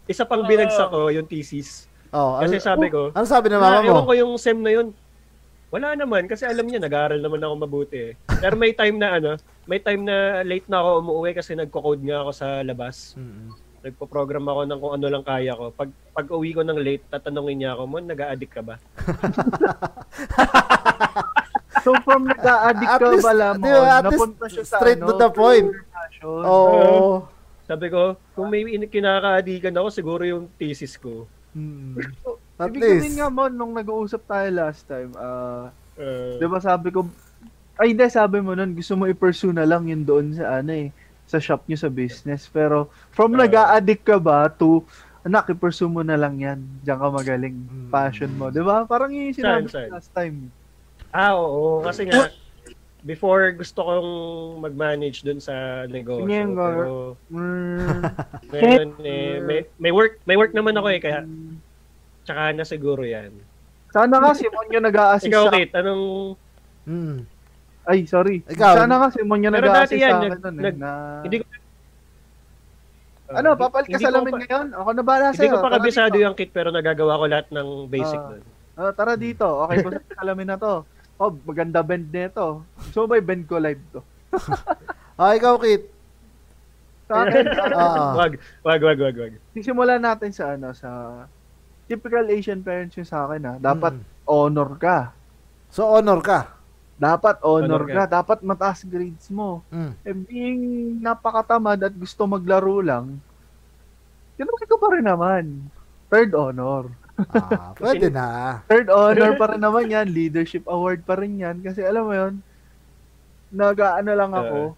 isa 0.07 0.23
pang 0.23 0.47
binagsak 0.47 0.87
ko, 0.87 1.11
yung 1.11 1.27
thesis. 1.27 1.91
oh, 2.09 2.39
ano, 2.39 2.47
Kasi 2.47 2.63
sabi 2.63 2.87
ko, 2.87 3.11
ano 3.11 3.25
sabi 3.27 3.51
ng 3.51 3.59
na, 3.59 3.61
mama 3.61 3.83
ewan 3.83 4.01
mo? 4.01 4.07
ko 4.07 4.13
yung 4.15 4.31
SEM 4.39 4.63
na 4.63 4.71
yun. 4.71 4.87
Wala 5.69 5.93
naman, 5.93 6.25
kasi 6.25 6.47
alam 6.47 6.65
niya, 6.65 6.81
nag-aaral 6.81 7.19
naman 7.19 7.43
ako 7.43 7.53
mabuti 7.59 7.97
eh. 7.99 8.13
Pero 8.39 8.55
may 8.55 8.71
time 8.71 8.97
na 8.97 9.19
ano, 9.19 9.37
may 9.67 9.77
time 9.77 10.01
na 10.01 10.41
late 10.41 10.65
na 10.65 10.81
ako 10.81 10.89
umuwi 10.97 11.35
kasi 11.35 11.53
nagko-code 11.53 12.01
nga 12.01 12.23
ako 12.23 12.31
sa 12.33 12.47
labas. 12.63 13.13
Mm-mm. 13.13 13.53
Nagpo-program 13.79 14.43
ako 14.43 14.61
ng 14.65 14.79
kung 14.81 14.93
ano 14.97 15.07
lang 15.07 15.21
kaya 15.21 15.53
ko. 15.53 15.69
Pag 15.69 15.87
pag 16.09 16.25
uwi 16.25 16.51
ko 16.51 16.65
ng 16.65 16.73
late, 16.75 17.05
tatanungin 17.05 17.61
niya 17.61 17.77
ako, 17.77 17.85
"Mon, 17.85 18.01
nag-a-addict 18.03 18.51
ka 18.51 18.63
ba?" 18.65 18.75
So 21.79 21.95
from 22.03 22.27
nag-a-addict 22.27 22.91
At 22.91 22.99
ka 22.99 23.07
least, 23.07 23.23
ba 23.23 23.33
lamang, 23.33 23.63
di 23.63 23.71
ba, 23.71 23.79
at 23.79 24.03
least 24.03 24.03
napunta 24.11 24.45
siya 24.51 24.63
sa 24.67 24.77
straight 24.81 24.99
ano, 24.99 25.07
to 25.07 25.13
the 25.15 25.29
point. 25.31 25.67
Career 26.19 26.43
passion. 26.43 27.01
Oo. 27.01 27.15
Sabi 27.69 27.85
ko, 27.87 28.01
kung 28.33 28.49
may 28.49 28.65
in- 28.65 28.85
kinaka-addican 28.85 29.73
ako, 29.73 29.87
siguro 29.89 30.21
yung 30.23 30.49
thesis 30.55 30.97
ko. 30.97 31.29
Mm. 31.51 32.01
So, 32.19 32.37
At 32.55 32.67
Ibig 32.67 32.81
sabihin 32.81 33.03
least. 33.05 33.17
nga 33.17 33.29
mo, 33.29 33.45
nung 33.45 33.71
nag-uusap 33.71 34.21
tayo 34.25 34.47
last 34.51 34.83
time, 34.85 35.13
ah, 35.15 35.69
Uh, 35.93 36.39
di 36.39 36.47
ba 36.47 36.57
sabi 36.57 36.89
ko, 36.89 37.03
ay 37.75 37.91
hindi, 37.91 38.07
sabi 38.07 38.39
mo 38.39 38.55
nun, 38.55 38.71
gusto 38.71 38.95
mo 38.95 39.03
i-pursue 39.03 39.51
na 39.51 39.67
lang 39.67 39.83
yun 39.83 40.07
doon 40.07 40.31
sa 40.31 40.59
ano 40.59 40.71
eh, 40.71 40.95
sa 41.25 41.37
shop 41.37 41.67
nyo 41.67 41.75
sa 41.75 41.91
business. 41.91 42.47
Pero 42.47 42.87
from 43.11 43.35
Ah. 43.35 43.43
nag-a-addict 43.43 44.07
ka 44.07 44.15
ba 44.15 44.47
to, 44.49 44.79
anak, 45.21 45.51
i-pursue 45.51 45.85
mo 45.85 45.99
na 45.99 46.15
lang 46.15 46.39
yan. 46.39 46.63
Diyan 46.81 46.95
ka 46.95 47.07
magaling. 47.11 47.51
Mm. 47.59 47.91
Passion 47.91 48.31
mo. 48.31 48.47
Di 48.47 48.63
ba? 48.63 48.87
Parang 48.87 49.11
yung 49.11 49.35
sinabi 49.35 49.67
saan? 49.67 49.91
last 49.91 50.07
time. 50.09 50.47
ah, 51.11 51.35
oo. 51.35 51.83
Kasi 51.83 52.07
nga, 52.07 52.31
before 53.01 53.51
gusto 53.51 53.79
kong 53.79 54.09
mag-manage 54.59 55.21
dun 55.21 55.39
sa 55.39 55.53
negosyo. 55.85 56.27
Ko. 56.49 56.65
Pero 56.65 56.93
Mm, 57.29 58.01
ngayon, 58.51 58.89
eh, 59.01 59.39
may, 59.39 59.59
may 59.77 59.91
work 59.91 60.19
may 60.23 60.35
work 60.35 60.51
naman 60.51 60.73
ako 60.73 60.87
eh, 60.89 60.99
kaya 60.99 61.23
tsaka 62.21 62.51
na 62.51 62.63
siguro 62.63 63.01
yan. 63.01 63.31
sana 63.89 64.19
nga 64.19 64.31
si 64.31 64.45
Mon 64.45 64.69
yung 64.69 64.85
nag-a-assist 64.85 65.27
Ikaw, 65.27 65.43
sa 65.43 65.51
Kate, 65.51 65.73
anong... 65.75 66.35
Mm. 66.85 67.17
Ay, 67.83 68.05
sorry. 68.05 68.45
Ikaw. 68.45 68.73
Sana 68.77 68.95
nga 68.95 69.09
si 69.09 69.21
Mon 69.21 69.39
yung 69.39 69.49
Pero 69.49 69.65
nag-a-assist 69.65 69.97
sa 69.97 70.09
akin 70.11 70.29
nag- 70.29 70.43
nun 70.43 70.53
eh, 70.53 70.61
nag- 70.61 70.77
na... 70.77 70.91
Hindi 71.23 71.35
ko... 71.39 71.45
ano, 73.31 73.49
papalit 73.55 73.87
ka 73.87 73.91
Hindi 73.91 74.03
sa 74.03 74.11
lamin 74.11 74.31
pa- 74.31 74.39
ngayon? 74.39 74.67
Ako 74.75 74.89
na 74.91 75.03
bahala 75.03 75.25
Hindi 75.27 75.39
sa'yo. 75.39 75.51
ko 75.51 75.57
pa 75.59 75.69
kabisado 75.71 76.15
yung 76.15 76.35
kit 76.35 76.49
pero 76.49 76.69
nagagawa 76.69 77.15
ko 77.15 77.25
lahat 77.25 77.47
ng 77.49 77.67
basic 77.87 78.19
Ah. 78.19 78.29
nun. 78.29 78.43
Ah, 78.75 78.91
tara 78.91 79.13
dito. 79.15 79.43
Okay, 79.65 79.77
basta 79.81 80.01
sa 80.11 80.23
lamin 80.23 80.47
na 80.47 80.57
to. 80.57 80.73
oh, 81.19 81.31
maganda 81.43 81.79
band 81.79 82.07
nito. 82.07 82.63
So, 82.89 83.05
may 83.05 83.19
band 83.19 83.45
ko 83.45 83.59
live 83.59 83.83
to. 83.91 84.01
Ah, 85.13 85.35
ikaw, 85.35 85.59
Kit. 85.59 85.83
Sa 87.11 87.27
akin, 87.27 87.43
Ah. 87.75 88.15
Wag, 88.15 88.33
wag, 88.63 88.79
wag, 88.79 88.97
wag, 88.97 89.15
wag. 89.17 89.33
sisimulan 89.51 89.99
natin 89.99 90.31
sa 90.31 90.55
ano, 90.55 90.71
sa 90.71 90.87
typical 91.85 92.23
Asian 92.25 92.61
parents 92.61 92.95
yung 92.95 93.03
sa 93.03 93.25
akin 93.25 93.41
ha. 93.43 93.53
Dapat 93.57 93.97
Mm. 93.97 94.05
honor 94.23 94.71
ka. 94.77 95.11
So, 95.67 95.89
honor 95.89 96.21
ka. 96.21 96.55
Dapat 96.95 97.41
honor, 97.41 97.81
Honor 97.81 97.83
ka. 97.83 97.95
ka. 97.97 98.03
Dapat 98.13 98.39
mataas 98.43 98.79
grades 98.83 99.27
mo. 99.27 99.59
Mm. 99.67 99.91
Eh, 99.99 100.15
being 100.15 100.61
napakatamad 100.99 101.81
at 101.81 101.91
gusto 101.91 102.23
maglaro 102.23 102.79
lang, 102.79 103.19
kinukit 104.35 104.67
ko 104.67 104.77
pa 104.77 104.93
rin 104.93 105.03
naman. 105.03 105.67
Third 106.07 106.31
honor. 106.31 106.95
Ah, 107.27 107.75
pwede 107.75 108.07
na. 108.07 108.59
Third 108.71 108.87
honor 108.87 109.35
pa 109.35 109.51
rin 109.51 109.61
naman 109.61 109.91
yan. 109.91 110.07
Leadership 110.07 110.63
award 110.65 111.03
pa 111.03 111.19
rin 111.19 111.35
yan. 111.35 111.59
Kasi 111.59 111.83
alam 111.83 112.07
mo 112.07 112.13
yun, 112.15 112.39
nag-ano 113.51 114.11
lang 114.13 114.31
ako, 114.31 114.77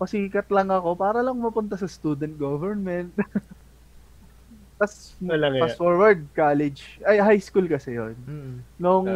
pasikat 0.00 0.46
lang 0.48 0.70
ako 0.70 0.96
para 0.96 1.20
lang 1.20 1.36
mapunta 1.36 1.76
sa 1.76 1.90
student 1.90 2.32
government. 2.34 3.12
Tapos, 4.78 5.14
fast 5.62 5.78
forward, 5.78 6.26
college. 6.34 6.98
Ay, 7.06 7.22
high 7.22 7.42
school 7.42 7.64
kasi 7.70 7.94
yon 7.94 8.14
Mm. 8.26 8.54
Nung 8.76 9.06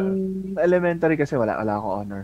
elementary 0.55 1.19
kasi 1.19 1.35
wala, 1.35 1.59
wala 1.59 1.73
ako 1.77 1.87
honor. 1.99 2.23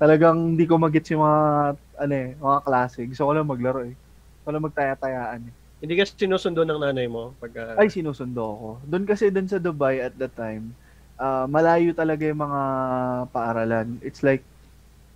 Talagang 0.00 0.56
hindi 0.56 0.64
ko 0.64 0.80
magets 0.80 1.12
yung 1.12 1.22
mga, 1.22 1.42
ano 1.76 2.14
eh, 2.14 2.28
mga 2.40 2.60
klase. 2.64 3.04
Gusto 3.04 3.28
ko 3.28 3.30
lang 3.36 3.46
maglaro 3.46 3.84
eh. 3.84 3.94
Gusto 3.94 4.42
ko 4.48 4.50
lang 4.50 4.64
magtaya-tayaan 4.64 5.42
eh. 5.44 5.54
Hindi 5.84 6.00
ka 6.00 6.08
sinusundo 6.08 6.64
ng 6.64 6.80
nanay 6.80 7.04
mo 7.12 7.36
pag 7.36 7.52
ah, 7.60 7.76
Ay, 7.76 7.92
sinusundo 7.92 8.40
ako. 8.40 8.68
Doon 8.88 9.04
kasi 9.04 9.28
doon 9.28 9.44
sa 9.44 9.60
Dubai 9.60 10.00
at 10.00 10.16
that 10.16 10.32
time, 10.32 10.72
ah, 11.20 11.44
malayo 11.44 11.92
talaga 11.92 12.24
yung 12.24 12.40
mga 12.40 12.60
paaralan. 13.28 14.00
It's 14.00 14.24
like 14.24 14.40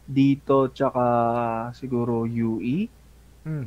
dito 0.04 0.68
tsaka 0.68 1.04
siguro 1.72 2.28
UE. 2.28 2.84
Mm. 3.48 3.66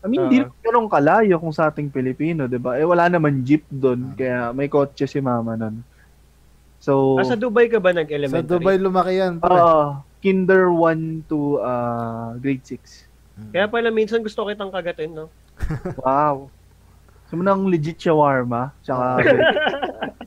I 0.00 0.06
mean, 0.10 0.20
hindi 0.26 0.38
naman 0.42 0.58
ganun 0.58 0.88
kalayo 0.90 1.38
kung 1.38 1.54
sa 1.54 1.70
ating 1.70 1.86
Pilipino, 1.92 2.50
'di 2.50 2.58
ba? 2.58 2.74
Eh 2.74 2.88
wala 2.88 3.06
naman 3.06 3.46
jeep 3.46 3.62
doon, 3.70 4.10
Ah. 4.10 4.14
kaya 4.18 4.38
may 4.50 4.66
kotse 4.66 5.06
si 5.06 5.22
mama 5.22 5.54
nun. 5.54 5.86
So, 6.82 7.14
Ah, 7.20 7.28
sa 7.28 7.38
Dubai 7.38 7.70
ka 7.70 7.78
ba 7.78 7.94
Sa 7.94 8.02
nag-elementary? 8.02 8.48
Dubai 8.58 8.74
lumaki 8.80 9.22
yan. 9.22 9.38
ah, 9.44 10.02
kinder 10.18 10.66
1 10.72 11.30
to 11.30 11.62
ah, 11.62 12.34
grade 12.42 12.66
6. 12.66 13.06
Kaya 13.54 13.70
pala 13.70 13.94
minsan 13.94 14.18
gusto 14.18 14.42
kitang 14.50 14.72
kagatin, 14.74 15.14
no? 15.14 15.30
Wow. 16.00 16.48
So, 17.30 17.38
nang 17.38 17.70
legit 17.70 17.96
shawarma, 17.96 18.74
tsaka 18.82 19.22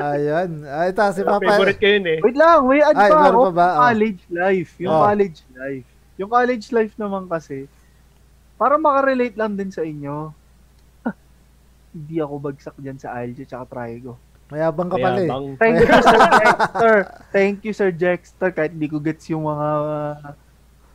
Ayan. 0.00 0.64
Ay, 0.68 0.92
ito, 0.92 1.00
si 1.16 1.22
Papa. 1.24 1.40
Favorite 1.40 1.80
ko 1.80 1.88
yun 1.88 2.04
eh. 2.04 2.18
Wait 2.20 2.36
lang, 2.36 2.68
may 2.68 2.84
add 2.84 2.96
Ay, 3.00 3.08
pa 3.08 3.32
ako. 3.32 3.40
pa 3.48 3.52
ba? 3.52 3.68
Oh. 3.68 3.80
College 3.88 4.22
life. 4.28 4.70
Yung 4.76 4.92
Oh. 4.92 5.02
college 5.04 5.38
life. 5.56 5.88
Yung 6.20 6.30
college 6.30 6.66
life 6.68 6.94
naman 7.00 7.24
kasi, 7.24 7.64
para 8.60 8.76
makarelate 8.76 9.36
lang 9.40 9.56
din 9.56 9.72
sa 9.72 9.80
inyo, 9.80 10.36
hindi 11.96 12.16
ako 12.20 12.34
bagsak 12.44 12.76
dyan 12.76 13.00
sa 13.00 13.16
algebra 13.16 13.48
tsaka 13.48 13.64
trigo. 13.72 14.20
Mayabang 14.50 14.90
ka 14.90 14.98
pala 14.98 15.20
eh. 15.22 15.30
Thank 15.56 15.74
you, 15.80 15.86
Sir 16.02 16.20
Dexter. 16.28 16.94
Thank 17.30 17.56
you, 17.62 17.72
Sir 17.72 17.90
Dexter. 17.94 18.48
Kahit 18.50 18.74
hindi 18.74 18.90
ko 18.90 18.98
gets 18.98 19.30
yung 19.30 19.46
mga 19.46 19.68
uh, 19.80 20.34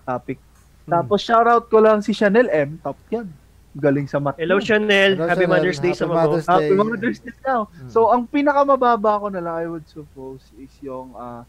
topic. 0.03 0.37
Hmm. 0.85 0.91
Tapos, 0.91 1.23
shoutout 1.23 1.65
ko 1.71 1.79
lang 1.79 2.03
si 2.03 2.11
Chanel 2.11 2.51
M. 2.51 2.77
Top 2.83 2.99
yan. 3.09 3.31
Galing 3.75 4.07
sa 4.07 4.23
math. 4.23 4.39
Hello. 4.39 4.55
Chanel. 4.63 5.19
Hello, 5.19 5.27
Happy 5.27 5.43
Chanel. 5.43 5.59
Mother's 5.59 5.79
Day 5.83 5.91
sa 5.91 6.07
Happy 6.07 6.15
mga 6.15 6.23
Mother's 6.23 6.47
Happy 6.47 6.71
Day. 6.71 6.79
Mother's 6.79 7.19
Day 7.19 7.35
now. 7.43 7.61
Mm. 7.67 7.89
So, 7.91 7.99
ang 8.07 8.23
pinakamababa 8.31 9.11
ko 9.19 9.27
na 9.27 9.43
lang, 9.43 9.55
I 9.59 9.67
would 9.67 9.83
suppose, 9.91 10.47
is 10.55 10.71
yung, 10.79 11.11
ah, 11.19 11.43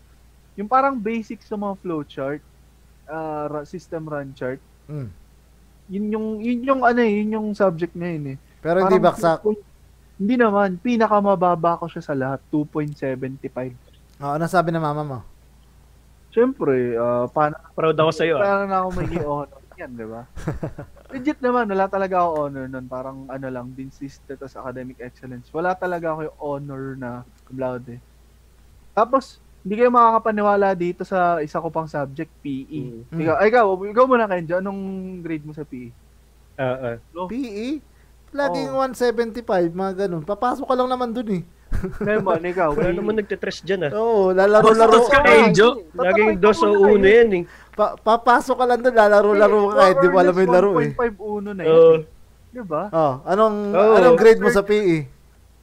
yung 0.58 0.66
parang 0.66 0.98
basic 0.98 1.38
sa 1.46 1.54
mga 1.54 1.78
flowchart, 1.78 2.42
uh, 3.06 3.62
system 3.62 4.10
run 4.10 4.34
chart. 4.34 4.58
Mm. 4.90 5.08
Yun 5.86 6.06
yung, 6.10 6.26
yun 6.42 6.60
yung, 6.66 6.80
ano 6.82 6.98
eh, 6.98 7.12
yun 7.22 7.30
yung 7.38 7.48
subject 7.54 7.94
ngayon 7.94 8.34
eh. 8.34 8.36
Pero 8.58 8.82
hindi 8.82 8.98
Parang 8.98 9.06
baksak. 9.14 9.38
2. 9.46 10.18
Hindi 10.18 10.34
naman, 10.34 10.68
pinakamababa 10.82 11.78
ko 11.78 11.86
siya 11.86 12.02
sa 12.02 12.18
lahat, 12.18 12.42
2.75. 12.50 13.70
Oh, 14.18 14.34
ano 14.34 14.50
sabi 14.50 14.74
ng 14.74 14.82
mama 14.82 15.02
mo? 15.06 15.18
Siyempre, 16.34 16.98
ah, 16.98 17.30
paano, 17.30 17.54
Proud 17.70 17.94
ako 17.94 18.10
sa'yo. 18.10 18.42
Paano 18.42 18.64
na 18.66 18.76
ako 18.82 18.88
may 18.98 19.08
honor 19.22 19.62
yan, 19.76 19.92
di 19.92 20.06
ba? 20.08 20.24
Legit 21.12 21.38
naman, 21.38 21.70
wala 21.70 21.86
talaga 21.86 22.22
ako 22.22 22.30
honor 22.46 22.66
nun. 22.66 22.86
Parang 22.90 23.18
ano 23.30 23.46
lang, 23.46 23.70
din 23.74 23.90
system 23.94 24.34
tas 24.34 24.58
academic 24.58 24.98
excellence. 24.98 25.46
Wala 25.54 25.74
talaga 25.78 26.14
ako 26.14 26.20
yung 26.26 26.38
honor 26.42 26.84
na 26.98 27.10
cum 27.46 27.56
laude. 27.58 28.02
Tapos, 28.90 29.38
hindi 29.66 29.82
kayo 29.82 29.90
makakapaniwala 29.90 30.74
dito 30.78 31.02
sa 31.02 31.42
isa 31.42 31.58
ko 31.62 31.68
pang 31.70 31.90
subject, 31.90 32.30
PE. 32.42 33.10
Mm. 33.10 33.18
Ikaw, 33.22 33.34
ay, 33.38 33.46
ikaw, 33.50 33.66
ikaw 33.86 34.04
muna 34.06 34.30
Kenjo, 34.30 34.58
anong 34.58 34.82
grade 35.22 35.46
mo 35.46 35.50
sa 35.54 35.66
PE? 35.66 35.90
Ah, 36.56 36.94
ah. 36.94 37.26
PE? 37.28 37.82
Laging 38.34 38.70
Oh. 38.74 38.82
175, 38.82 39.70
mga 39.74 40.06
ganun. 40.06 40.22
Papasok 40.26 40.66
ka 40.66 40.74
lang 40.74 40.90
naman 40.90 41.10
dun 41.14 41.42
eh. 41.42 41.42
Lemon, 42.00 42.40
ikaw. 42.42 42.70
Wala 42.72 42.90
naman 42.90 43.14
nagtitress 43.16 43.60
dyan 43.60 43.86
ah. 43.86 43.92
Oo, 43.92 44.32
lalaro-laro 44.32 45.06
ka. 45.06 45.20
Enjo. 45.24 45.84
Laging 45.92 46.38
dos 46.38 46.58
o 46.60 46.72
uno 46.72 47.04
yan 47.04 47.30
eh. 47.32 47.42
Pa- 47.76 47.94
papasok 47.94 48.56
ka 48.56 48.64
lang 48.64 48.80
dun, 48.80 48.94
lalaro-laro 48.94 49.68
ka 49.68 49.74
kahit 49.76 49.96
di 50.00 50.08
mo 50.08 50.16
alam 50.16 50.34
yung 50.34 50.52
laro 50.52 50.70
eh. 50.80 50.90
1.5 50.94 51.20
uno 51.20 51.50
na 51.52 51.62
yun. 51.62 51.74
Oo. 51.74 51.94
Di 52.48 52.62
ba? 52.64 52.88
Oh, 52.88 53.14
anong 53.22 53.56
Oo. 53.70 53.92
anong 53.94 54.16
grade 54.16 54.40
mo 54.40 54.48
sa? 54.48 54.64
PE? 54.64 55.04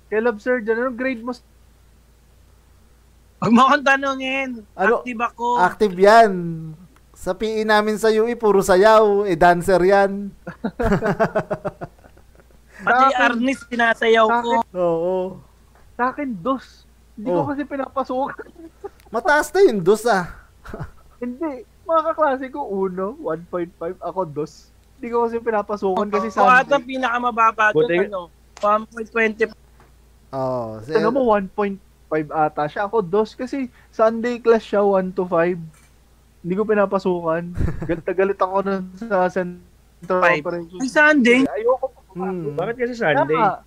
Kay 0.08 0.20
Love 0.22 0.38
Surgeon, 0.38 0.78
anong 0.78 0.94
grade 0.96 1.22
mo? 1.22 1.34
sa- 1.34 1.42
Huwag 3.42 3.52
mo 3.52 3.62
akong 3.66 3.84
tanongin. 3.84 4.50
Ano? 4.72 5.02
Active 5.02 5.20
ako. 5.20 5.46
Active 5.58 5.96
yan. 5.98 6.32
Sa 7.14 7.34
PE 7.34 7.64
namin 7.64 7.98
sa 7.98 8.08
UE, 8.08 8.36
puro 8.36 8.60
sayaw. 8.60 9.26
Eh, 9.26 9.36
dancer 9.36 9.82
yan. 9.82 10.32
Pati 12.80 13.06
Arnis, 13.16 13.64
sinasayaw 13.66 14.28
sa 14.28 14.40
ko. 14.40 14.52
Oo. 14.74 15.16
Sa 15.94 16.10
akin, 16.10 16.28
dos. 16.36 16.86
Hindi 17.14 17.30
Oh. 17.30 17.42
ko 17.42 17.54
kasi 17.54 17.62
pinapasukan. 17.64 18.46
Mataas 19.14 19.48
na 19.50 19.60
yung 19.64 19.80
dos 19.80 20.04
ah. 20.04 20.26
Hindi. 21.22 21.62
Mga 21.84 22.02
kaklase 22.10 22.46
ko, 22.50 22.66
uno, 22.66 23.14
1.5. 23.20 23.70
Ako, 24.00 24.26
dos. 24.26 24.72
Hindi 24.96 25.08
ko 25.10 25.28
kasi 25.28 25.38
pinapasukan 25.38 26.08
kasi 26.10 26.28
Ako 26.32 26.48
ata 26.48 26.80
pinakamababa 26.80 27.70
doon, 27.70 27.86
Buti- 27.86 28.08
ano, 28.08 28.22
1.20. 28.58 29.52
Oo. 30.32 30.80
si- 30.82 30.96
Ano 30.96 31.12
mo, 31.12 31.22
1.5 31.30 31.78
ata 32.28 32.66
siya. 32.66 32.88
Ako, 32.88 33.00
dos. 33.00 33.34
Kasi 33.34 33.70
Sunday 33.90 34.40
class 34.40 34.64
siya, 34.64 34.82
1 34.82 35.12
to 35.12 35.24
5. 35.24 35.60
Hindi 36.42 36.54
ko 36.56 36.64
pinapasukan. 36.64 37.44
galit 37.88 38.04
na 38.04 38.14
galit 38.14 38.36
ako 38.38 38.56
nun 38.62 38.84
sa 38.98 39.28
Center 39.28 40.20
Five. 40.20 40.42
Operations. 40.42 40.82
Ay, 40.82 40.90
Sunday. 40.90 41.40
Ayoko 41.46 41.86
pa. 41.88 42.00
Hmm. 42.14 42.52
Bakit 42.54 42.76
kasi 42.78 42.94
Sunday? 42.96 43.38
Tama. 43.38 43.62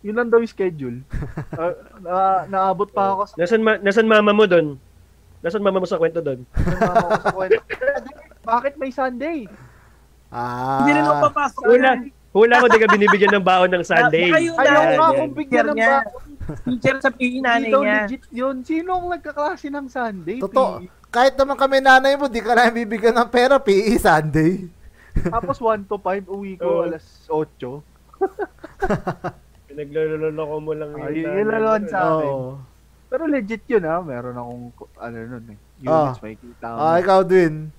Yun 0.00 0.14
lang 0.14 0.28
daw 0.30 0.38
yung 0.38 0.50
schedule. 0.50 0.98
Ah, 1.58 1.74
na, 1.98 2.14
naabot 2.46 2.86
pa 2.86 3.14
ako 3.14 3.22
sa 3.26 3.34
Nasaan, 3.34 3.62
ma- 3.62 3.80
nasaan 3.82 4.06
mama 4.06 4.30
mo 4.30 4.46
doon? 4.46 4.78
Nasaan 5.42 5.64
mama 5.64 5.82
mo 5.82 5.88
sa 5.90 5.98
kwento 5.98 6.22
doon? 6.22 6.46
mama 6.54 7.06
ko 7.08 7.18
sa 7.18 7.34
kwento. 7.34 7.60
Bakit 8.54 8.72
may 8.78 8.90
Sunday? 8.94 9.38
Ah. 10.30 10.82
Hindi 10.82 10.92
rin 10.94 11.02
ako 11.02 11.14
papasok. 11.30 11.62
Hula, 11.66 11.90
hula 12.30 12.54
ko 12.62 12.66
di 12.68 12.78
ka 12.78 12.88
binibigyan 12.88 13.32
ng 13.34 13.44
baon 13.44 13.70
ng 13.74 13.82
Sunday. 13.82 14.30
Ayaw 14.30 14.54
na. 14.94 15.18
Kung 15.18 15.34
bigyan 15.34 15.72
ng 15.72 15.76
Niya. 15.76 16.04
ba. 16.04 16.10
Teacher 16.64 16.96
sa 17.02 17.10
PE 17.12 17.38
nanay 17.44 17.68
daw 17.68 17.82
niya. 17.82 18.06
legit 18.06 18.24
yun. 18.30 18.56
Sino 18.62 18.90
ang 18.96 19.06
nagkaklase 19.12 19.68
ng 19.68 19.86
Sunday? 19.90 20.38
Totoo. 20.38 20.80
PE? 20.80 20.86
Kahit 21.08 21.34
naman 21.34 21.56
kami 21.56 21.80
nanay 21.80 22.14
mo, 22.14 22.28
di 22.28 22.40
ka 22.40 22.52
na 22.52 22.68
bibigyan 22.68 23.16
ng 23.16 23.28
pera, 23.28 23.56
PE 23.56 23.96
Sunday. 23.96 24.68
Tapos 25.26 25.58
1 25.58 25.88
to 25.88 25.96
5, 25.96 26.28
uwi 26.28 26.54
ko 26.54 26.68
Oo. 26.68 26.84
alas 26.86 27.04
8. 27.26 27.48
Pinaglololo 29.78 30.58
mo 30.58 30.72
lang 30.74 30.90
Ay, 30.98 31.22
yung 31.22 31.38
yun 31.38 31.46
naman 31.46 31.86
sa 31.86 31.98
akin. 32.02 32.26
Oo. 32.34 32.58
Pero 33.06 33.22
legit 33.30 33.62
yun 33.70 33.86
ha. 33.86 34.02
Meron 34.02 34.34
akong, 34.34 34.64
ano 34.98 35.16
nun 35.22 35.54
eh. 35.54 35.58
Units, 35.86 36.18
may 36.18 36.34
kita. 36.34 36.66
Ah, 36.66 36.98
ikaw 36.98 37.22
din. 37.22 37.70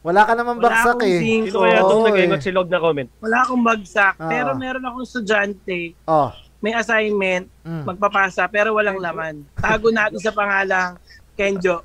Wala 0.00 0.24
ka 0.24 0.32
naman 0.32 0.56
Wala 0.64 0.72
akong 0.80 1.04
eh. 1.04 1.20
Sino 1.20 1.60
kaya 1.60 1.84
itong 1.84 2.00
Oo, 2.00 2.08
nag-ingot 2.08 2.40
eh. 2.40 2.44
si 2.48 2.50
Log 2.52 2.72
na 2.72 2.80
comment? 2.80 3.10
Wala 3.20 3.44
akong 3.44 3.60
bagsak. 3.60 4.14
Ah. 4.16 4.28
Pero 4.32 4.50
meron 4.56 4.84
akong 4.88 5.04
estudyante. 5.04 5.80
Oh. 6.08 6.32
May 6.64 6.72
assignment. 6.72 7.44
Mm. 7.60 7.84
Magpapasa. 7.84 8.48
Pero 8.48 8.72
walang 8.72 8.96
laman. 8.96 9.44
Tago 9.60 9.92
natin 9.92 10.16
sa 10.16 10.32
pangalang 10.32 10.96
Kenjo. 11.36 11.84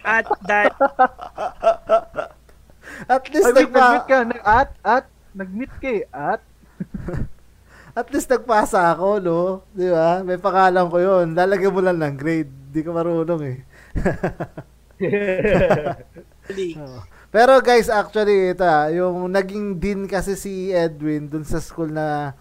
At 0.00 0.24
that, 0.48 0.72
At 3.12 3.28
Ay, 3.28 3.32
least 3.34 3.44
wait, 3.52 3.56
nagpa 3.60 3.76
nag-meet 3.76 4.04
ka. 4.08 4.18
Nag- 4.24 4.46
at, 4.46 4.70
at, 4.80 5.04
nag-meet 5.36 5.72
ka 5.84 5.90
eh. 6.00 6.02
At, 6.08 6.40
at 7.96 8.12
least 8.12 8.28
nagpasa 8.28 8.92
ako, 8.92 9.08
no? 9.24 9.64
Di 9.72 9.88
ba? 9.88 10.20
May 10.20 10.36
pangalan 10.36 10.92
ko 10.92 11.00
'yon. 11.00 11.32
Lalagyan 11.32 11.72
mo 11.72 11.80
lang 11.80 11.96
ng 11.96 12.16
grade. 12.20 12.52
Di 12.68 12.84
ka 12.84 12.92
marunong 12.92 13.40
eh. 13.40 13.64
Pero 17.34 17.52
guys, 17.64 17.88
actually 17.88 18.52
ito 18.52 18.64
ah, 18.64 18.92
yung 18.92 19.32
naging 19.32 19.80
dean 19.80 20.04
kasi 20.04 20.36
si 20.36 20.72
Edwin 20.72 21.26
dun 21.26 21.44
sa 21.44 21.60
school 21.60 21.88
na 21.88 22.36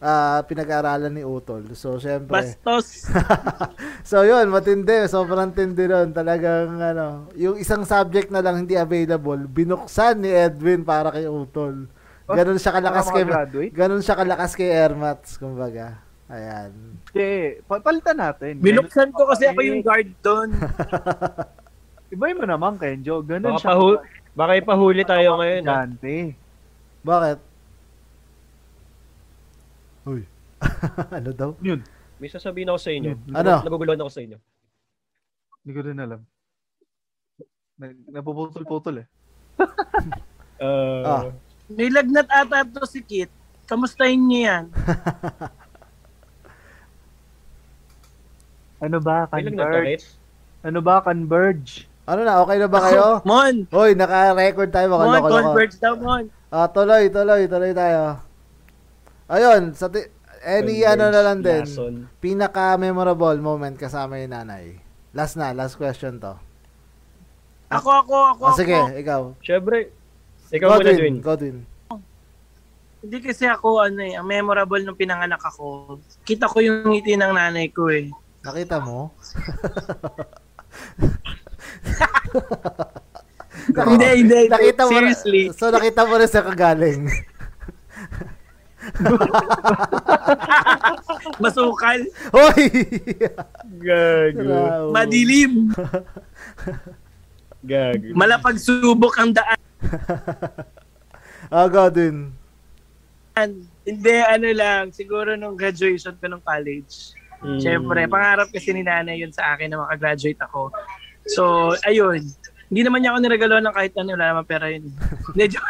ah, 0.00 0.40
pinag-aaralan 0.48 1.12
ni 1.12 1.22
Utol. 1.22 1.76
So, 1.76 2.00
syempre. 2.00 2.40
Bastos. 2.40 3.12
So, 4.00 4.24
yun, 4.24 4.48
matindi. 4.48 5.06
Sobrang 5.06 5.52
tindi 5.52 5.84
nun. 5.84 6.16
Talagang, 6.16 6.80
ano, 6.80 7.28
yung 7.36 7.60
isang 7.60 7.84
subject 7.84 8.32
na 8.32 8.40
lang 8.40 8.64
hindi 8.64 8.74
available, 8.74 9.44
binuksan 9.44 10.24
ni 10.24 10.32
Edwin 10.32 10.82
para 10.82 11.12
kay 11.12 11.28
Utol. 11.28 11.86
Ganon 12.32 12.56
siya 12.56 12.72
kalakas 12.72 13.06
kay, 13.08 13.24
ganon 13.70 14.00
siya 14.00 14.14
kalakas 14.14 14.52
kay 14.54 14.68
Ermats, 14.68 15.36
kumbaga. 15.36 15.98
Ayan. 16.26 16.70
Okay, 17.04 17.58
pa- 17.60 17.82
palitan 17.82 18.14
natin. 18.14 18.62
Binuksan 18.62 19.10
ko 19.10 19.26
kasi 19.26 19.50
ako 19.50 19.60
yung 19.60 19.82
guard 19.82 20.10
doon. 20.22 20.54
Ibay 22.14 22.32
mo 22.34 22.44
naman, 22.44 22.78
Kenjo. 22.78 23.18
Ganun 23.20 23.54
Baka, 23.54 23.60
siya. 23.60 23.68
pahu- 23.68 24.02
baka 24.32 24.52
ipahuli 24.54 25.02
tayo 25.02 25.38
ngayon. 25.38 25.62
ah. 25.64 25.82
Dante. 25.82 26.38
Bakit? 27.02 27.38
Uy. 30.06 30.22
ano 31.18 31.30
daw? 31.32 31.50
Yun. 31.60 31.82
May 32.16 32.28
sasabihin 32.28 32.68
ako 32.68 32.78
sa 32.78 32.90
inyo. 32.92 33.12
Ano? 33.32 33.52
Naguguluhan 33.62 33.98
ako 33.98 34.10
sa 34.10 34.22
inyo. 34.22 34.38
Hindi 35.60 35.70
ko 35.72 35.80
rin 35.82 35.98
alam. 35.98 36.20
Nag- 37.74 38.06
Napuputol-putol 38.08 39.02
eh. 39.02 39.06
Uh, 40.60 41.04
Ah. 41.08 41.22
May 41.70 41.88
lagnat 41.88 42.26
ata 42.26 42.66
to 42.66 42.82
si 42.84 43.00
Kit. 43.00 43.30
Kamustahin 43.64 44.26
niyo 44.26 44.40
yan? 44.44 44.64
Ano 48.80 48.96
ba, 48.96 49.28
Converge? 49.28 50.08
Ano 50.64 50.80
ba, 50.80 51.04
Converge? 51.04 51.84
Ano 52.08 52.24
na, 52.24 52.40
okay 52.40 52.56
na 52.56 52.64
ba 52.64 52.80
kayo? 52.80 53.06
Mon! 53.28 53.68
Hoy, 53.68 53.92
naka-record 53.92 54.72
tayo 54.72 54.88
Mon, 54.88 55.04
loko-loko. 55.04 55.52
converge 55.52 55.76
daw, 55.76 55.94
Mon. 55.94 56.24
Ah, 56.48 56.64
tuloy, 56.66 57.06
tuloy, 57.06 57.44
tuloy 57.44 57.70
tayo. 57.70 58.18
Ayun, 59.28 59.76
sa 59.76 59.86
ti- 59.86 60.08
any 60.40 60.80
Converge 60.80 60.88
ano 60.88 61.04
na 61.06 61.20
lang 61.22 61.38
din. 61.38 61.62
lesson. 61.62 61.94
Pinaka-memorable 62.18 63.36
moment 63.38 63.76
kasama 63.76 64.16
yung 64.16 64.32
nanay. 64.32 64.80
Last 65.12 65.36
na, 65.36 65.52
last 65.52 65.76
question 65.76 66.16
to. 66.16 66.34
Ako, 67.68 68.00
ako, 68.00 68.16
ako, 68.34 68.44
Ah, 68.48 68.56
sige, 68.56 68.74
ako. 68.74 68.96
ikaw. 68.96 69.20
Siyempre, 69.38 69.92
ikaw 70.50 70.78
muna, 70.78 70.90
Dwin. 70.90 71.16
Godwin. 71.22 71.58
Hindi 73.00 73.16
kasi 73.24 73.48
ako, 73.48 73.80
ano 73.80 74.00
eh, 74.04 74.12
ang 74.12 74.28
memorable 74.28 74.84
nung 74.84 74.98
pinanganak 74.98 75.40
ako. 75.40 75.96
Kita 76.26 76.50
ko 76.50 76.60
yung 76.60 76.92
ngiti 76.92 77.16
ng 77.16 77.32
nanay 77.32 77.72
ko 77.72 77.88
eh. 77.88 78.12
Nakita 78.44 78.76
mo? 78.80 79.12
Hindi, 83.72 83.80
hindi, 83.88 84.08
hindi. 84.20 84.40
Nakita 84.52 84.82
mo 84.84 84.92
Seriously. 84.92 85.42
Na, 85.48 85.56
so 85.56 85.72
nakita 85.72 86.04
mo 86.04 86.14
rin 86.20 86.28
sa 86.28 86.44
kagaling. 86.44 87.08
Masukal. 91.42 92.00
Hoy! 92.32 92.64
Gago. 93.80 94.92
Madilim. 94.92 95.72
Gago. 97.70 98.16
Malapagsubok 98.16 99.14
ang 99.20 99.36
daan. 99.36 99.60
Ah, 101.48 101.66
Godwin. 101.66 102.36
Hindi, 103.82 104.16
ano 104.22 104.48
lang. 104.52 104.92
Siguro 104.92 105.34
nung 105.34 105.56
graduation 105.56 106.14
ko 106.20 106.28
ng 106.28 106.44
college. 106.44 107.16
Mm. 107.40 107.58
Siyempre, 107.58 108.04
pangarap 108.04 108.52
kasi 108.52 108.76
ni 108.76 108.84
nanay 108.84 109.18
yun 109.18 109.32
sa 109.32 109.56
akin 109.56 109.72
na 109.72 109.80
makagraduate 109.80 110.38
ako. 110.44 110.68
So, 111.26 111.72
ayun. 111.88 112.28
Hindi 112.70 112.80
naman 112.86 113.02
niya 113.02 113.16
ako 113.16 113.18
niregalo 113.18 113.56
ng 113.58 113.74
kahit 113.74 113.92
ano, 113.96 114.14
wala 114.14 114.26
naman 114.30 114.44
pera 114.46 114.66
yun. 114.68 114.84
Joke. 115.50 115.64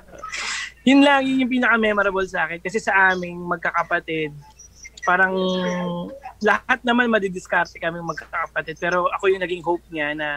yun 0.88 1.02
lang, 1.02 1.26
yun 1.26 1.44
yung 1.44 1.52
pinaka-memorable 1.52 2.24
sa 2.30 2.46
akin. 2.46 2.62
Kasi 2.62 2.78
sa 2.78 3.12
aming 3.12 3.42
magkakapatid, 3.42 4.32
parang 5.02 5.34
lahat 6.40 6.78
naman 6.86 7.10
madidiskarte 7.10 7.76
kami 7.82 7.98
magkakapatid. 8.00 8.78
Pero 8.78 9.10
ako 9.10 9.28
yung 9.28 9.42
naging 9.42 9.66
hope 9.66 9.84
niya 9.90 10.14
na 10.14 10.28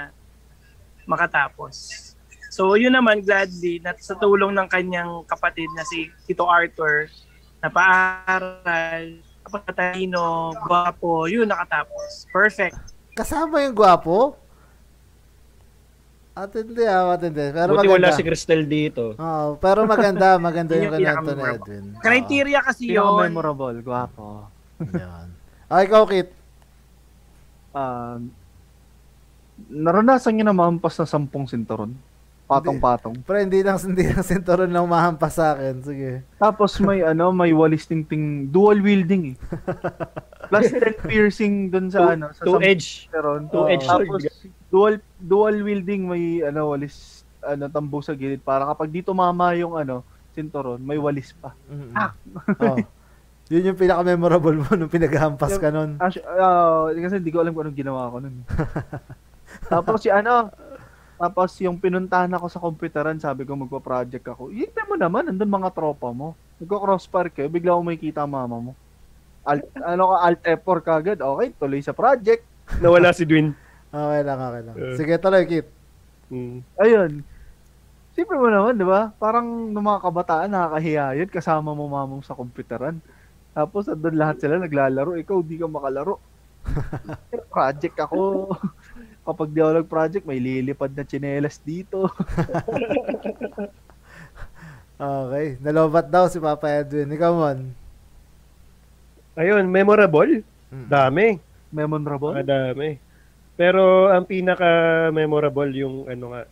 makatapos. 1.05 2.09
So, 2.49 2.73
yun 2.73 2.97
naman, 2.97 3.21
gladly, 3.21 3.77
na 3.79 3.93
sa 4.01 4.17
tulong 4.17 4.57
ng 4.57 4.67
kanyang 4.67 5.21
kapatid 5.29 5.69
na 5.77 5.85
si 5.85 6.09
Tito 6.25 6.49
Arthur, 6.49 7.07
na 7.61 7.69
paaral, 7.69 9.21
kapatalino, 9.45 10.53
gwapo, 10.65 11.29
yun, 11.29 11.45
nakatapos. 11.45 12.25
Perfect. 12.33 12.77
Kasama 13.13 13.61
yung 13.65 13.75
gwapo? 13.77 14.37
Atindi 16.39 16.87
ah, 16.87 17.19
atindi. 17.19 17.51
Pero 17.51 17.75
Buti 17.75 17.87
maganda. 17.89 18.07
wala 18.07 18.09
si 18.15 18.23
Cristel 18.23 18.63
dito. 18.63 19.11
Oo, 19.19 19.59
pero 19.59 19.83
maganda, 19.83 20.37
maganda 20.47 20.73
Yun 20.77 20.87
yung 20.87 20.93
yung 20.95 21.03
kanento 21.03 21.31
ni. 21.35 21.43
Edwin. 21.43 21.85
Criteria 21.99 22.59
kasi 22.63 22.95
yun. 22.95 23.27
memorable, 23.27 23.75
gwapo. 23.83 24.47
Yan. 24.79 25.27
Ah, 25.67 25.83
ikaw, 25.83 26.07
Kit. 26.07 26.31
Um, 27.75 28.33
naranasan 29.67 30.33
niyo 30.33 30.47
na 30.47 30.55
mahampas 30.55 30.95
na 30.97 31.05
sampung 31.05 31.45
sinturon. 31.45 31.91
Patong-patong. 32.49 33.15
Pero 33.21 33.37
hindi 33.37 33.61
lang, 33.61 33.77
hindi 33.93 34.09
lang 34.09 34.25
sinturon 34.25 34.73
lang 34.73 34.89
mahampas 34.89 35.37
sa 35.37 35.53
akin. 35.53 35.85
Sige. 35.85 36.25
Tapos 36.41 36.81
may 36.81 37.05
ano, 37.05 37.29
may 37.29 37.53
walis 37.53 37.85
ting 37.85 38.01
dual 38.49 38.81
wielding 38.81 39.33
eh. 39.33 39.35
Plus 40.49 40.65
10 40.73 41.05
piercing 41.05 41.69
dun 41.69 41.93
sa 41.93 42.17
ano, 42.17 42.33
sa 42.33 42.41
Two 42.41 42.57
edge. 42.57 43.05
sinturon. 43.05 43.45
Two 43.53 43.69
edge 43.69 43.85
Tapos 43.85 44.25
sword. 44.25 44.49
dual 44.73 44.93
dual 45.21 45.55
wielding 45.61 46.09
may 46.09 46.41
ano 46.41 46.73
walis 46.73 47.21
ano 47.45 47.69
tambo 47.69 48.01
sa 48.01 48.17
gilid 48.17 48.41
para 48.41 48.65
kapag 48.65 48.89
dito 48.89 49.13
mama 49.13 49.53
yung 49.53 49.77
ano 49.77 50.01
sinturon, 50.33 50.81
may 50.81 50.97
walis 50.97 51.37
pa. 51.37 51.53
Mm-mm. 51.69 51.93
Ah. 51.93 52.11
Oh. 52.65 52.77
Yun 53.49 53.73
yung 53.73 53.79
pinaka-memorable 53.81 54.61
mo 54.61 54.69
nung 54.77 54.93
pinaghampas 54.93 55.57
ka 55.57 55.73
nun. 55.73 55.97
Actu- 55.97 56.21
ah, 56.21 56.85
kasi 56.93 57.17
hindi 57.17 57.33
ko 57.33 57.41
alam 57.41 57.49
kung 57.49 57.65
anong 57.65 57.81
ginawa 57.81 58.13
ko 58.13 58.21
nun. 58.21 58.45
Tapos 59.65 60.05
si 60.05 60.13
ano, 60.13 60.53
tapos 61.19 61.51
yung 61.59 61.75
pinuntahan 61.75 62.31
ako 62.31 62.47
sa 62.47 62.63
computeran, 62.63 63.19
sabi 63.19 63.43
ko 63.43 63.59
magpa-project 63.59 64.23
ako. 64.31 64.55
Yun 64.55 64.71
mo 64.87 64.95
naman, 64.95 65.27
nandun 65.27 65.51
mga 65.51 65.75
tropa 65.75 66.15
mo. 66.15 66.31
Nagko-crossfire 66.63 67.27
kayo, 67.35 67.51
bigla 67.51 67.75
ko 67.75 67.83
makikita 67.83 68.23
mama 68.23 68.71
mo. 68.71 68.73
Alt, 69.43 69.67
ano 69.83 70.15
ka, 70.15 70.17
alt 70.23 70.41
F4 70.63 70.79
kagad. 70.79 71.19
Okay, 71.19 71.47
tuloy 71.59 71.83
sa 71.83 71.91
project. 71.91 72.47
Nawala 72.79 73.11
si 73.11 73.27
Dwin. 73.27 73.51
Okay 73.89 74.21
lang, 74.21 74.37
okay 74.37 74.61
lang. 74.61 74.75
Uh. 74.77 74.93
Sige, 74.93 75.17
tuloy, 75.17 75.49
Kit. 75.49 75.65
Mm. 76.29 76.61
Ayun. 76.77 77.11
Siyempre 78.13 78.37
mo 78.37 78.45
naman, 78.45 78.77
di 78.77 78.85
ba? 78.85 79.09
Parang 79.17 79.73
ng 79.73 79.81
mga 79.81 80.05
kabataan, 80.05 80.53
nakakahiya 80.53 81.17
yun. 81.17 81.25
Kasama 81.25 81.73
mo 81.73 81.89
mama 81.89 82.21
mo 82.21 82.21
sa 82.21 82.37
computeran. 82.37 83.01
Tapos, 83.57 83.89
andun 83.89 84.13
lahat 84.13 84.45
sila 84.45 84.61
naglalaro. 84.61 85.17
Ikaw, 85.17 85.37
di 85.41 85.57
ka 85.57 85.65
makalaro. 85.65 86.21
project 87.49 87.97
ako. 87.97 88.53
Kapag 89.29 89.53
di 89.53 89.61
ako 89.61 89.71
nag-project, 89.77 90.25
may 90.25 90.41
lilipad 90.41 90.89
na 90.97 91.05
tsinelas 91.05 91.61
dito. 91.61 92.09
Okay. 94.99 95.55
Nalobat 95.63 96.11
daw 96.11 96.27
si 96.27 96.43
Papa 96.43 96.83
Edwin. 96.83 97.07
Ikaw, 97.07 97.31
Mon. 97.31 97.71
Ayun, 99.39 99.63
memorable. 99.71 100.43
Mm. 100.67 100.87
Dami. 100.91 101.27
Memorable. 101.71 102.35
Madami. 102.35 102.99
Pero 103.55 104.11
ang 104.11 104.27
pinaka-memorable 104.27 105.71
yung 105.71 106.03
ano 106.03 106.35
nga, 106.35 106.43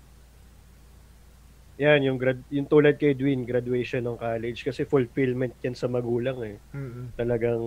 yan, 1.76 2.08
yung, 2.08 2.18
grad, 2.18 2.40
yung 2.48 2.72
tulad 2.72 2.96
kay 2.96 3.12
Edwin, 3.12 3.44
graduation 3.44 4.08
ng 4.08 4.16
college. 4.16 4.64
Kasi 4.64 4.88
fulfillment 4.88 5.52
yan 5.60 5.76
sa 5.76 5.92
magulang 5.92 6.40
eh. 6.40 6.56
Mm-mm. 6.72 7.20
Talagang 7.20 7.64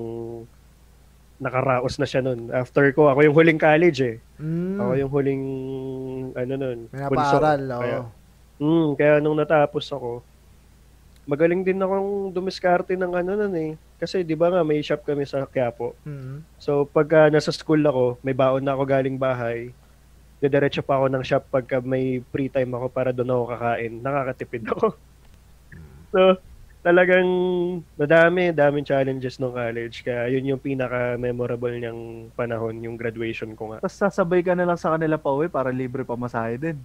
nakaraos 1.41 1.97
na 1.97 2.05
siya 2.05 2.21
nun. 2.21 2.53
After 2.53 2.85
ko, 2.93 3.09
ako 3.09 3.25
yung 3.25 3.37
huling 3.37 3.61
college 3.61 4.01
eh. 4.05 4.17
Mm. 4.37 4.77
Ako 4.77 4.93
yung 5.01 5.11
huling, 5.11 5.43
ano 6.37 6.53
nun, 6.55 6.79
Pinapaaral, 6.93 7.63
oo. 7.65 7.81
Kaya, 7.81 7.99
mm, 8.61 8.89
kaya 9.01 9.15
nung 9.25 9.41
natapos 9.41 9.89
ako, 9.89 10.21
magaling 11.25 11.65
din 11.65 11.81
akong 11.81 12.31
dumiskarte 12.31 12.93
ng 12.93 13.13
ano 13.17 13.33
nun 13.41 13.55
eh. 13.57 13.73
Kasi 13.97 14.21
di 14.21 14.37
ba 14.37 14.53
nga, 14.53 14.61
may 14.61 14.85
shop 14.85 15.01
kami 15.05 15.25
sa 15.25 15.49
Quiapo. 15.49 15.97
Mm-mm. 16.05 16.45
So 16.61 16.85
pagka 16.85 17.33
nasa 17.33 17.53
school 17.53 17.81
ako, 17.85 18.21
may 18.21 18.37
baon 18.37 18.65
na 18.65 18.77
ako 18.77 18.83
galing 18.85 19.17
bahay, 19.17 19.73
didiretso 20.41 20.81
pa 20.81 20.97
ako 20.97 21.07
ng 21.13 21.25
shop 21.25 21.45
pagka 21.53 21.85
may 21.85 22.25
free 22.33 22.49
time 22.49 22.73
ako 22.77 22.87
para 22.89 23.13
doon 23.13 23.33
ako 23.33 23.45
kakain. 23.57 23.93
Nakakatipid 24.01 24.65
ako. 24.73 24.87
so, 26.13 26.21
talagang 26.81 27.29
madami, 27.95 28.57
daming 28.57 28.89
challenges 28.89 29.37
nung 29.37 29.53
college. 29.53 30.01
Kaya 30.01 30.33
yun 30.33 30.57
yung 30.57 30.61
pinaka-memorable 30.61 31.77
niyang 31.77 32.33
panahon, 32.33 32.81
yung 32.81 32.97
graduation 32.97 33.53
ko 33.53 33.73
nga. 33.73 33.85
Tapos 33.85 34.01
sasabay 34.01 34.41
ka 34.41 34.57
na 34.57 34.65
lang 34.65 34.81
sa 34.81 34.97
kanila 34.97 35.21
pa 35.21 35.33
uwi 35.33 35.53
para 35.53 35.69
libre 35.69 36.09
pa 36.09 36.17
masahe 36.17 36.57
din. 36.57 36.81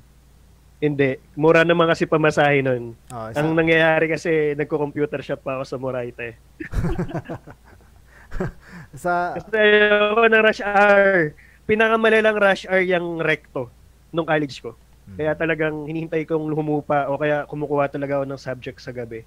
Hindi, 0.83 1.15
mura 1.39 1.63
naman 1.63 1.87
kasi 1.87 2.03
pamasahe 2.03 2.59
nun. 2.59 2.91
Oh, 3.07 3.31
isa. 3.31 3.39
Ang 3.39 3.55
nangyayari 3.55 4.11
kasi, 4.11 4.59
nagko-computer 4.59 5.23
shop 5.23 5.39
pa 5.39 5.55
ako 5.57 5.63
sa 5.63 5.77
Moraite. 5.79 6.35
sa, 9.03 9.39
Kasi 9.39 9.59
ako 9.87 10.27
ng 10.27 10.43
rush 10.43 10.59
hour. 10.59 11.31
Pinakamalalang 11.63 12.35
rush 12.35 12.67
hour 12.67 12.83
yung 12.83 13.23
recto 13.23 13.71
nung 14.11 14.27
college 14.27 14.59
ko. 14.59 14.75
Hmm. 15.07 15.15
Kaya 15.15 15.31
talagang 15.39 15.87
hinihintay 15.87 16.27
kong 16.27 16.51
humupa 16.51 17.07
o 17.07 17.15
kaya 17.15 17.47
kumukuha 17.47 17.87
talaga 17.87 18.19
ako 18.19 18.25
ng 18.27 18.41
subject 18.41 18.83
sa 18.83 18.91
gabi. 18.91 19.23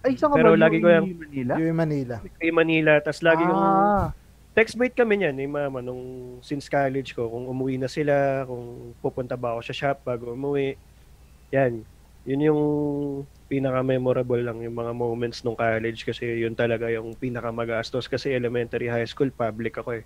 Ay, 0.00 0.16
saan 0.16 0.32
ka 0.32 0.40
Pero 0.40 0.56
ba? 0.56 0.62
lagi 0.64 0.76
ko 0.80 0.88
UAE 0.88 0.96
yung- 0.96 1.20
Manila? 1.20 1.52
UAE 1.60 1.74
Manila. 1.76 2.16
Kay 2.40 2.50
Manila, 2.52 2.92
tas 3.04 3.20
lagi 3.20 3.44
kong 3.44 3.60
ah, 3.60 4.06
textmate 4.56 4.96
kami 4.96 5.20
niyan 5.20 5.36
ni 5.36 5.46
mama 5.46 5.84
nung 5.84 6.36
since 6.40 6.72
college 6.72 7.12
ko 7.12 7.28
kung 7.28 7.44
umuwi 7.46 7.76
na 7.76 7.86
sila, 7.86 8.48
kung 8.48 8.96
pupunta 9.04 9.36
ba 9.36 9.56
ako 9.56 9.60
sa 9.60 9.76
shop 9.76 10.08
bago 10.08 10.32
umuwi. 10.32 10.80
Yan. 11.52 11.84
Yun 12.24 12.46
yung 12.52 12.62
pinaka-memorable 13.48 14.40
lang 14.40 14.60
yung 14.60 14.76
mga 14.76 14.92
moments 14.92 15.40
nung 15.44 15.56
college 15.56 16.04
kasi 16.04 16.44
yun 16.44 16.52
talaga 16.56 16.88
yung 16.88 17.16
pinaka-magastos 17.16 18.08
kasi 18.08 18.32
elementary 18.32 18.88
high 18.88 19.08
school 19.08 19.28
public 19.32 19.76
ako 19.80 20.00
eh. 20.00 20.04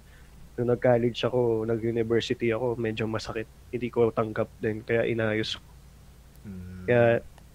Nung 0.54 0.70
nag-college 0.70 1.18
ako, 1.26 1.66
nag-university 1.66 2.50
ako, 2.54 2.78
medyo 2.78 3.06
masakit. 3.06 3.46
Hindi 3.70 3.90
ko 3.90 4.10
tanggap 4.10 4.46
din 4.58 4.82
kaya 4.82 5.06
inayos 5.06 5.58
ko. 5.58 5.66
Mm. 6.46 6.82
Kaya 6.86 7.02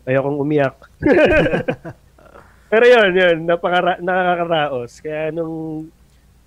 ayokong 0.08 0.40
umiyak. 0.40 0.76
Pero 2.70 2.86
yun, 2.86 3.12
yun, 3.18 3.38
napaka 3.50 3.98
nakakaraos. 3.98 5.02
Kaya 5.02 5.34
nung 5.34 5.90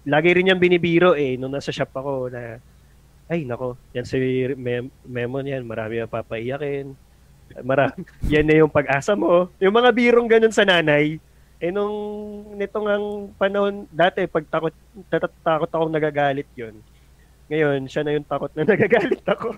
lagi 0.06 0.30
rin 0.34 0.46
niyang 0.46 0.62
binibiro 0.62 1.14
eh 1.14 1.38
nung 1.38 1.54
nasa 1.54 1.70
shop 1.70 1.94
ako 1.94 2.30
na 2.30 2.58
ay 3.30 3.46
nako, 3.48 3.78
yan 3.96 4.06
si 4.06 4.18
Mem- 4.54 4.92
Memo 5.08 5.40
yan, 5.40 5.64
marami 5.64 5.98
ang 5.98 6.10
papaiyakin. 6.10 6.92
Marami, 7.64 8.04
yan 8.32 8.44
na 8.44 8.60
yung 8.60 8.72
pag-asa 8.72 9.16
mo. 9.16 9.48
Yung 9.56 9.72
mga 9.72 9.90
birong 9.90 10.28
ganun 10.28 10.52
sa 10.52 10.68
nanay, 10.68 11.16
eh 11.62 11.70
nung 11.72 11.94
nitong 12.58 12.86
ang 12.90 13.04
panahon, 13.40 13.88
dati 13.88 14.28
pag 14.28 14.44
takot, 14.50 14.74
takot 15.40 15.70
akong 15.70 15.94
nagagalit 15.94 16.50
yon 16.58 16.76
Ngayon, 17.48 17.88
siya 17.88 18.02
na 18.04 18.12
yung 18.12 18.28
takot 18.28 18.52
na 18.52 18.68
nagagalit 18.74 19.24
ako. 19.24 19.56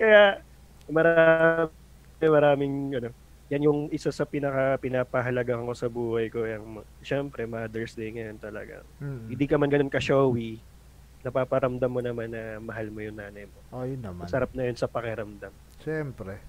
Kaya, 0.00 0.42
marami, 0.90 1.70
maraming, 2.18 2.74
ano, 2.98 3.08
yan 3.54 3.70
yung 3.70 3.80
isa 3.94 4.10
sa 4.10 4.26
pinaka 4.26 4.74
pinapahalagan 4.82 5.62
ko 5.62 5.72
sa 5.78 5.86
buhay 5.86 6.26
ko. 6.26 6.42
Yung, 6.42 6.82
syempre, 7.06 7.46
Mother's 7.46 7.94
Day 7.94 8.10
ngayon 8.10 8.42
talaga. 8.42 8.82
Mm. 8.98 9.30
Hindi 9.30 9.46
ka 9.46 9.54
man 9.54 9.70
ganun 9.70 9.94
ka-showy, 9.94 10.58
napaparamdam 11.22 11.86
mo 11.86 12.02
naman 12.02 12.34
na 12.34 12.58
mahal 12.58 12.90
mo 12.90 12.98
yung 12.98 13.14
nanay 13.14 13.46
mo. 13.46 13.58
Oh, 13.70 13.86
yun 13.86 14.02
naman. 14.02 14.26
Masarap 14.26 14.50
na 14.58 14.66
yun 14.66 14.74
sa 14.74 14.90
pakiramdam. 14.90 15.54
Siyempre. 15.86 16.42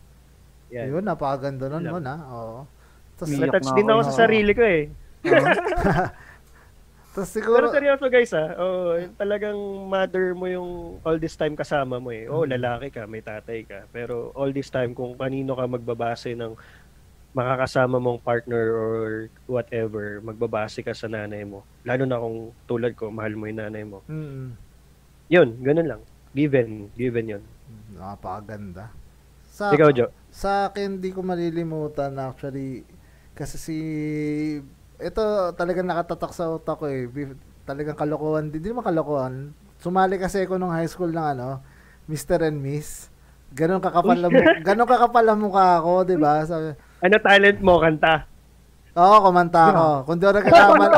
Yan. 0.74 0.98
Yun, 0.98 1.06
napakaganda 1.06 1.70
nun 1.70 1.86
mo 1.94 2.00
na. 2.02 2.16
Oo. 2.34 2.60
Tapos, 3.22 3.38
Na-touch 3.38 3.70
na 3.70 3.78
din 3.78 3.88
ako 3.94 4.02
sa 4.10 4.16
sarili 4.26 4.52
ko 4.58 4.64
eh. 4.66 4.84
Tapos 7.16 7.32
siguro, 7.32 7.72
Pero 7.72 7.76
seryoso 7.80 8.12
guys 8.12 8.36
ah, 8.36 8.60
oh, 8.60 9.00
talagang 9.16 9.56
mother 9.88 10.36
mo 10.36 10.52
yung 10.52 11.00
all 11.00 11.16
this 11.16 11.40
time 11.40 11.56
kasama 11.56 11.96
mo 11.96 12.12
eh. 12.12 12.28
Oh, 12.28 12.44
lalaki 12.44 12.92
ka, 12.92 13.08
may 13.08 13.24
tatay 13.24 13.64
ka. 13.64 13.88
Pero 13.96 14.36
all 14.36 14.52
this 14.52 14.68
time 14.68 14.92
kung 14.92 15.16
kanino 15.16 15.56
ka 15.56 15.64
magbabase 15.64 16.36
ng 16.36 16.60
makakasama 17.36 18.00
mong 18.00 18.24
partner 18.24 18.64
or 18.72 18.94
whatever, 19.46 20.24
magbabase 20.24 20.80
ka 20.80 20.96
sa 20.96 21.12
nanay 21.12 21.44
mo. 21.44 21.68
Lalo 21.84 22.08
na 22.08 22.16
kung 22.16 22.56
tulad 22.64 22.96
ko, 22.96 23.12
mahal 23.12 23.36
mo 23.36 23.46
yung 23.46 23.60
nanay 23.60 23.84
mo. 23.84 24.00
mm, 24.08 24.56
Yun, 25.28 25.50
ganun 25.60 25.88
lang. 25.90 26.02
Given, 26.32 26.88
given 26.96 27.38
yun. 27.38 27.44
napakaganda. 27.92 28.92
Sa, 29.52 29.72
Ikaw, 29.72 29.90
Jo. 29.92 30.08
Sa 30.32 30.68
akin, 30.68 31.00
di 31.00 31.12
ko 31.12 31.24
malilimutan 31.24 32.16
actually. 32.20 32.84
Kasi 33.32 33.56
si... 33.56 33.78
Ito 34.96 35.52
talagang 35.56 35.88
nakatatak 35.88 36.32
sa 36.32 36.48
utak 36.52 36.80
ko 36.80 36.88
eh. 36.88 37.08
Talagang 37.68 38.00
kalokohan. 38.00 38.48
Di, 38.48 38.60
di 38.60 38.72
naman 38.72 38.84
kalokohan. 38.84 39.52
Sumali 39.80 40.16
kasi 40.16 40.44
ako 40.44 40.56
nung 40.56 40.72
high 40.72 40.88
school 40.88 41.12
ng 41.12 41.28
ano, 41.36 41.60
Mr. 42.08 42.48
and 42.48 42.60
Miss. 42.60 43.12
Ganon 43.52 43.84
kakapal 43.84 44.20
na 44.20 44.28
mu- 44.32 44.60
ganon 44.64 44.88
kakapal 44.88 45.26
ang 45.26 45.40
mukha 45.40 45.80
ako, 45.80 46.04
di 46.04 46.16
ba? 46.16 46.44
Sabi, 46.44 46.76
Ano 47.06 47.22
talent 47.22 47.60
mo, 47.62 47.78
kanta? 47.78 48.26
Oo, 48.98 49.16
kumanta 49.30 49.62
ako. 49.70 49.86
Kung 50.10 50.18
di 50.18 50.26
ako 50.26 50.34
nagkakamali, 50.42 50.98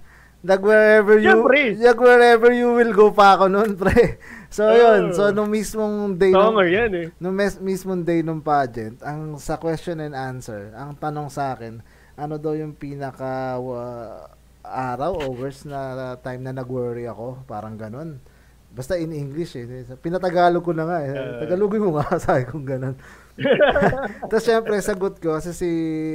nag 0.52 0.60
wherever 0.62 1.16
you, 1.18 1.34
nag 1.82 1.98
wherever 1.98 2.50
you 2.54 2.70
will 2.78 2.94
go 2.94 3.10
pa 3.10 3.34
ako 3.34 3.50
noon, 3.50 3.74
pre. 3.80 4.22
So, 4.52 4.70
yun. 4.70 5.10
So, 5.10 5.34
nung 5.34 5.50
mismong 5.50 6.14
day, 6.14 6.30
nung, 6.30 6.54
Songer 6.54 6.68
yan 6.70 6.90
eh. 6.94 7.06
nung 7.18 7.34
mes- 7.34 7.58
mismong 7.58 8.06
day 8.06 8.22
nung 8.22 8.38
pageant, 8.38 9.02
ang 9.02 9.34
sa 9.42 9.58
question 9.58 9.98
and 9.98 10.14
answer, 10.14 10.70
ang 10.78 10.94
tanong 10.94 11.26
sa 11.26 11.58
akin, 11.58 11.82
ano 12.14 12.38
daw 12.38 12.54
yung 12.54 12.76
pinaka 12.76 13.58
wa- 13.58 14.30
araw 14.62 15.26
o 15.26 15.34
worst 15.34 15.66
na 15.66 16.14
time 16.22 16.46
na 16.46 16.54
nag-worry 16.54 17.08
ako? 17.10 17.42
Parang 17.50 17.74
ganun. 17.74 18.22
Basta 18.70 18.94
in 18.94 19.10
English 19.10 19.58
eh. 19.58 19.66
Pinatagalog 19.98 20.62
ko 20.62 20.76
na 20.76 20.84
nga 20.86 20.98
eh. 21.00 21.12
Uh. 21.16 21.40
Tagalogin 21.42 21.82
mo 21.82 21.98
nga, 21.98 22.12
sabi 22.22 22.44
kong 22.46 22.68
ganun. 22.68 22.94
Tapos 24.30 24.44
syempre, 24.44 24.74
sagot 24.82 25.14
ko 25.18 25.36
kasi 25.36 25.50
si 25.52 25.70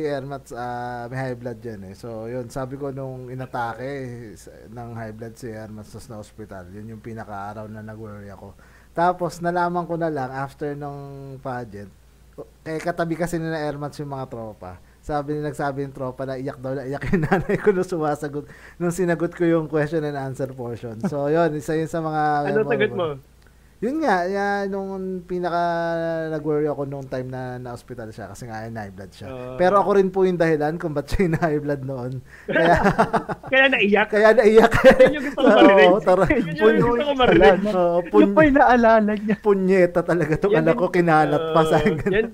Ermat 0.08 0.50
ah, 0.56 1.06
may 1.12 1.18
high 1.18 1.38
blood 1.38 1.60
yan 1.62 1.92
eh. 1.92 1.94
So 1.94 2.26
yun, 2.26 2.48
sabi 2.48 2.80
ko 2.80 2.90
nung 2.90 3.30
inatake 3.30 3.84
eh, 3.84 4.36
ng 4.72 4.90
high 4.96 5.16
blood 5.16 5.36
si 5.36 5.52
Ermat 5.52 5.88
sa 5.88 6.00
na 6.12 6.22
hospital. 6.22 6.68
Yun 6.72 6.98
yung 6.98 7.04
pinaka-araw 7.04 7.68
na 7.68 7.84
nag-worry 7.84 8.32
ako. 8.32 8.56
Tapos 8.98 9.40
nalaman 9.44 9.86
ko 9.86 9.96
na 9.96 10.10
lang 10.10 10.34
after 10.34 10.74
nung 10.74 11.38
pageant, 11.40 11.92
kaya 12.62 12.78
katabi 12.78 13.18
kasi 13.18 13.42
ni 13.42 13.50
na 13.50 13.62
Ermat 13.62 13.94
yung 13.98 14.14
mga 14.14 14.30
tropa. 14.30 14.78
Sabi 15.02 15.40
ni 15.40 15.42
nagsabi 15.42 15.88
ng 15.88 15.96
tropa 15.96 16.28
na 16.28 16.36
iyak 16.36 16.60
daw 16.60 16.76
na 16.76 16.84
iyak 16.84 17.06
yung 17.16 17.24
nanay 17.24 17.56
ko 17.56 17.72
nung 17.72 17.88
sumasagot 17.88 18.44
nung 18.76 18.92
sinagot 18.92 19.32
ko 19.32 19.48
yung 19.48 19.66
question 19.72 20.04
and 20.04 20.20
answer 20.20 20.52
portion. 20.52 21.00
So 21.08 21.32
yun, 21.32 21.56
isa 21.56 21.80
yun 21.80 21.88
sa 21.88 22.04
mga 22.04 22.24
Ano 22.52 22.68
sagot 22.68 22.92
mo? 22.92 23.08
Yun 23.78 24.02
nga, 24.02 24.26
yan, 24.26 24.74
nung 24.74 24.90
pinaka 25.22 25.62
nag-worry 26.34 26.66
ako 26.66 26.90
nung 26.90 27.06
time 27.06 27.30
na 27.30 27.62
na-hospital 27.62 28.10
siya 28.10 28.34
kasi 28.34 28.50
nga 28.50 28.66
high 28.66 28.90
blood 28.90 29.14
siya. 29.14 29.30
Ah. 29.30 29.54
Pero 29.54 29.78
ako 29.78 30.02
rin 30.02 30.10
po 30.10 30.26
yung 30.26 30.42
dahilan 30.42 30.82
kung 30.82 30.98
ba't 30.98 31.06
siya 31.06 31.30
yung 31.30 31.38
high 31.38 31.62
blood 31.62 31.86
noon. 31.86 32.18
Kaya, 32.50 32.74
Kaya 33.54 33.66
naiyak. 33.70 34.10
kaya 34.10 34.30
naiyak. 34.34 34.74
Yun 34.82 35.14
yung 35.14 35.26
gusto 35.30 35.40
ko 35.40 35.50
marinig. 35.54 35.90
Oo, 35.94 36.00
tara. 36.02 36.24
Yun 36.26 36.46
yung 36.58 36.90
gusto 36.90 37.06
ko 37.06 37.14
marinig. 37.14 37.58
Pun- 38.10 38.34
yung 38.34 38.58
naalala 38.58 39.12
niya. 39.14 39.36
punyeta 39.46 40.00
talaga 40.02 40.34
tong 40.42 40.58
Yan 40.58 40.66
anak 40.66 40.76
ko, 40.76 40.90
kinalat 40.90 41.44
pa 41.54 41.62
sa 41.62 41.78
Oo, 41.78 41.86
yan, 42.10 42.26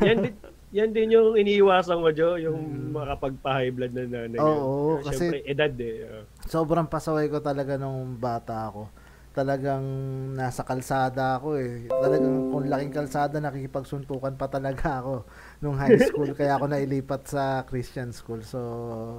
yan, 0.00 0.16
din, 0.24 0.34
yan 0.72 0.88
din 0.96 1.08
yung 1.12 1.36
iniiwasan 1.36 2.00
ko, 2.00 2.08
Jo, 2.08 2.40
yung 2.40 2.56
makapagpa-high 2.96 3.68
blood 3.68 3.92
na 3.92 4.08
nanay. 4.08 4.40
Hmm. 4.40 4.48
Oo, 4.48 4.96
Pero 4.96 5.12
kasi- 5.12 5.28
Siyempre, 5.28 5.44
edad 5.44 5.72
eh. 5.76 6.24
Sobrang 6.48 6.88
pasaway 6.88 7.28
ko 7.28 7.44
talaga 7.44 7.76
nung 7.76 8.16
bata 8.16 8.72
ako. 8.72 8.95
Talagang 9.36 9.84
nasa 10.32 10.64
kalsada 10.64 11.36
ako 11.36 11.60
eh. 11.60 11.84
Talagang 11.92 12.48
kung 12.48 12.64
laking 12.66 12.88
kalsada, 12.90 13.36
nakikipagsuntukan 13.36 14.32
pa 14.32 14.48
talaga 14.48 15.04
ako 15.04 15.28
nung 15.60 15.76
high 15.76 16.00
school. 16.00 16.32
Kaya 16.32 16.56
ako 16.56 16.72
nailipat 16.72 17.28
sa 17.28 17.44
Christian 17.68 18.16
school. 18.16 18.40
So, 18.40 18.58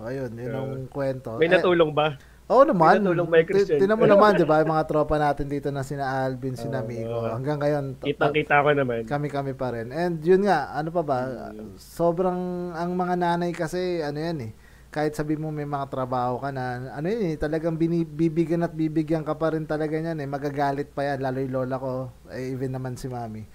ayun, 0.02 0.34
yun 0.34 0.52
ang 0.52 0.72
kwento. 0.90 1.38
May 1.38 1.46
Eh, 1.46 1.54
natulong 1.54 1.94
ba? 1.94 2.18
Oo 2.48 2.66
naman. 2.66 2.98
May 2.98 3.14
natulong 3.14 3.28
ba 3.28 3.36
yung 3.38 3.50
Christian? 3.54 3.78
Ti- 3.78 3.82
Tinan 3.86 4.00
mo 4.00 4.08
naman, 4.08 4.34
di 4.34 4.48
ba? 4.48 4.58
Yung 4.58 4.74
mga 4.74 4.88
tropa 4.88 5.16
natin 5.20 5.46
dito 5.46 5.70
na 5.70 5.86
sina 5.86 6.26
Alvin, 6.26 6.58
sina 6.58 6.82
Oo. 6.82 6.88
Migo. 6.90 7.22
Hanggang 7.22 7.62
ngayon, 7.62 7.86
Kitang-kita 8.02 8.66
ko 8.66 8.70
naman. 8.74 9.06
kami-kami 9.06 9.54
pa 9.54 9.70
rin. 9.70 9.94
And 9.94 10.18
yun 10.18 10.50
nga, 10.50 10.74
ano 10.74 10.90
pa 10.90 11.06
ba? 11.06 11.18
Sobrang, 11.78 12.74
ang 12.74 12.92
mga 12.96 13.16
nanay 13.16 13.54
kasi, 13.54 14.02
ano 14.02 14.18
yan 14.18 14.50
eh, 14.50 14.52
kahit 14.98 15.14
sabi 15.14 15.38
mo 15.38 15.54
may 15.54 15.70
mga 15.70 15.94
trabaho 15.94 16.42
ka 16.42 16.50
na, 16.50 16.90
ano 16.90 17.06
yun 17.06 17.30
eh, 17.30 17.36
talagang 17.38 17.78
binibigyan 17.78 18.66
at 18.66 18.74
bibigyan 18.74 19.22
ka 19.22 19.38
pa 19.38 19.54
rin 19.54 19.70
talaga 19.70 19.94
niyan 19.94 20.18
eh. 20.18 20.26
Magagalit 20.26 20.90
pa 20.90 21.06
yan, 21.06 21.22
lalo 21.22 21.38
yung 21.38 21.54
lola 21.54 21.78
ko, 21.78 22.10
eh, 22.34 22.50
even 22.50 22.74
naman 22.74 22.98
si 22.98 23.06
mami. 23.06 23.46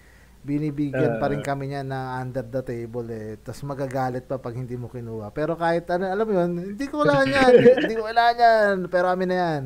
Binibigyan 0.46 1.18
pa 1.18 1.26
rin 1.34 1.42
kami 1.42 1.74
niya 1.74 1.82
na 1.82 2.22
under 2.22 2.46
the 2.46 2.62
table 2.62 3.06
eh. 3.10 3.42
Tapos 3.42 3.62
magagalit 3.66 4.30
pa 4.30 4.38
pag 4.38 4.54
hindi 4.54 4.78
mo 4.78 4.86
kinuha. 4.86 5.34
Pero 5.34 5.58
kahit 5.58 5.86
ano, 5.90 6.06
alam 6.06 6.26
mo 6.26 6.32
yun, 6.34 6.50
hindi 6.78 6.86
ko 6.86 7.02
kailangan 7.02 7.26
yan. 7.30 7.52
hindi 7.82 7.94
ko 7.98 8.02
kailangan 8.06 8.36
yan. 8.38 8.74
Pero 8.86 9.06
amin 9.10 9.28
na 9.30 9.36
yan. 9.38 9.64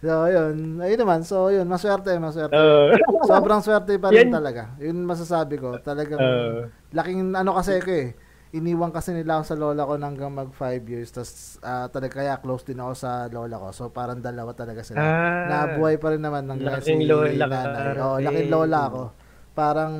So, 0.00 0.28
yun. 0.28 0.56
Ayun 0.80 1.00
naman. 1.00 1.20
So, 1.24 1.48
yun. 1.52 1.68
Maswerte, 1.68 2.16
maswerte. 2.16 2.56
Oo. 2.56 2.96
Sobrang 3.28 3.60
swerte 3.60 3.96
pa 4.00 4.08
rin 4.08 4.28
Yan- 4.28 4.36
talaga. 4.36 4.72
Yun 4.80 5.04
masasabi 5.04 5.60
ko. 5.60 5.80
Talagang 5.84 6.20
Oo. 6.20 6.68
laking 6.96 7.32
ano 7.36 7.56
kasi 7.56 7.80
ko 7.80 7.92
eh. 7.92 8.16
Iniwan 8.56 8.88
kasi 8.88 9.12
nila 9.12 9.36
ako 9.36 9.44
sa 9.44 9.54
lola 9.54 9.82
ko 9.82 9.92
hanggang 9.94 10.32
mag 10.32 10.48
5 10.48 10.56
years. 10.86 11.10
Tapos 11.10 11.30
ah, 11.60 11.86
talaga 11.86 12.18
kaya 12.18 12.34
close 12.36 12.64
din 12.64 12.78
ako 12.78 12.92
sa 12.92 13.10
lola 13.28 13.56
ko. 13.58 13.68
So 13.70 13.82
parang 13.88 14.18
dalawa 14.18 14.50
talaga 14.52 14.80
sila. 14.80 14.96
Ah. 14.96 15.44
Nabuhay 15.46 16.00
pa 16.00 16.10
rin 16.10 16.20
naman 16.20 16.46
ng 16.46 16.60
Laking 16.62 17.04
lola 17.04 17.44
ka. 17.44 17.56
nanay. 17.60 17.96
Oo, 17.96 18.16
Okay. 18.16 18.24
laking 18.24 18.48
lola 18.48 18.78
ako. 18.86 19.02
Parang 19.52 19.92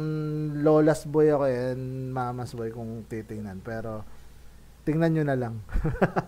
lola's 0.57 1.04
boy 1.04 1.28
ako 1.28 1.44
eh. 1.44 1.72
and 1.72 1.84
Mama's 2.11 2.52
boy 2.52 2.68
kung 2.68 3.04
titingnan. 3.04 3.61
Pero 3.61 4.04
tingnan 4.82 5.12
nyo 5.12 5.24
na 5.24 5.36
lang. 5.36 5.54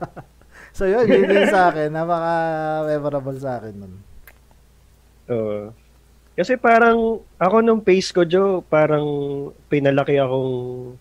so 0.76 0.84
yun, 0.84 1.04
yun 1.04 1.24
yun 1.26 1.46
sa 1.46 1.68
akin. 1.68 1.88
Napaka-memorable 1.90 3.38
sa 3.38 3.56
akin 3.56 3.74
nun. 3.74 3.94
Oo. 5.28 5.72
Kasi 6.32 6.54
parang 6.54 7.18
ako 7.34 7.56
nung 7.60 7.82
pace 7.82 8.10
ko, 8.10 8.22
Jo, 8.22 8.62
parang 8.62 9.04
pinalaki 9.66 10.16
akong 10.16 10.94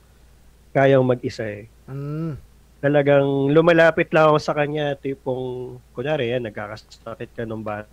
kayang 0.78 1.02
mag-isa 1.02 1.42
eh. 1.50 1.66
Mm. 1.90 2.38
Talagang 2.78 3.26
lumalapit 3.50 4.14
lang 4.14 4.30
ako 4.30 4.38
sa 4.38 4.54
kanya, 4.54 4.94
tipong, 4.94 5.78
kunwari 5.98 6.30
yan, 6.30 6.46
nagkakasakit 6.46 7.34
ka 7.34 7.42
nung 7.50 7.66
bata 7.66 7.90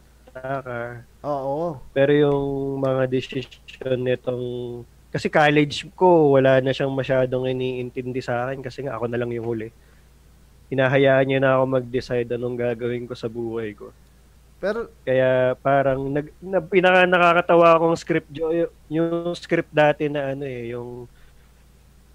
ka. 0.60 0.80
Oo. 1.24 1.80
Pero 1.96 2.12
yung 2.12 2.44
mga 2.84 3.08
decision 3.08 3.96
nitong, 4.04 4.44
kasi 5.08 5.32
college 5.32 5.88
ko, 5.96 6.36
wala 6.36 6.60
na 6.60 6.74
siyang 6.74 6.92
masyadong 6.92 7.48
iniintindi 7.48 8.20
sa 8.20 8.44
akin 8.44 8.60
kasi 8.60 8.84
nga 8.84 8.98
ako 8.98 9.08
na 9.08 9.16
lang 9.16 9.32
yung 9.32 9.48
huli. 9.48 9.72
hinahayaan 10.72 11.24
niya 11.28 11.38
na 11.40 11.50
ako 11.60 11.64
mag-decide 11.80 12.28
anong 12.34 12.56
gagawin 12.58 13.06
ko 13.08 13.14
sa 13.16 13.28
buhay 13.30 13.72
ko. 13.76 13.92
Pero, 14.60 14.88
Kaya 15.04 15.54
parang 15.60 16.08
nag, 16.08 16.32
na, 16.40 16.58
pinaka 16.64 17.04
nakakatawa 17.04 17.76
akong 17.76 17.96
script 18.00 18.30
jo, 18.32 18.48
yung, 18.52 18.72
yung 18.88 19.36
script 19.36 19.70
dati 19.72 20.08
na 20.08 20.32
ano 20.32 20.44
eh, 20.48 20.72
yung 20.72 21.04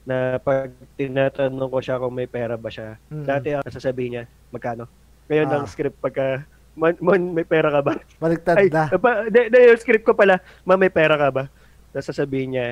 na 0.10 0.18
pag 0.38 0.68
tinatanong 0.98 1.70
ko 1.70 1.80
siya 1.80 2.02
kung 2.02 2.12
may 2.12 2.26
pera 2.26 2.58
ba 2.58 2.68
siya. 2.68 2.98
mm, 3.06 3.24
Dati 3.24 3.48
ang 3.54 3.64
sasabihin 3.64 4.12
niya, 4.12 4.24
magkano? 4.50 4.90
Ngayon 5.30 5.48
Ah. 5.48 5.56
ang 5.56 5.66
script 5.66 6.02
pagka, 6.02 6.42
man, 6.74 6.98
man, 6.98 7.22
may 7.32 7.46
pera 7.46 7.70
ka 7.70 7.82
ba? 7.86 7.94
baliktad 8.18 8.58
Ay, 8.58 8.68
na. 8.68 8.90
pa, 8.90 9.30
de, 9.30 9.48
de, 9.48 9.70
yung 9.70 9.78
script 9.78 10.02
ko 10.02 10.18
pala, 10.18 10.42
ma, 10.64 10.74
may 10.74 10.90
pera 10.90 11.14
ka 11.14 11.30
ba? 11.30 11.44
Tapos 11.90 12.10
sasabihin 12.10 12.58
niya, 12.58 12.68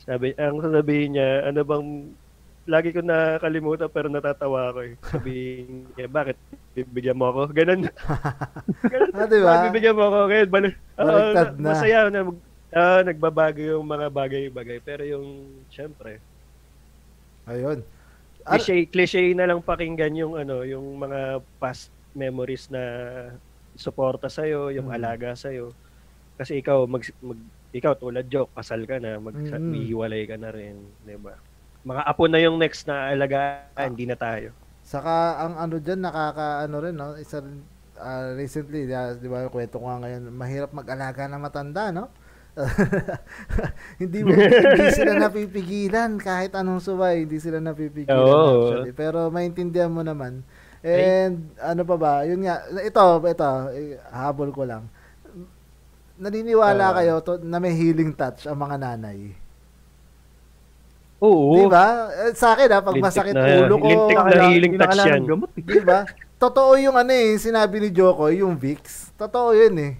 sabi, 0.00 0.32
ang 0.34 0.58
sasabihin 0.58 1.14
niya, 1.14 1.28
ano 1.46 1.60
bang, 1.62 1.86
lagi 2.62 2.90
ko 2.90 3.02
nakakalimutan 3.02 3.90
pero 3.90 4.06
natatawa 4.06 4.70
ako 4.70 4.80
eh. 4.86 4.94
Sabihin 5.04 5.84
niya, 5.92 6.06
bakit? 6.06 6.38
Bibigyan 6.72 7.18
mo 7.18 7.28
ako? 7.28 7.40
Ganun. 7.52 7.90
Ganun. 8.92 9.10
Ah, 9.12 9.26
di 9.26 9.38
ba? 9.38 9.46
Bakit 9.50 9.62
bibigyan 9.68 9.96
mo 9.98 10.04
ako? 10.06 10.18
Ngayon, 10.30 10.48
balik, 10.48 10.74
Oo, 10.94 11.04
Baliktad 11.04 11.48
na-. 11.58 11.66
Masaya 11.68 11.98
na, 12.08 12.20
ah, 12.72 13.00
nagbabago 13.02 13.60
yung 13.60 13.84
mga 13.84 14.06
bagay-bagay. 14.08 14.78
Pero 14.80 15.02
yung, 15.04 15.26
syempre, 15.68 16.22
Ayun. 17.46 17.82
Ar- 18.42 18.58
cliche, 18.58 18.86
cliche 18.90 19.22
na 19.34 19.46
lang 19.46 19.62
pakinggan 19.62 20.14
yung 20.18 20.34
ano, 20.34 20.66
yung 20.66 20.98
mga 20.98 21.42
past 21.62 21.90
memories 22.14 22.66
na 22.70 22.82
suporta 23.78 24.26
sa 24.28 24.44
yung 24.70 24.90
Mm. 24.90 24.96
alaga 24.98 25.30
sa 25.38 25.48
Kasi 26.36 26.58
ikaw 26.58 26.84
mag, 26.90 27.02
mag 27.22 27.38
ikaw 27.72 27.94
tulad 27.96 28.26
joke, 28.28 28.52
kasal 28.52 28.82
ka 28.84 28.98
na, 28.98 29.16
mag 29.22 29.34
Mm. 29.34 29.72
hihiwalay 29.74 30.22
ka 30.26 30.36
na 30.36 30.50
rin, 30.52 30.76
'di 31.06 31.16
ba? 31.22 31.38
Mga 31.86 32.02
apo 32.06 32.22
na 32.30 32.38
yung 32.38 32.58
next 32.58 32.86
na 32.86 33.10
alagaan, 33.10 33.94
hindi 33.94 34.06
na 34.06 34.14
tayo. 34.18 34.52
Saka 34.82 35.38
ang 35.38 35.54
ano 35.58 35.78
diyan 35.78 36.00
nakaka 36.02 36.66
ano 36.66 36.76
rin 36.82 36.94
no, 36.98 37.14
isa 37.16 37.38
rin, 37.42 37.62
ah, 37.96 38.34
recently, 38.34 38.86
ah, 38.92 39.14
'di 39.14 39.26
ba, 39.30 39.46
kwento 39.48 39.78
ko 39.78 39.86
nga 39.86 40.02
ngayon, 40.02 40.22
mahirap 40.34 40.70
mag-alaga 40.74 41.30
ng 41.30 41.42
matanda, 41.42 41.82
no? 41.94 42.10
hindi 43.96 44.18
mo 44.20 44.30
hindi 44.30 44.86
sila 44.90 45.16
napipigilan 45.24 46.16
kahit 46.16 46.52
anong 46.52 46.80
suway, 46.80 47.24
hindi 47.24 47.38
sila 47.38 47.58
napipigilan 47.58 48.12
Oo. 48.14 48.44
actually. 48.62 48.92
Pero 48.92 49.28
maintindihan 49.28 49.88
mo 49.88 50.00
naman. 50.00 50.44
And 50.80 51.54
ano 51.56 51.82
pa 51.82 51.94
ba? 51.94 52.12
Yun 52.22 52.42
nga, 52.42 52.58
ito, 52.78 53.00
ito, 53.22 53.48
eh, 53.70 53.96
habol 54.10 54.50
ko 54.50 54.62
lang. 54.62 54.84
Naniniwala 56.14 56.84
Ah. 56.84 56.94
kayo 56.94 57.14
to, 57.20 57.38
na 57.40 57.56
may 57.56 57.72
healing 57.72 58.12
touch 58.12 58.44
ang 58.44 58.58
mga 58.58 58.76
nanay. 58.76 59.32
Oo. 61.18 61.54
Di 61.54 61.64
ba? 61.66 61.86
Eh, 62.20 62.34
Sa 62.34 62.52
akin 62.52 62.66
ha, 62.68 62.78
pag 62.80 62.92
Lintik 62.92 63.06
masakit 63.06 63.32
na- 63.32 63.62
ulo 63.62 63.78
ko, 63.78 63.86
lintik 63.86 64.10
na 64.12 64.22
Kailangan- 64.24 64.50
healing 64.50 64.74
touch 64.76 64.98
yan. 64.98 65.22
eh. 65.22 65.62
Di 65.62 65.80
ba? 65.80 65.98
Totoo 66.36 66.74
yung 66.76 66.96
ano 66.98 67.12
eh, 67.12 67.38
sinabi 67.38 67.78
ni 67.78 67.88
Joko, 67.88 68.26
yung 68.28 68.58
Vicks. 68.58 69.14
Totoo 69.14 69.54
yun 69.54 69.74
eh. 69.78 69.92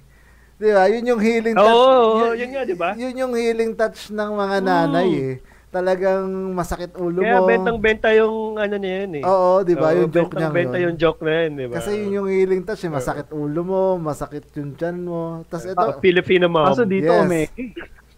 Di 0.62 0.70
ba? 0.70 0.86
Yun 0.86 1.04
yung 1.10 1.18
healing 1.22 1.56
touch. 1.58 1.74
Oo, 1.74 2.30
yun 2.38 2.48
nga, 2.54 2.62
di 2.62 2.76
ba? 2.78 2.90
Yun 2.94 3.14
yung 3.18 3.34
healing 3.34 3.74
touch 3.74 4.14
ng 4.14 4.30
mga 4.30 4.56
nanay 4.62 5.08
eh. 5.10 5.34
Talagang 5.72 6.28
masakit 6.52 6.92
ulo 7.00 7.24
Kaya 7.24 7.40
mo. 7.40 7.48
bentang-benta 7.48 8.08
yung 8.14 8.60
ano 8.60 8.76
na 8.78 8.88
yan 9.02 9.10
eh. 9.18 9.24
Oo, 9.26 9.64
di 9.66 9.74
ba? 9.74 9.90
Oo, 9.90 10.04
yung 10.04 10.12
joke 10.12 10.36
niya 10.38 10.52
bentang-benta 10.52 10.76
yung 10.78 10.96
joke 11.00 11.20
na 11.26 11.32
yan, 11.34 11.50
di 11.58 11.66
ba? 11.66 11.74
Kasi 11.80 11.90
yun 11.98 12.10
yung 12.22 12.28
healing 12.30 12.62
touch 12.62 12.82
eh. 12.86 12.92
Masakit 12.92 13.28
ulo 13.34 13.60
mo, 13.66 13.82
masakit 13.98 14.44
yung 14.54 14.76
tiyan 14.78 15.02
mo. 15.02 15.42
Tapos 15.50 15.66
ito, 15.66 15.82
Ah, 15.82 15.98
Filipino 15.98 16.46
mom. 16.46 16.68
Kaso 16.70 16.84
dito, 16.86 17.10
Yes. 17.10 17.26
umeke. 17.26 17.64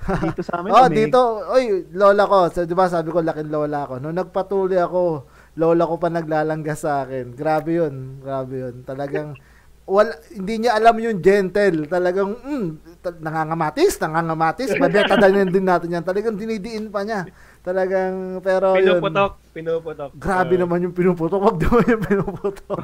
Dito 0.04 0.42
sa 0.44 0.60
amin, 0.60 0.68
Oh, 0.76 0.86
dito, 0.92 1.20
oy, 1.48 1.64
lola 1.96 2.28
ko, 2.28 2.52
so, 2.52 2.68
'di 2.68 2.76
ba 2.76 2.92
sabi 2.92 3.08
ko 3.08 3.24
laking 3.24 3.48
lola 3.48 3.88
ko. 3.88 3.96
Nung 3.96 4.18
nagpatuloy 4.20 4.76
ako, 4.76 5.24
lola 5.56 5.88
ko 5.88 5.94
pa 5.96 6.12
naglalangga 6.12 6.74
sa 6.76 7.08
akin. 7.08 7.32
Grabe 7.32 7.80
'yun, 7.80 8.20
grabe 8.20 8.54
'yun. 8.60 8.74
Talagang 8.84 9.38
wala 9.84 10.16
hindi 10.32 10.64
niya 10.64 10.76
alam 10.76 10.96
yung 10.96 11.20
gentle. 11.20 11.84
Talagang 11.84 12.34
mm, 12.34 12.66
ta- 13.00 13.20
nangangamatis, 13.20 14.00
nangangamatis. 14.00 14.72
Mabeta 14.74 15.20
din 15.20 15.48
din 15.48 15.62
natin 15.62 15.92
yan. 15.92 16.00
Talagang 16.00 16.34
dinidiin 16.34 16.88
pa 16.88 17.04
niya. 17.04 17.28
Talagang 17.60 18.40
pero 18.40 18.76
yun. 18.76 18.96
Pinuputok, 18.96 19.32
pinuputok. 19.52 20.10
Grabe 20.16 20.56
Ah. 20.56 20.60
naman 20.60 20.84
yung 20.84 20.92
pinuputok. 20.92 21.36
Wag 21.38 21.56
naman 21.58 21.84
yung 21.86 22.02
pinuputok. 22.02 22.80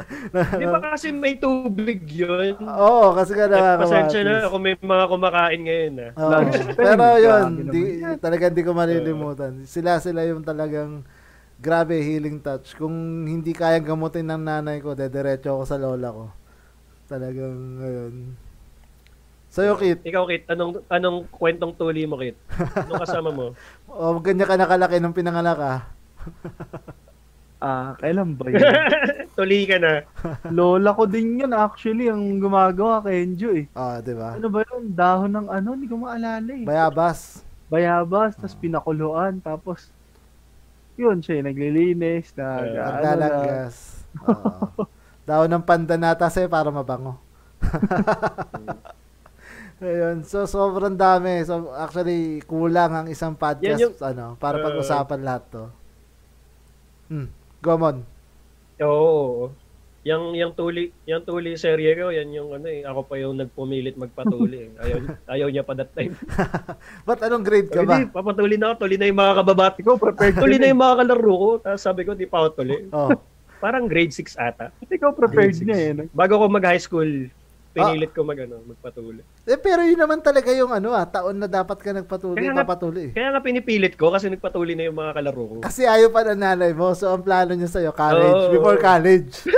Di 0.60 0.64
ba 0.64 0.78
kasi 0.82 1.08
may 1.10 1.36
tubig 1.36 2.04
yun? 2.04 2.56
Oo, 2.60 3.12
kasi 3.12 3.32
ka 3.32 3.44
Eh, 3.44 3.50
nakakamatis. 3.50 3.84
pasensya 3.84 4.20
na 4.22 4.48
kung 4.48 4.62
may 4.62 4.74
mga 4.74 5.04
kumakain 5.06 5.60
ngayon 5.64 5.94
ah. 6.00 6.10
Oo. 6.16 6.40
Pero 6.80 7.04
yun, 7.18 7.44
di, 7.68 7.80
talagang 8.16 8.52
di 8.52 8.62
ko 8.62 8.72
malilimutan. 8.72 9.64
Sila 9.64 9.96
sila 9.98 10.24
yung 10.24 10.40
talagang 10.40 11.04
grabe 11.56 11.98
healing 11.98 12.38
touch. 12.38 12.72
Kung 12.72 12.94
hindi 13.24 13.50
kayang 13.50 13.84
gamutin 13.84 14.28
ng 14.28 14.42
nanay 14.44 14.78
ko, 14.78 14.92
dediretso 14.92 15.50
ako 15.50 15.64
sa 15.64 15.76
lola 15.76 16.08
ko. 16.08 16.24
Talagang 17.08 17.80
ngayon. 17.80 18.14
Sa'yo, 19.48 19.80
Kit, 19.80 20.04
Ikaw, 20.04 20.28
Kit, 20.28 20.44
anong, 20.52 20.84
anong 20.92 21.24
kwentong 21.32 21.72
tuli 21.72 22.04
mo, 22.04 22.20
Kit? 22.20 22.36
Anong 22.52 23.00
kasama 23.00 23.30
mo? 23.32 23.46
o 23.88 24.20
ganyan 24.20 24.44
ka 24.44 24.60
nakalaki 24.60 25.00
nung 25.00 25.16
pinanganak 25.16 25.56
ka. 25.56 25.74
Ah, 27.58 27.98
kailan 27.98 28.38
ba 28.38 28.54
yun? 28.54 28.62
tuli 29.34 29.66
ka 29.66 29.82
na. 29.82 30.06
Lola 30.46 30.94
ko 30.94 31.10
din 31.10 31.42
yun 31.42 31.50
actually 31.50 32.06
ang 32.06 32.38
gumagawa 32.38 33.02
kay 33.02 33.26
Enjo 33.26 33.50
eh. 33.50 33.66
Ah, 33.74 33.98
di 33.98 34.14
ba? 34.14 34.38
Ano 34.38 34.46
ba 34.46 34.62
yun? 34.62 34.94
Dahon 34.94 35.34
ng 35.34 35.50
ano? 35.50 35.74
Hindi 35.74 35.90
ko 35.90 35.98
maalala 35.98 36.46
eh. 36.54 36.62
Bayabas. 36.62 37.42
Bayabas, 37.66 38.38
tapos 38.38 38.54
pinakuluan, 38.62 39.42
tapos 39.42 39.90
yun 40.94 41.18
siya, 41.18 41.42
yung 41.42 41.50
naglilinis, 41.50 42.30
nag, 42.38 42.62
Eh, 42.62 42.78
ano 42.78 43.10
na, 43.18 43.28
Daw 45.28 45.44
ng 45.44 45.60
pandanata 45.60 46.24
sa'yo 46.26 46.48
para 46.48 46.72
mabango. 46.72 47.20
Ayun. 49.78 50.24
So, 50.24 50.42
sobrang 50.42 50.96
dami. 50.96 51.44
So, 51.44 51.70
actually, 51.70 52.40
kulang 52.42 52.90
ang 52.90 53.06
isang 53.06 53.36
podcast, 53.36 53.76
yung- 53.78 53.94
ano, 54.00 54.34
para 54.34 54.58
Uh, 54.58 54.64
pag-usapan 54.64 55.20
lahat 55.20 55.42
to. 55.52 55.64
Hmm. 57.06 57.28
Gomon. 57.60 58.02
Oo. 58.80 59.52
Yang 60.00 60.22
yang 60.34 60.52
tuli, 60.54 60.88
yang 61.04 61.20
tuli 61.20 61.52
serye 61.54 61.92
ko, 61.92 62.08
yan 62.08 62.32
yung 62.32 62.54
ano 62.54 62.64
eh, 62.64 62.80
ako 62.80 63.00
pa 63.04 63.20
yung 63.20 63.36
nagpumilit 63.36 63.94
magpatuli. 63.94 64.58
eh. 64.64 64.80
Ayaw, 64.80 64.98
ayaw 65.34 65.48
niya 65.52 65.62
pa 65.62 65.74
that 65.74 65.92
time. 65.92 66.16
Ba't 67.06 67.20
anong 67.20 67.44
grade 67.44 67.68
ka 67.68 67.84
ba? 67.84 68.00
Hindi, 68.00 68.08
papatuli 68.08 68.56
na 68.56 68.72
ako, 68.72 68.76
tuli 68.80 68.96
na 68.96 69.04
yung 69.04 69.20
mga 69.20 69.34
kababati 69.36 69.80
ko, 69.84 70.00
prepared. 70.00 70.38
tuli 70.38 70.56
na 70.56 70.72
yung 70.72 70.80
mga 70.80 70.96
kalaro 71.04 71.34
ko. 71.36 71.50
Tapos 71.60 71.82
sabi 71.82 72.02
ko, 72.02 72.16
di 72.16 72.24
pa 72.24 72.40
ako 72.40 72.48
tuli. 72.56 72.76
Oh. 72.88 73.12
Parang 73.58 73.84
grade 73.84 74.10
6 74.10 74.38
ata. 74.38 74.70
Ikaw 74.80 75.10
prepared 75.12 75.58
na 75.62 75.74
eh. 75.74 75.90
no? 75.92 76.02
Bago 76.10 76.38
ko 76.38 76.46
mag-high 76.46 76.78
school, 76.78 77.26
pinilit 77.68 78.10
ko 78.10 78.22
mag, 78.22 78.38
ano, 78.38 78.58
magpatuli. 78.64 79.22
Eh, 79.44 79.54
pero 79.54 79.82
yun 79.82 79.98
naman 79.98 80.18
talaga 80.18 80.50
yung 80.50 80.70
ano 80.70 80.90
ah, 80.90 81.04
taon 81.04 81.36
na 81.36 81.46
dapat 81.46 81.78
ka 81.78 81.90
nagpatuloy, 81.92 82.34
Kaya 82.34 82.50
nga- 82.50 82.62
papatuloy. 82.64 83.10
Kaya 83.10 83.28
nga 83.30 83.42
pinipilit 83.42 83.94
ko 83.94 84.10
kasi 84.10 84.26
nagpatuli 84.26 84.74
na 84.74 84.86
yung 84.86 84.94
mga 84.94 85.14
kalaro 85.14 85.42
ko. 85.44 85.54
Kasi 85.60 85.84
ayaw 85.84 86.08
pa 86.08 86.22
ng 86.24 86.38
nanay 86.38 86.72
mo, 86.72 86.90
so 86.92 87.10
ang 87.10 87.22
plano 87.22 87.54
niya 87.54 87.70
sa'yo, 87.70 87.90
college, 87.92 88.42
Oo. 88.46 88.52
before 88.52 88.78
college. 88.78 89.32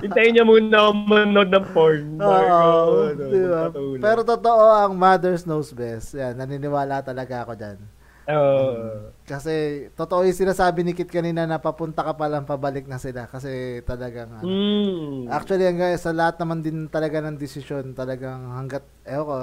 Hintayin 0.00 0.32
niya 0.34 0.46
muna 0.46 0.76
ako 0.80 0.90
manood 1.04 1.50
ng 1.50 1.66
porn. 1.70 2.04
Oo, 2.18 3.10
ano, 3.10 3.22
di 3.22 3.40
ba? 3.40 3.68
magpatuli. 3.68 4.00
Pero 4.00 4.20
totoo, 4.24 4.64
ang 4.72 4.92
mother's 4.94 5.44
knows 5.44 5.70
best. 5.70 6.14
Yan, 6.14 6.34
naniniwala 6.34 7.02
talaga 7.02 7.44
ako 7.44 7.52
dyan. 7.54 7.78
Oo. 8.28 9.08
Kasi, 9.24 9.88
totoo 9.96 10.24
yung 10.24 10.36
sinasabi 10.36 10.84
ni 10.84 10.92
Kit 10.96 11.08
kanina 11.08 11.44
na 11.48 11.60
papunta 11.60 12.00
ka 12.04 12.12
palang 12.16 12.44
pabalik 12.48 12.84
na 12.88 12.96
sila. 13.00 13.24
Kasi 13.28 13.80
talagang, 13.84 14.28
ano, 14.32 14.48
Mm. 14.48 15.28
Actually, 15.32 15.64
hanggang 15.68 15.96
sa 16.00 16.12
lahat 16.16 16.40
naman 16.40 16.60
din 16.64 16.88
talaga 16.88 17.20
ng 17.24 17.36
desisyon, 17.36 17.92
talagang 17.92 18.52
hanggat, 18.52 18.84
ewan 19.04 19.24
ko, 19.28 19.36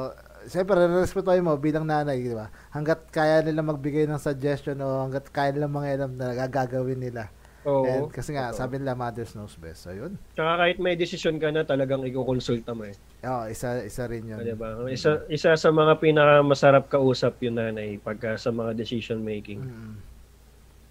siyempre, 0.49 0.77
respetuhin 1.01 1.45
mo 1.45 1.57
bilang 1.57 1.85
nanay, 1.85 2.21
di 2.21 2.33
ba? 2.33 2.49
Hanggat 2.73 3.09
kaya 3.09 3.41
nila 3.45 3.61
magbigay 3.65 4.05
ng 4.09 4.21
suggestion 4.21 4.77
o 4.81 5.05
hanggat 5.05 5.29
kaya 5.33 5.53
nila 5.53 5.69
mga 5.69 5.87
alam 5.97 6.11
na 6.17 6.27
gagawin 6.49 7.01
nila. 7.01 7.29
Oo. 7.65 7.85
And, 7.85 8.13
kasi 8.13 8.37
nga, 8.37 8.53
Totoo. 8.53 8.61
sabi 8.61 8.77
nila, 8.77 8.93
mothers 8.93 9.33
knows 9.33 9.57
best. 9.57 9.89
So, 9.89 9.91
yun. 9.91 10.21
Tsaka 10.37 10.61
kahit 10.61 10.77
may 10.77 10.93
desisyon 10.93 11.41
ka 11.41 11.49
na, 11.49 11.65
talagang 11.65 12.05
ikukonsulta 12.05 12.77
mo 12.77 12.85
eh. 12.85 12.93
Oo, 13.25 13.49
isa, 13.49 13.81
isa 13.81 14.05
rin 14.05 14.29
yun. 14.29 14.37
Di 14.37 14.53
ba? 14.53 14.85
Isa, 14.85 15.25
isa 15.27 15.57
sa 15.57 15.69
mga 15.73 15.97
pinakamasarap 15.97 16.85
kausap 16.87 17.41
yun 17.41 17.57
nanay 17.57 17.97
pagka 17.97 18.37
sa 18.37 18.53
mga 18.53 18.77
decision 18.77 19.25
making. 19.25 19.65
Mm. 19.65 19.97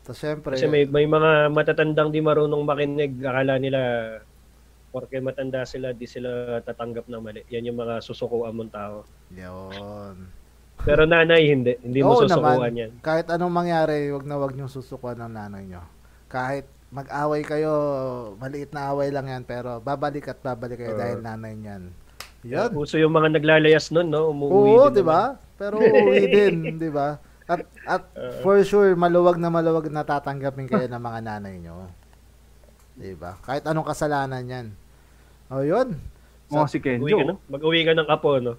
So, 0.04 0.12
syempre, 0.12 0.58
Kasi 0.58 0.66
may, 0.66 0.84
may 0.84 1.06
mga 1.06 1.48
matatandang 1.54 2.10
di 2.12 2.20
marunong 2.20 2.66
makinig, 2.66 3.22
akala 3.24 3.56
nila 3.56 3.80
porke 4.90 5.18
matanda 5.18 5.66
sila, 5.66 5.94
di 5.94 6.06
sila 6.06 6.58
tatanggap 6.62 7.06
ng 7.06 7.22
mali. 7.22 7.42
Yan 7.50 7.70
yung 7.70 7.78
mga 7.78 8.02
susukuan 8.02 8.54
mong 8.54 8.72
tao. 8.74 8.96
yun. 9.30 10.28
Pero 10.82 11.06
nanay, 11.06 11.54
hindi. 11.54 11.78
Hindi 11.80 12.02
mo 12.02 12.18
Oo 12.18 12.26
susukuan 12.26 12.74
naman. 12.74 12.82
yan. 12.82 12.92
Kahit 12.98 13.30
anong 13.30 13.54
mangyari, 13.54 14.10
wag 14.10 14.26
na 14.26 14.36
wag 14.36 14.52
niyong 14.58 14.68
susukuan 14.68 15.16
ng 15.22 15.32
nanay 15.32 15.64
niyo. 15.70 15.82
Kahit 16.34 16.66
mag-away 16.90 17.46
kayo, 17.46 17.72
maliit 18.42 18.74
na 18.74 18.90
away 18.90 19.14
lang 19.14 19.30
yan, 19.30 19.42
pero 19.46 19.78
babalik 19.78 20.26
at 20.26 20.42
babalik 20.42 20.82
kayo 20.82 20.94
Oo. 20.94 21.00
dahil 21.00 21.18
nanay 21.22 21.54
niyan. 21.54 21.94
Yun. 22.42 22.70
Uso 22.74 22.98
yung 22.98 23.14
mga 23.14 23.38
naglalayas 23.38 23.94
nun, 23.94 24.10
no? 24.10 24.34
Umuwi 24.34 24.74
Oo, 24.74 24.90
din 24.90 24.98
di 24.98 25.04
ba? 25.06 25.38
Pero 25.54 25.78
uuwi 25.86 26.22
din, 26.26 26.54
di 26.74 26.90
ba? 26.90 27.22
At, 27.46 27.62
at 27.86 28.02
for 28.42 28.58
sure, 28.66 28.98
maluwag 28.98 29.38
na 29.38 29.46
maluwag 29.46 29.86
na 29.94 30.02
tatanggapin 30.02 30.66
kayo 30.66 30.90
ng 30.90 30.98
mga 30.98 31.20
nanay 31.22 31.54
nyo. 31.62 31.86
Diba? 32.94 33.38
Kahit 33.42 33.66
anong 33.66 33.86
kasalanan 33.90 34.42
yan. 34.46 34.66
O, 35.50 35.62
yun. 35.62 35.98
Mga 36.50 36.66
si 36.70 36.78
Mag-uwi 36.78 37.10
ka, 37.10 37.18
Kenjo. 37.18 37.30
ng, 37.30 37.40
mag-uwi 37.50 37.80
ka 37.82 37.92
ng 37.94 38.08
apo, 38.10 38.30
no? 38.38 38.54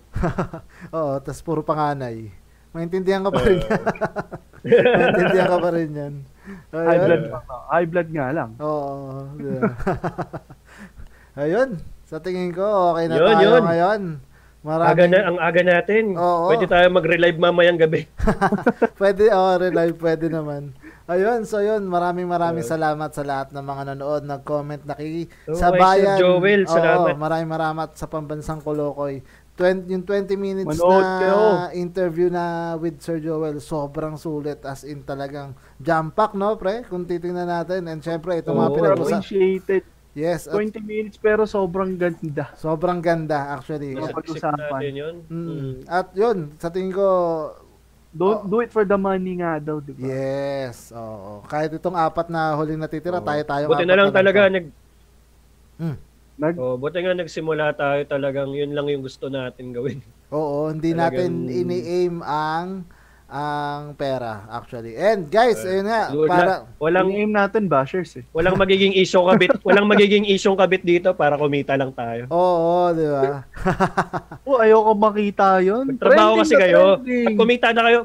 Oo, 0.98 1.14
tas 1.24 1.40
puro 1.40 1.64
panganay. 1.64 2.28
Maintindihan 2.76 3.24
ka 3.24 3.32
pa 3.36 3.42
rin 3.48 3.60
yan. 3.64 3.84
Maintindihan 5.00 5.48
ka 5.48 5.58
pa 5.58 5.70
rin 5.72 5.92
yan. 5.92 6.14
High 6.76 7.02
blood, 7.02 7.24
high 7.72 7.88
blood 7.88 8.10
nga 8.12 8.28
lang. 8.36 8.50
Oo. 8.60 9.32
Ayun. 11.42 11.80
Sa 12.06 12.22
tingin 12.22 12.54
ko, 12.54 12.94
okay 12.94 13.10
na 13.10 13.18
Yun, 13.18 13.28
tayo 13.28 13.42
yun. 13.42 13.64
ngayon. 13.66 14.02
Aga 14.66 14.66
Maraming, 14.66 15.12
na, 15.14 15.20
ang 15.30 15.38
aga 15.38 15.62
natin. 15.62 16.04
Oo. 16.18 16.50
Pwede 16.50 16.66
tayo 16.66 16.90
mag-relive 16.90 17.38
mamayang 17.38 17.78
gabi. 17.78 18.10
pwede, 19.02 19.30
oh, 19.30 19.62
relive, 19.62 19.94
pwede 20.02 20.26
naman. 20.26 20.74
Ayun, 21.06 21.46
so 21.46 21.62
yun, 21.62 21.86
maraming 21.86 22.26
maraming 22.26 22.66
salamat 22.66 23.14
sa 23.14 23.22
lahat 23.22 23.54
ng 23.54 23.62
mga 23.62 23.94
nanood, 23.94 24.26
nag-comment, 24.26 24.82
naki 24.90 25.30
Oo, 25.46 25.54
sa 25.54 25.70
kay 25.70 25.78
Sir 25.78 25.86
bayan. 25.86 26.18
Joel, 26.18 26.62
salamat. 26.66 27.14
Oo, 27.14 27.22
maraming 27.22 27.52
maraming 27.54 27.94
sa 27.94 28.10
pambansang 28.10 28.66
Kolokoy. 28.66 29.22
20, 29.56 29.88
yung 29.88 30.04
20 30.04 30.36
minutes 30.36 30.68
Manood 30.68 31.00
na 31.00 31.16
kayo. 31.18 31.40
interview 31.74 32.28
na 32.28 32.44
with 32.76 33.00
Sir 33.00 33.18
Joel, 33.18 33.56
sobrang 33.58 34.20
sulit 34.20 34.60
as 34.62 34.84
in 34.84 35.00
talagang 35.02 35.52
jam 35.80 36.12
pack, 36.12 36.36
no, 36.36 36.56
pre? 36.56 36.84
Kung 36.84 37.08
titingnan 37.08 37.48
natin. 37.48 37.88
And 37.88 38.04
syempre, 38.04 38.36
itong 38.36 38.52
mga 38.54 38.68
Oo. 38.68 38.76
pinag-usapan. 38.76 39.20
Appreciated. 39.24 39.84
Yes, 40.12 40.48
at 40.48 40.56
20 40.56 40.80
minutes 40.80 41.20
pero 41.20 41.44
sobrang 41.44 41.92
ganda. 41.94 42.56
sobrang 42.56 43.00
ganda 43.00 43.52
actually. 43.52 43.96
Isip 43.96 44.16
pag-usapan. 44.16 44.80
yun. 44.88 45.16
Mm. 45.28 45.48
Mm. 45.48 45.74
At 45.86 46.08
yun, 46.12 46.56
sa 46.56 46.68
tingin 46.68 46.92
ko, 46.92 47.08
Don't 48.12 48.48
Oh. 48.48 48.48
do 48.48 48.64
it 48.64 48.72
for 48.72 48.88
the 48.88 48.96
money 48.96 49.44
nga 49.44 49.60
daw, 49.60 49.84
di 49.84 49.92
ba? 49.92 50.08
yes, 50.08 50.96
oo. 50.96 51.44
Kahit 51.44 51.76
itong 51.76 52.00
apat 52.00 52.32
na 52.32 52.56
huling 52.56 52.80
natitira, 52.80 53.20
Oo. 53.20 53.28
tayo-tayo 53.28 53.68
Buti 53.68 53.84
apat 53.84 53.88
na 53.92 53.96
lang 54.00 54.12
talaga 54.16 54.48
nag 54.48 54.66
Nag, 56.36 56.54
oh, 56.56 56.76
buti 56.76 57.00
nga 57.00 57.16
nagsimula 57.16 57.72
tayo 57.74 58.04
talagang 58.04 58.52
yun 58.52 58.76
lang 58.76 58.92
yung 58.92 59.00
gusto 59.02 59.32
natin 59.32 59.72
gawin. 59.72 60.04
Oo, 60.30 60.68
hindi 60.68 60.92
Talagang- 60.92 61.32
natin 61.32 61.32
ini-aim 61.48 62.16
ang 62.20 62.84
ang 63.26 63.98
pera 63.98 64.46
actually. 64.48 64.94
And 64.94 65.26
guys, 65.26 65.58
ayun 65.60 65.88
nga, 65.88 66.12
Wala- 66.12 66.30
para 66.30 66.54
walang 66.78 67.08
ang 67.08 67.18
aim 67.18 67.32
natin 67.32 67.66
bashers 67.66 68.14
eh. 68.16 68.24
walang 68.30 68.54
magiging 68.54 68.94
issue 68.94 69.24
kabit, 69.24 69.50
walang 69.68 69.88
magiging 69.88 70.28
issue 70.28 70.54
kabit 70.54 70.84
dito 70.84 71.10
para 71.12 71.34
kumita 71.34 71.74
lang 71.74 71.90
tayo. 71.90 72.30
Oo, 72.30 72.92
di 72.92 73.08
ba? 73.08 73.48
Oh, 74.46 74.62
ayoko 74.62 74.94
makita 74.94 75.58
yun. 75.60 75.90
Magtrabaho 75.90 76.38
Trending 76.38 76.42
kasi 76.44 76.54
na 76.54 76.60
kayo. 76.62 76.82
trending. 77.00 77.26
Pag 77.26 77.36
kumita 77.36 77.68
na 77.74 77.82
kayo, 77.82 78.00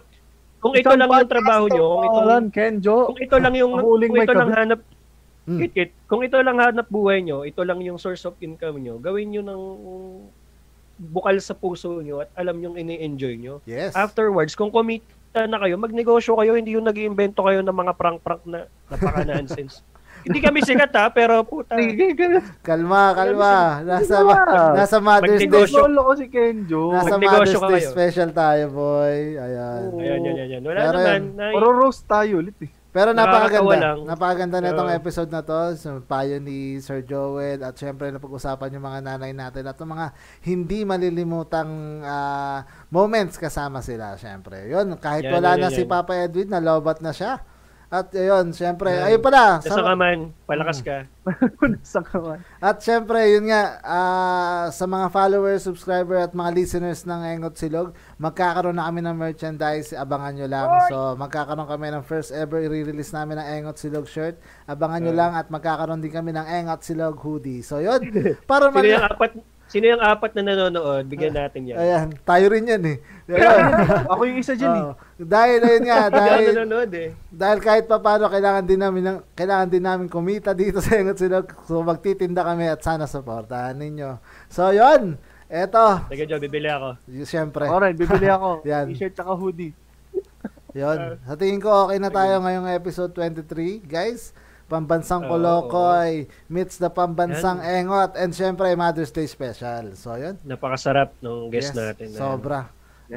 kung 0.56 0.72
ito 0.72 0.86
Isang 0.86 0.98
lang 0.98 1.10
yung 1.10 1.28
trabaho 1.28 1.64
nyo, 1.66 1.84
kung 1.84 2.04
ito, 2.04 2.20
Alan, 2.20 2.44
Kenjo. 2.48 2.96
kung 3.06 3.20
ito 3.20 3.36
lang 3.36 3.54
yung 3.56 3.72
kung 3.76 4.16
ito 4.16 4.32
lang 4.34 4.50
hanap 4.50 4.80
Hmm. 5.48 5.56
kit, 5.56 5.72
kit, 5.72 5.90
kung 6.04 6.20
ito 6.20 6.36
lang 6.40 6.60
hanap 6.60 6.86
buhay 6.92 7.24
nyo, 7.24 7.48
ito 7.48 7.64
lang 7.64 7.80
yung 7.80 7.96
source 7.96 8.28
of 8.28 8.36
income 8.44 8.80
nyo, 8.80 9.00
gawin 9.00 9.32
nyo 9.32 9.42
ng 9.42 9.62
bukal 11.00 11.36
sa 11.40 11.56
puso 11.56 12.04
nyo 12.04 12.20
at 12.20 12.30
alam 12.36 12.60
nyo 12.60 12.76
ini-enjoy 12.76 13.40
nyo. 13.40 13.64
Yes. 13.64 13.96
Afterwards, 13.96 14.52
kung 14.52 14.68
kumita 14.68 15.48
na 15.48 15.56
kayo, 15.56 15.80
magnegosyo 15.80 16.36
kayo, 16.36 16.52
hindi 16.60 16.76
yung 16.76 16.84
nag-iimbento 16.84 17.40
kayo 17.40 17.64
ng 17.64 17.72
mga 17.72 17.92
prank-prank 17.96 18.44
na 18.44 18.68
napaka-nonsense. 18.92 19.80
hindi 20.28 20.44
kami 20.44 20.60
sikat 20.60 20.92
ha, 20.92 21.08
pero 21.08 21.40
puta. 21.48 21.80
Kalma, 22.60 23.16
kalma. 23.16 23.80
Nasa 23.80 24.20
nasa 24.76 25.00
Mother's 25.00 25.40
Day. 25.40 25.48
Magnegosyo. 25.48 25.88
Lolo 25.88 26.00
ko 26.04 26.12
si 26.20 26.26
Kenjo. 26.28 26.92
Nasa 26.92 27.16
Magnegosyo 27.16 27.58
Mother's 27.64 27.88
Day 27.88 27.92
special 27.96 28.28
tayo, 28.36 28.64
boy. 28.68 29.40
Ayan. 29.40 29.80
Ayan, 29.96 30.20
yan, 30.20 30.34
yan, 30.36 30.48
yan. 30.60 30.62
Wala 30.68 30.80
Pero 30.84 30.98
naman. 31.00 31.20
Na, 31.32 31.44
Puro 31.56 31.68
roast 31.72 32.04
tayo 32.04 32.44
ulit 32.44 32.60
eh. 32.60 32.70
Pero 32.90 33.14
napakaganda. 33.14 33.78
lang. 33.78 33.98
Napakaganda 34.02 34.58
na 34.58 34.74
itong 34.74 34.90
episode 34.90 35.30
na 35.30 35.46
to. 35.46 35.78
So, 35.78 36.02
payo 36.02 36.42
ni 36.42 36.82
Sir 36.82 37.06
Joel 37.06 37.62
at 37.62 37.78
syempre 37.78 38.10
napag-usapan 38.10 38.74
yung 38.74 38.82
mga 38.82 39.00
nanay 39.06 39.30
natin 39.30 39.62
at 39.70 39.78
yung 39.78 39.94
mga 39.94 40.06
hindi 40.42 40.82
malilimutang 40.82 42.02
ah, 42.02 42.66
moments 42.90 43.38
kasama 43.38 43.78
sila 43.78 44.18
syempre. 44.18 44.66
Yun, 44.66 44.98
kahit 44.98 45.30
Yan, 45.30 45.38
wala 45.38 45.54
yan, 45.54 45.60
na 45.62 45.68
yan, 45.70 45.78
si. 45.78 45.82
Papa 45.86 46.18
Edwin, 46.18 46.50
nalobat 46.50 46.98
na 46.98 47.14
siya. 47.14 47.38
At 47.90 48.14
yun, 48.14 48.54
syempre, 48.54 48.86
Yan. 48.86 49.02
ayun 49.02 49.18
pala. 49.18 49.58
Nasa 49.58 49.82
ka 49.82 49.94
man, 49.98 50.30
palakas 50.46 50.78
ka. 50.78 51.10
Sa 51.82 51.98
kawan. 52.06 52.38
At 52.62 52.78
syempre, 52.86 53.18
yun 53.34 53.50
nga, 53.50 53.82
ah, 53.82 54.70
sa 54.70 54.86
mga 54.86 55.10
followers, 55.10 55.66
subscriber 55.66 56.22
at 56.22 56.30
mga 56.30 56.54
listeners 56.54 57.02
ng 57.02 57.18
Engot 57.26 57.58
Silog, 57.58 57.90
magkakaroon 58.22 58.78
na 58.78 58.86
kami 58.86 59.02
ng 59.02 59.18
merchandise, 59.18 59.90
abangan 59.90 60.38
nyo 60.38 60.46
lang. 60.46 60.68
So, 60.86 61.18
magkakaroon 61.18 61.66
kami 61.66 61.90
ng 61.90 62.06
first 62.06 62.30
ever 62.30 62.62
i-release 62.62 63.10
namin 63.10 63.42
ng 63.42 63.46
Engot 63.58 63.82
Silog 63.82 64.06
shirt. 64.06 64.38
Abangan 64.70 65.02
nyo 65.02 65.10
lang 65.10 65.34
at 65.34 65.50
magkakaroon 65.50 65.98
din 65.98 66.14
kami 66.14 66.30
ng 66.30 66.46
Engot 66.46 66.86
Silog 66.86 67.18
hoodie. 67.18 67.66
So, 67.66 67.82
yun. 67.82 68.06
Para 68.50 68.70
Sino 68.70 68.86
yung 68.86 69.02
man... 69.02 69.10
apat, 69.18 69.34
sino 69.70 69.86
yung 69.86 70.02
apat 70.02 70.34
na 70.34 70.42
nanonood? 70.42 71.06
Bigyan 71.06 71.30
natin 71.38 71.70
yan. 71.70 71.78
Ayan, 71.78 72.08
tayo 72.26 72.44
rin 72.50 72.66
yan 72.66 72.82
eh. 72.90 72.98
Ako 74.10 74.22
yung 74.26 74.42
isa 74.42 74.58
dyan 74.58 74.74
eh. 74.74 74.82
Oo. 74.90 74.94
dahil, 75.16 75.62
ayun 75.62 75.84
nga, 75.86 76.00
dahil, 76.18 76.50
nanonood 76.50 76.90
eh. 76.90 77.14
dahil 77.30 77.58
kahit 77.62 77.86
pa 77.86 78.02
paano, 78.02 78.26
kailangan 78.26 78.66
din 78.66 78.82
namin, 78.82 79.02
ng, 79.06 79.18
kailangan 79.38 79.68
din 79.70 79.84
namin 79.86 80.06
kumita 80.10 80.50
dito 80.50 80.82
sa 80.82 80.98
Engot 80.98 81.22
Silog. 81.22 81.46
So, 81.70 81.86
magtitinda 81.86 82.42
kami 82.42 82.66
at 82.66 82.82
sana 82.82 83.06
supportahan 83.06 83.78
ninyo. 83.78 84.18
So, 84.50 84.74
yun. 84.74 85.14
Eto, 85.50 86.06
Sige, 86.06 86.30
Joe, 86.30 86.38
bibili 86.38 86.70
ako. 86.70 86.98
y- 87.10 87.26
syempre. 87.26 87.66
Alright, 87.66 87.98
bibili 87.98 88.26
ako. 88.26 88.62
Yan. 88.70 88.90
T-shirt 88.90 89.14
tsaka 89.14 89.34
hoodie. 89.34 89.74
Yun. 90.74 91.18
Sa 91.26 91.34
tingin 91.34 91.58
ko, 91.58 91.86
okay 91.86 91.98
na 91.98 92.10
tayo 92.10 92.38
ngayong 92.38 92.70
episode 92.70 93.10
23, 93.14 93.82
guys. 93.82 94.30
Pambansang 94.70 95.26
Kolokoy 95.26 96.24
meets 96.46 96.78
the 96.78 96.86
Pambansang 96.86 97.58
Engot 97.58 98.14
and 98.14 98.30
syempre 98.30 98.70
Mother's 98.72 99.10
Day 99.10 99.26
special. 99.26 99.98
So, 99.98 100.14
yun. 100.14 100.38
Napakasarap 100.46 101.18
ng 101.18 101.50
guest 101.50 101.74
Yes, 101.74 101.76
natin. 101.76 102.06
na 102.14 102.18
Sobra. 102.18 102.60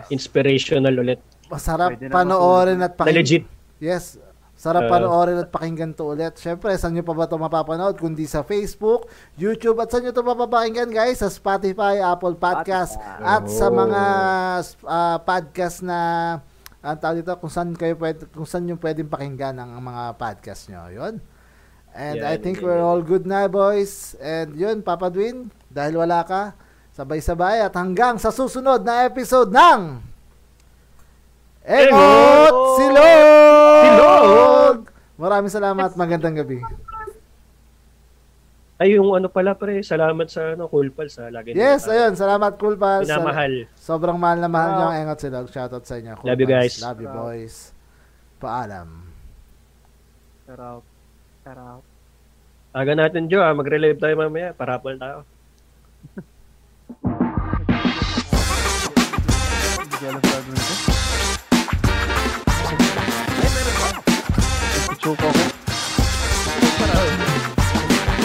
Inspirational 0.10 0.98
ulit. 0.98 1.22
Masarap 1.46 1.94
Pwede 1.94 2.10
na 2.10 2.14
panoorin 2.18 2.82
at 2.82 2.98
pakinggan. 2.98 3.18
legit. 3.22 3.44
Yes. 3.78 4.18
Sarap 4.54 4.88
Oo. 4.88 4.92
panoorin 4.92 5.38
at 5.38 5.50
pakinggan 5.50 5.94
to 5.94 6.10
ulit. 6.10 6.34
Syempre, 6.38 6.74
saan 6.74 6.98
nyo 6.98 7.04
pa 7.04 7.14
ba 7.14 7.26
ito 7.26 7.38
mapapanood? 7.38 8.02
Kundi 8.02 8.26
sa 8.26 8.42
Facebook, 8.42 9.06
YouTube, 9.36 9.78
at 9.78 9.94
saan 9.94 10.02
nyo 10.02 10.14
ito 10.14 10.24
mapapakinggan, 10.24 10.90
guys? 10.90 11.22
Sa 11.22 11.30
Spotify, 11.30 12.02
Apple 12.02 12.34
Podcast, 12.34 12.98
at 13.20 13.46
sa 13.46 13.68
mga 13.70 14.02
ah, 14.88 15.18
podcast 15.20 15.86
na 15.86 16.00
ang 16.80 16.98
tawag 17.00 17.24
dito, 17.24 17.32
kung 17.40 17.48
saan 17.48 17.72
kayo 17.74 17.96
pwede, 17.96 18.28
kung 18.32 18.44
saan 18.44 18.66
nyo 18.66 18.76
pwedeng 18.76 19.08
pakinggan 19.08 19.56
ang 19.56 19.78
mga 19.78 20.16
podcast 20.16 20.68
nyo. 20.68 20.90
Yun. 20.90 21.33
And 21.94 22.26
I 22.26 22.36
Yan, 22.36 22.42
think 22.42 22.58
yan, 22.58 22.66
we're 22.66 22.82
all 22.82 23.06
good 23.06 23.24
na, 23.24 23.46
boys. 23.46 24.18
And 24.18 24.58
yun, 24.58 24.82
Papa 24.82 25.14
Dwin, 25.14 25.54
dahil 25.70 25.94
wala 25.94 26.26
ka, 26.26 26.58
sabay-sabay 26.92 27.62
at 27.62 27.74
hanggang 27.78 28.18
sa 28.18 28.34
susunod 28.34 28.82
na 28.82 29.06
episode 29.06 29.54
ng 29.54 30.02
Engot 31.64 32.54
Silog! 32.76 33.82
Silog! 33.86 34.78
Maraming 35.16 35.54
salamat. 35.54 35.94
Magandang 35.94 36.36
gabi. 36.36 36.60
Ay, 38.76 38.98
yung 38.98 39.14
ano 39.16 39.30
pala 39.32 39.54
pre, 39.56 39.80
salamat 39.80 40.28
sa 40.28 40.58
ano, 40.58 40.68
Cool 40.68 40.92
Pals 40.92 41.16
ha. 41.22 41.30
Lagi 41.30 41.54
Yes, 41.56 41.86
nila, 41.88 42.10
ayun. 42.10 42.14
Salamat, 42.18 42.58
Cool 42.58 42.76
Pals. 42.76 43.08
Pinamahal. 43.08 43.70
Sobrang 43.78 44.18
mahal 44.18 44.42
na 44.42 44.50
mahal 44.50 44.70
niyo 44.76 44.86
ang 44.90 44.98
Engot 44.98 45.20
Silog. 45.22 45.48
Shoutout 45.48 45.86
sa 45.86 46.02
inyo. 46.02 46.18
Cool 46.20 46.28
Love 46.28 46.42
you, 46.42 46.50
Pals. 46.50 46.58
guys. 46.58 46.74
Love 46.82 47.00
you, 47.00 47.10
boys. 47.14 47.56
Paalam. 48.42 48.90
Sarap. 50.44 50.84
Sarap. 51.48 51.93
Aga 52.74 52.94
natin, 52.98 53.30
Joe. 53.30 53.46
ah. 53.46 53.54
Mag-relive 53.54 54.02
tayo 54.02 54.16
mamaya. 54.18 54.50
Parapol 54.58 54.98
tayo. 54.98 55.18
Chuko 65.04 65.28
ko. 65.28 65.44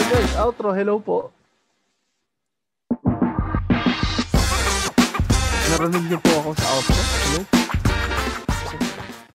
Guys, 0.08 0.32
outro. 0.38 0.68
Hello 0.72 0.96
po. 1.02 1.28
Narinig 5.68 6.04
niyo 6.08 6.18
po 6.22 6.32
ako 6.40 6.50
sa 6.56 6.66
outro. 6.72 6.96
Hello. 6.96 7.67